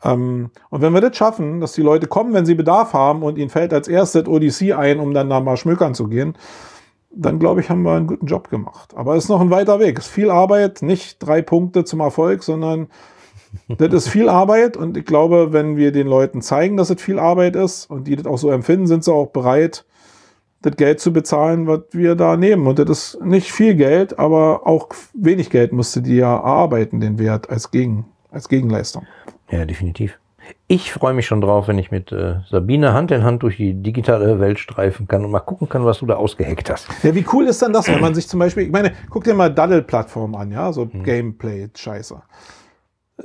Ähm, 0.05 0.51
und 0.71 0.81
wenn 0.81 0.93
wir 0.95 1.01
das 1.01 1.17
schaffen, 1.17 1.61
dass 1.61 1.73
die 1.73 1.83
Leute 1.83 2.07
kommen, 2.07 2.33
wenn 2.33 2.47
sie 2.47 2.55
Bedarf 2.55 2.93
haben 2.93 3.23
und 3.23 3.37
ihnen 3.37 3.51
fällt 3.51 3.75
als 3.75 3.89
erstes 3.89 4.29
ODC 4.29 4.73
ein, 4.79 5.01
um 5.01 5.13
dann 5.13 5.29
da 5.29 5.41
mal 5.41 5.57
schmökern 5.57 5.95
zu 5.95 6.07
gehen, 6.07 6.35
dann 7.11 7.41
glaube 7.41 7.61
ich, 7.61 7.71
haben 7.71 7.83
wir 7.83 7.95
einen 7.95 8.07
guten 8.07 8.27
Job 8.27 8.51
gemacht. 8.51 8.95
Aber 8.95 9.17
es 9.17 9.25
ist 9.25 9.31
noch 9.31 9.41
ein 9.41 9.51
weiter 9.51 9.81
Weg. 9.81 9.99
Es 9.99 10.07
ist 10.07 10.13
viel 10.13 10.31
Arbeit, 10.31 10.83
nicht 10.83 11.19
drei 11.19 11.43
Punkte 11.43 11.85
zum 11.85 12.01
Erfolg, 12.01 12.45
sondern 12.45 12.89
das 13.69 13.93
ist 13.93 14.09
viel 14.09 14.29
Arbeit 14.29 14.77
und 14.77 14.97
ich 14.97 15.05
glaube, 15.05 15.53
wenn 15.53 15.77
wir 15.77 15.93
den 15.93 16.07
Leuten 16.07 16.43
zeigen, 16.43 16.77
dass 16.77 16.91
es 16.91 17.01
viel 17.01 17.19
Arbeit 17.19 17.57
ist 17.57 17.91
und 17.91 18.07
die 18.07 18.17
das 18.17 18.27
auch 18.27 18.39
so 18.39 18.51
empfinden, 18.51 18.87
sind 18.87 19.05
sie 19.05 19.13
auch 19.13 19.29
bereit, 19.29 19.85
das 20.63 20.77
Geld 20.77 21.01
zu 21.01 21.13
bezahlen, 21.13 21.67
was 21.67 21.81
wir 21.93 22.15
da 22.17 22.37
nehmen. 22.37 22.67
Und 22.67 22.79
das 22.79 22.89
ist 22.91 23.21
nicht 23.23 23.53
viel 23.53 23.75
Geld, 23.77 24.19
aber 24.19 24.67
auch 24.67 24.89
wenig 25.15 25.51
Geld 25.51 25.73
musste 25.73 26.03
die 26.03 26.17
ja 26.17 26.35
erarbeiten, 26.37 27.01
den 27.01 27.19
Wert 27.19 27.49
als, 27.49 27.71
Gegen, 27.71 28.07
als 28.31 28.49
Gegenleistung. 28.49 29.07
Ja, 29.51 29.65
definitiv. 29.65 30.19
Ich 30.67 30.93
freue 30.93 31.13
mich 31.15 31.27
schon 31.27 31.43
drauf, 31.43 31.69
wenn 31.69 31.79
ich 31.79 31.91
mit 31.91 32.11
äh, 32.11 32.37
Sabine 32.51 32.93
Hand 32.95 33.11
in 33.11 33.23
Hand 33.23 33.43
durch 33.43 33.59
die 33.59 33.75
digitale 33.75 34.41
Welt 34.41 34.59
streifen 34.59 35.07
kann 35.07 35.25
und 35.25 35.31
mal 35.31 35.41
gucken 35.41 35.69
kann, 35.69 35.85
was 35.85 35.99
du 35.99 36.07
da 36.07 36.17
ausgeheckt 36.17 36.71
hast. 36.71 36.89
Ja, 37.03 37.15
wie 37.15 37.25
cool 37.33 37.47
ist 37.47 37.61
denn 37.63 37.73
das, 37.73 37.87
wenn 37.89 38.01
man 38.01 38.15
sich 38.15 38.29
zum 38.29 38.41
Beispiel, 38.41 38.65
ich 38.65 38.73
meine, 38.73 38.93
guck 39.11 39.25
dir 39.25 39.35
mal 39.35 39.53
Daddle-Plattformen 39.53 40.35
an, 40.35 40.51
ja, 40.51 40.73
so 40.73 40.87
Mhm. 40.87 41.05
Gameplay-Scheiße. 41.05 42.21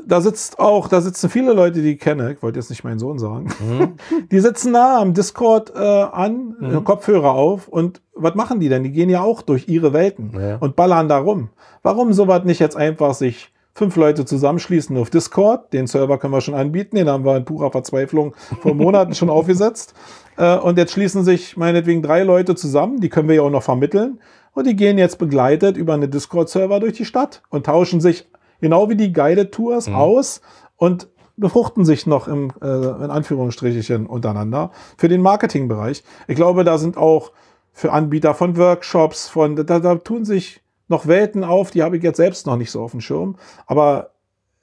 Da 0.06 0.22
sitzt 0.22 0.58
auch, 0.60 0.88
da 0.88 1.02
sitzen 1.02 1.30
viele 1.30 1.54
Leute, 1.54 1.82
die 1.82 1.94
ich 1.94 2.00
kenne, 2.00 2.34
ich 2.34 2.42
wollte 2.42 2.58
jetzt 2.58 2.70
nicht 2.72 2.84
meinen 2.84 2.98
Sohn 2.98 3.20
sagen, 3.20 3.50
Mhm. 3.60 3.94
die 4.32 4.40
sitzen 4.40 4.74
da 4.74 5.00
am 5.00 5.14
Discord 5.14 5.72
äh, 5.76 5.80
an, 5.80 6.56
äh, 6.62 6.82
Kopfhörer 6.82 7.32
auf 7.34 7.68
und 7.68 8.02
was 8.16 8.34
machen 8.34 8.60
die 8.60 8.70
denn? 8.70 8.84
Die 8.84 8.92
gehen 8.92 9.10
ja 9.10 9.22
auch 9.22 9.42
durch 9.44 9.68
ihre 9.68 9.94
Welten 9.94 10.32
Ja. 10.40 10.58
und 10.58 10.76
ballern 10.76 11.08
da 11.10 11.20
rum. 11.20 11.50
Warum 11.84 12.12
sowas 12.14 12.44
nicht 12.44 12.60
jetzt 12.60 12.76
einfach 12.76 13.14
sich 13.14 13.52
fünf 13.76 13.96
Leute 13.96 14.26
zusammenschließen 14.26 14.98
auf 14.98 15.12
Discord? 15.12 15.72
Den 15.74 15.86
Server 15.86 16.18
können 16.18 16.34
wir 16.34 16.42
schon 16.42 16.56
anbieten, 16.56 16.96
den 16.96 17.08
haben 17.10 17.24
wir 17.24 17.38
in 17.38 17.46
purer 17.46 17.72
Verzweiflung 17.72 18.34
vor 18.62 18.74
Monaten 18.74 19.14
schon 19.14 19.30
aufgesetzt. 19.30 19.94
Äh, 20.38 20.58
und 20.58 20.80
jetzt 20.80 20.94
schließen 20.94 21.24
sich 21.24 21.56
meinetwegen 21.56 22.02
drei 22.02 22.24
Leute 22.24 22.56
zusammen, 22.56 23.00
die 23.00 23.10
können 23.10 23.28
wir 23.30 23.36
ja 23.36 23.42
auch 23.44 23.52
noch 23.52 23.64
vermitteln. 23.64 24.20
Und 24.56 24.66
die 24.66 24.76
gehen 24.76 24.98
jetzt 24.98 25.20
begleitet 25.20 25.78
über 25.78 25.94
eine 25.94 26.08
Discord-Server 26.08 26.80
durch 26.80 26.94
die 26.94 27.06
Stadt 27.06 27.44
und 27.50 27.66
tauschen 27.68 28.02
sich 28.02 28.28
genau 28.64 28.90
wie 28.90 28.96
die 28.96 29.12
Guided 29.12 29.52
Tours 29.52 29.90
aus 29.90 30.42
und 30.78 31.10
befruchten 31.36 31.84
sich 31.84 32.08
noch 32.08 32.28
im, 32.30 32.52
äh, 32.62 32.66
in 32.66 33.12
Anführungsstrichen 33.12 34.06
untereinander 34.06 34.72
für 34.98 35.10
den 35.10 35.22
Marketingbereich. 35.22 36.04
Ich 36.28 36.36
glaube, 36.36 36.64
da 36.64 36.78
sind 36.78 36.96
auch 36.96 37.34
für 37.74 37.92
Anbieter 37.92 38.34
von 38.34 38.56
Workshops, 38.56 39.28
von 39.28 39.58
da, 39.58 39.80
da 39.80 39.96
tun 39.96 40.24
sich 40.26 40.62
noch 40.88 41.08
Welten 41.08 41.44
auf, 41.44 41.72
die 41.72 41.84
habe 41.84 41.98
ich 41.98 42.04
jetzt 42.04 42.18
selbst 42.18 42.48
noch 42.48 42.56
nicht 42.56 42.72
so 42.72 42.82
auf 42.82 42.92
dem 42.92 43.02
Schirm. 43.02 43.36
Aber 43.66 44.12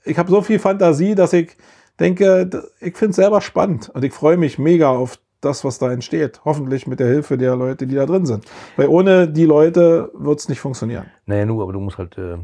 ich 0.04 0.16
habe 0.16 0.30
so 0.30 0.40
viel 0.40 0.58
Fantasie, 0.58 1.14
dass 1.14 1.34
ich 1.34 1.56
denke, 1.98 2.48
ich 2.80 2.96
finde 2.96 3.10
es 3.10 3.16
selber 3.16 3.42
spannend 3.42 3.90
und 3.90 4.02
ich 4.02 4.14
freue 4.14 4.38
mich 4.38 4.58
mega 4.58 4.88
auf 4.88 5.18
das, 5.42 5.64
was 5.64 5.78
da 5.78 5.92
entsteht. 5.92 6.40
Hoffentlich 6.44 6.86
mit 6.86 7.00
der 7.00 7.08
Hilfe 7.08 7.36
der 7.36 7.56
Leute, 7.56 7.86
die 7.86 7.96
da 7.96 8.06
drin 8.06 8.24
sind. 8.24 8.46
Weil 8.76 8.88
ohne 8.88 9.28
die 9.28 9.44
Leute 9.44 10.10
wird 10.14 10.38
es 10.38 10.48
nicht 10.48 10.60
funktionieren. 10.60 11.06
Naja, 11.26 11.44
nur, 11.44 11.62
aber 11.62 11.72
du 11.72 11.80
musst 11.80 11.98
halt 11.98 12.16
äh, 12.16 12.38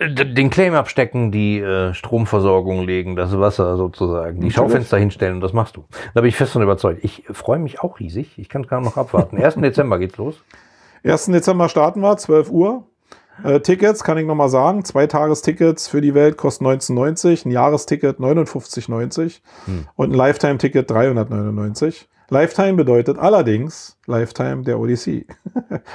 den 0.00 0.50
Claim 0.50 0.74
abstecken, 0.74 1.30
die 1.30 1.60
äh, 1.60 1.94
Stromversorgung 1.94 2.82
legen, 2.82 3.16
das 3.16 3.38
Wasser 3.38 3.76
sozusagen, 3.76 4.40
die 4.40 4.48
Natürlich. 4.48 4.54
Schaufenster 4.54 4.98
hinstellen 4.98 5.36
und 5.36 5.40
das 5.40 5.52
machst 5.52 5.76
du. 5.76 5.84
Da 6.14 6.20
bin 6.20 6.28
ich 6.28 6.36
fest 6.36 6.52
von 6.52 6.62
überzeugt. 6.62 7.02
Ich 7.02 7.24
freue 7.30 7.58
mich 7.58 7.80
auch 7.80 8.00
riesig. 8.00 8.38
Ich 8.38 8.48
kann 8.48 8.66
kaum 8.66 8.84
noch 8.84 8.96
abwarten. 8.96 9.42
1. 9.42 9.54
Dezember 9.62 9.98
geht's 9.98 10.16
los. 10.16 10.42
1. 11.04 11.26
Dezember 11.26 11.68
starten 11.68 12.00
wir, 12.00 12.16
12 12.16 12.50
Uhr. 12.50 12.84
Äh, 13.42 13.60
Tickets 13.60 14.04
kann 14.04 14.18
ich 14.18 14.26
nochmal 14.26 14.48
sagen. 14.48 14.84
Zwei 14.84 15.06
Tagestickets 15.06 15.88
für 15.88 16.00
die 16.00 16.14
Welt 16.14 16.36
kosten 16.36 16.66
19,90, 16.66 17.46
ein 17.46 17.50
Jahresticket 17.50 18.18
59,90 18.18 19.40
und 19.96 20.12
ein 20.12 20.14
Lifetime-Ticket 20.14 20.90
399. 20.90 22.08
Lifetime 22.30 22.74
bedeutet 22.74 23.18
allerdings 23.18 23.98
Lifetime 24.06 24.62
der 24.62 24.78
Odyssee. 24.78 25.26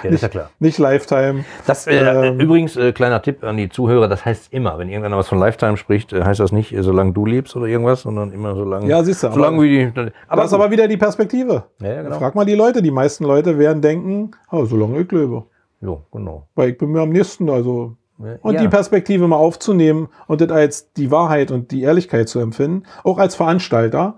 Ja, 0.04 0.10
ist 0.12 0.22
ja 0.22 0.30
klar. 0.30 0.50
Nicht 0.60 0.78
Lifetime. 0.78 1.44
Das, 1.66 1.88
äh, 1.88 1.96
Ähm. 2.30 2.40
übrigens, 2.40 2.76
äh, 2.78 2.92
kleiner 2.94 3.22
Tipp 3.22 3.44
an 3.44 3.58
die 3.58 3.70
Zuhörer, 3.70 4.08
das 4.08 4.24
heißt 4.24 4.54
immer, 4.54 4.78
wenn 4.78 4.88
irgendeiner 4.88 5.18
was 5.18 5.28
von 5.28 5.40
Lifetime 5.40 5.78
spricht, 5.78 6.14
äh, 6.14 6.24
heißt 6.24 6.40
das 6.40 6.52
nicht, 6.52 6.72
äh, 6.74 6.84
solange 6.84 7.12
du 7.14 7.26
lebst 7.26 7.56
oder 7.56 7.66
irgendwas, 7.66 8.02
sondern 8.04 8.32
immer 8.32 8.56
solange. 8.56 8.88
Ja, 8.88 9.04
siehst 9.04 9.24
du, 9.24 9.28
aber- 9.28 9.36
Solange 9.36 9.62
wie 9.64 9.70
die. 9.70 9.86
Aber 10.00 10.12
Aber, 10.28 10.42
das 10.44 10.52
ist 10.52 10.54
aber 10.54 10.72
wieder 10.72 10.88
die 10.88 10.98
Perspektive. 10.98 11.64
Ja, 11.82 11.88
ja, 11.94 12.02
genau. 12.04 12.18
Frag 12.20 12.36
mal 12.36 12.46
die 12.46 12.56
Leute. 12.56 12.82
Die 12.82 12.92
meisten 12.92 13.24
Leute 13.26 13.58
werden 13.58 13.82
denken, 13.82 14.32
oh, 14.52 14.66
solange 14.66 15.02
ich 15.02 15.12
lebe. 15.12 15.44
jo, 15.82 16.02
genau. 16.12 16.48
Weil 16.56 16.70
ich 16.70 16.78
bin 16.78 16.92
mir 16.92 17.02
am 17.02 17.10
nächsten, 17.10 17.50
also. 17.50 17.96
Und 18.42 18.54
ja. 18.54 18.62
die 18.62 18.68
Perspektive 18.68 19.28
mal 19.28 19.38
aufzunehmen 19.38 20.10
und 20.28 20.42
das 20.42 20.50
als 20.52 20.92
die 20.94 21.10
Wahrheit 21.10 21.52
und 21.52 21.72
die 21.72 21.82
Ehrlichkeit 21.84 22.28
zu 22.30 22.40
empfinden, 22.40 22.84
auch 23.04 23.18
als 23.18 23.36
Veranstalter. 23.36 24.16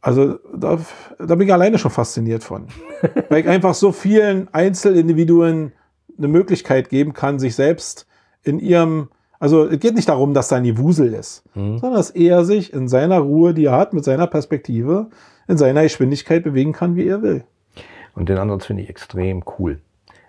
Also 0.00 0.38
da, 0.54 0.78
da 1.18 1.34
bin 1.34 1.46
ich 1.46 1.52
alleine 1.52 1.78
schon 1.78 1.90
fasziniert 1.90 2.44
von. 2.44 2.68
Weil 3.28 3.40
ich 3.40 3.48
einfach 3.48 3.74
so 3.74 3.92
vielen 3.92 4.52
Einzelindividuen 4.52 5.72
eine 6.16 6.28
Möglichkeit 6.28 6.88
geben 6.88 7.12
kann, 7.12 7.38
sich 7.38 7.54
selbst 7.54 8.06
in 8.42 8.58
ihrem, 8.58 9.08
also 9.38 9.66
es 9.66 9.78
geht 9.80 9.94
nicht 9.94 10.08
darum, 10.08 10.34
dass 10.34 10.48
da 10.48 10.60
nie 10.60 10.78
Wusel 10.78 11.12
ist, 11.12 11.44
sondern 11.54 11.94
dass 11.94 12.10
er 12.10 12.44
sich 12.44 12.72
in 12.72 12.88
seiner 12.88 13.18
Ruhe, 13.18 13.54
die 13.54 13.66
er 13.66 13.72
hat, 13.72 13.92
mit 13.92 14.04
seiner 14.04 14.26
Perspektive, 14.26 15.08
in 15.46 15.58
seiner 15.58 15.82
Geschwindigkeit 15.82 16.42
bewegen 16.44 16.72
kann, 16.72 16.96
wie 16.96 17.06
er 17.06 17.22
will. 17.22 17.44
Und 18.14 18.28
den 18.28 18.38
Ansatz 18.38 18.66
finde 18.66 18.82
ich 18.82 18.88
extrem 18.88 19.44
cool. 19.58 19.80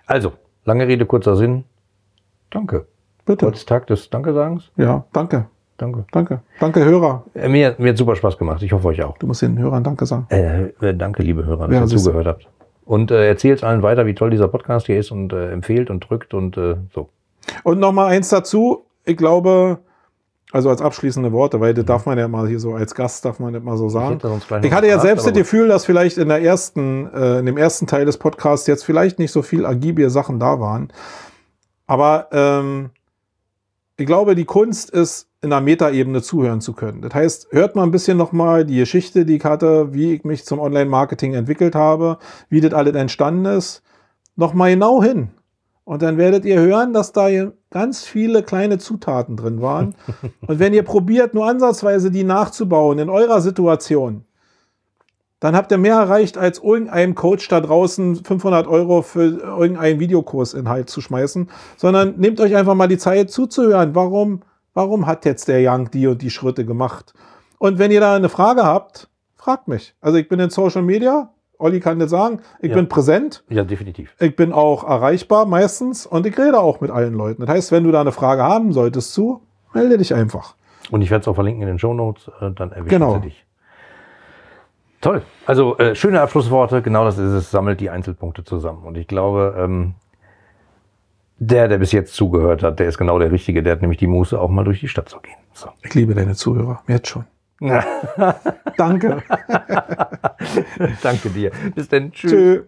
Also, 0.05 0.34
lange 0.65 0.88
Rede, 0.88 1.05
kurzer 1.05 1.36
Sinn. 1.36 1.63
Danke. 2.49 2.86
Bitte. 3.26 3.47
Ist 3.47 3.67
Tag 3.67 3.88
des 3.88 4.09
Danke-Sagens. 4.09 4.72
Ja, 4.78 5.05
danke. 5.13 5.47
Danke. 5.80 6.06
Danke. 6.12 6.42
Danke, 6.60 6.84
Hörer. 6.84 7.24
Äh, 7.34 7.48
mir, 7.48 7.74
mir 7.78 7.90
hat 7.92 7.98
super 7.98 8.16
Spaß 8.16 8.38
gemacht. 8.38 8.62
Ich 8.62 8.74
hoffe 8.74 8.90
euch 8.90 9.02
auch. 9.02 9.18
Du 9.18 9.28
musst 9.28 9.42
den 9.42 9.58
Hörern 9.58 9.84
Danke 9.84 10.06
sagen. 10.06 10.28
Äh, 10.30 10.66
äh, 10.82 10.94
danke, 10.94 11.24
liebe 11.24 11.46
Hörer, 11.46 11.68
dass 11.68 11.76
Ja, 11.76 11.82
ihr 11.82 11.88
zugehört 11.88 12.28
habt. 12.28 12.48
Und 12.86 13.12
äh, 13.12 13.28
erzählt 13.28 13.64
allen 13.64 13.82
weiter, 13.82 14.06
wie 14.06 14.14
toll 14.14 14.30
dieser 14.30 14.50
Podcast 14.50 14.88
hier 14.88 15.00
ist 15.00 15.10
und 15.10 15.32
äh, 15.32 15.52
empfehlt 15.52 15.90
und 15.90 16.02
drückt 16.10 16.34
und 16.34 16.58
äh, 16.58 16.76
so. 16.94 17.10
Und 17.64 17.80
noch 17.80 17.94
mal 17.94 18.08
eins 18.08 18.30
dazu. 18.30 18.84
Ich 19.06 19.16
glaube, 19.16 19.80
also 20.52 20.70
als 20.70 20.82
abschließende 20.82 21.32
Worte, 21.32 21.62
weil 21.62 21.74
das 21.74 21.86
darf 21.86 22.06
man 22.06 22.18
ja 22.18 22.28
mal 22.28 22.48
hier 22.48 22.60
so 22.60 22.74
als 22.74 22.94
Gast, 22.94 23.24
darf 23.24 23.40
man 23.40 23.54
das 23.54 23.64
mal 23.64 23.78
so 23.78 23.88
sagen. 23.88 24.18
Ich 24.18 24.24
noch 24.24 24.72
hatte 24.72 24.88
ja 24.88 25.00
selbst 25.00 25.26
das. 25.26 25.34
Gefühl, 25.34 25.70
dass 25.70 25.86
vielleicht 25.86 26.18
in 26.18 26.28
der 26.28 26.42
ersten, 26.42 27.08
äh, 27.14 27.40
in 27.40 27.46
dem 27.46 27.58
ersten 27.58 27.88
Teil 27.88 28.06
des 28.06 28.18
Podcasts 28.18 28.68
jetzt 28.68 28.84
vielleicht 28.84 29.18
nicht 29.18 29.32
so 29.32 29.44
viel 29.44 29.66
agibie 29.66 30.10
Sachen 30.10 30.40
da 30.40 30.60
waren. 30.60 30.92
Aber 31.88 32.28
ähm, 32.32 32.90
ich 33.98 34.06
glaube, 34.06 34.36
die 34.36 34.46
Kunst 34.46 34.90
ist, 34.90 35.29
in 35.42 35.54
einer 35.54 35.62
Metaebene 35.62 36.22
zuhören 36.22 36.60
zu 36.60 36.74
können. 36.74 37.02
Das 37.02 37.14
heißt, 37.14 37.48
hört 37.52 37.76
mal 37.76 37.84
ein 37.84 37.92
bisschen 37.92 38.18
nochmal 38.18 38.66
die 38.66 38.78
Geschichte, 38.78 39.26
die 39.26 39.38
ich 39.38 39.46
hatte, 39.46 39.94
wie 39.94 40.14
ich 40.14 40.24
mich 40.26 40.46
zum 40.46 40.60
Online-Marketing 40.60 41.34
entwickelt 41.34 41.76
habe, 41.76 42.18
wie 42.50 42.60
das 42.60 42.74
alles 42.74 42.96
entstanden 42.96 43.46
ist, 43.46 43.82
nochmal 44.36 44.72
genau 44.72 45.02
hin. 45.02 45.30
Und 45.86 46.02
dann 46.02 46.18
werdet 46.18 46.46
ihr 46.46 46.60
hören, 46.60 46.94
dass 46.94 47.14
da 47.14 47.30
ganz 47.72 48.04
viele 48.04 48.44
kleine 48.44 48.78
Zutaten 48.78 49.38
drin 49.38 49.62
waren. 49.62 49.96
Und 50.48 50.60
wenn 50.60 50.74
ihr 50.74 50.84
probiert, 50.84 51.34
nur 51.34 51.48
ansatzweise 51.48 52.12
die 52.12 52.24
nachzubauen 52.24 53.00
in 53.00 53.10
eurer 53.10 53.42
Situation, 53.42 54.26
dann 55.40 55.56
habt 55.56 55.72
ihr 55.72 55.78
mehr 55.78 55.96
erreicht, 55.96 56.38
als 56.38 56.60
irgendeinem 56.60 57.16
Coach 57.16 57.48
da 57.48 57.62
draußen 57.62 58.18
500 58.24 58.68
Euro 58.68 59.02
für 59.02 59.40
irgendeinen 59.40 60.00
Videokursinhalt 60.00 60.90
zu 60.90 61.00
schmeißen, 61.00 61.50
sondern 61.78 62.16
nehmt 62.18 62.42
euch 62.42 62.56
einfach 62.56 62.76
mal 62.76 62.88
die 62.88 62.98
Zeit 62.98 63.32
zuzuhören. 63.32 63.96
Warum, 63.96 64.42
warum 64.74 65.05
hat 65.05 65.26
jetzt 65.26 65.47
der 65.47 65.59
Young 65.61 65.89
die 65.91 66.07
und 66.07 66.22
die 66.22 66.30
Schritte 66.30 66.65
gemacht? 66.65 67.13
Und 67.57 67.78
wenn 67.80 67.91
ihr 67.91 67.99
da 67.99 68.15
eine 68.15 68.30
Frage 68.30 68.63
habt, 68.63 69.09
fragt 69.36 69.67
mich. 69.67 69.93
Also 70.01 70.17
ich 70.17 70.28
bin 70.30 70.39
in 70.39 70.49
Social 70.49 70.82
Media, 70.82 71.30
Olli 71.57 71.80
kann 71.82 71.99
das 71.99 72.09
sagen, 72.11 72.39
ich 72.61 72.70
Ja. 72.70 72.76
bin 72.76 72.88
präsent, 72.88 73.43
Ja, 73.49 73.63
definitiv. 73.63 74.15
ich 74.20 74.36
bin 74.36 74.53
auch 74.53 74.84
erreichbar 74.84 75.45
meistens 75.45 76.05
und 76.05 76.26
ich 76.26 76.38
rede 76.38 76.59
auch 76.59 76.80
mit 76.82 76.89
allen 76.91 77.13
Leuten. 77.13 77.41
Das 77.45 77.49
heißt, 77.53 77.72
wenn 77.72 77.84
du 77.84 77.91
da 77.91 77.99
eine 78.01 78.11
Frage 78.13 78.43
haben 78.43 78.72
solltest 78.72 79.13
zu, 79.13 79.41
melde 79.74 79.97
dich 79.97 80.13
einfach. 80.13 80.55
Und 80.91 81.01
ich 81.01 81.11
werde 81.11 81.22
es 81.22 81.28
auch 81.28 81.36
verlinken 81.36 81.61
in 81.63 81.67
den 81.67 81.80
Shownotes, 81.80 82.30
äh, 82.39 82.51
dann 82.51 82.72
erwischen 82.72 82.88
Genau. 82.89 83.13
sie 83.15 83.22
dich. 83.22 83.45
Toll. 85.01 85.22
Also 85.45 85.78
äh, 85.78 85.95
schöne 85.95 86.20
Abschlussworte, 86.22 86.82
genau 86.82 87.05
das 87.05 87.17
ist 87.17 87.32
es, 87.32 87.51
sammelt 87.51 87.80
die 87.80 87.89
Einzelpunkte 87.89 88.43
zusammen. 88.43 88.84
Und 88.84 88.97
ich 88.97 89.07
glaube, 89.07 89.55
ähm, 89.57 89.93
der, 91.40 91.68
der 91.68 91.78
bis 91.78 91.92
jetzt 91.92 92.14
zugehört 92.14 92.64
hat, 92.64 92.80
der 92.80 92.88
ist 92.88 92.98
genau 92.98 93.18
der 93.18 93.32
Richtige, 93.32 93.64
der 93.64 93.74
hat 93.74 93.82
nämlich 93.82 94.00
die 94.00 94.08
Muße, 94.08 94.40
auch 94.40 94.50
mal 94.50 94.64
durch 94.64 94.82
die 94.82 94.88
Stadt 94.88 95.10
zu 95.10 95.20
gehen. 95.20 95.36
So. 95.54 95.70
Ich 95.84 95.94
liebe 95.96 96.14
deine 96.14 96.36
Zuhörer, 96.36 96.84
jetzt 96.88 97.08
schon. 97.08 97.26
Danke. 98.78 99.22
Danke 101.02 101.30
dir. 101.30 101.52
Bis 101.76 101.90
dann. 101.90 102.12
Tschüss. 102.12 102.32
Tschö. 102.32 102.64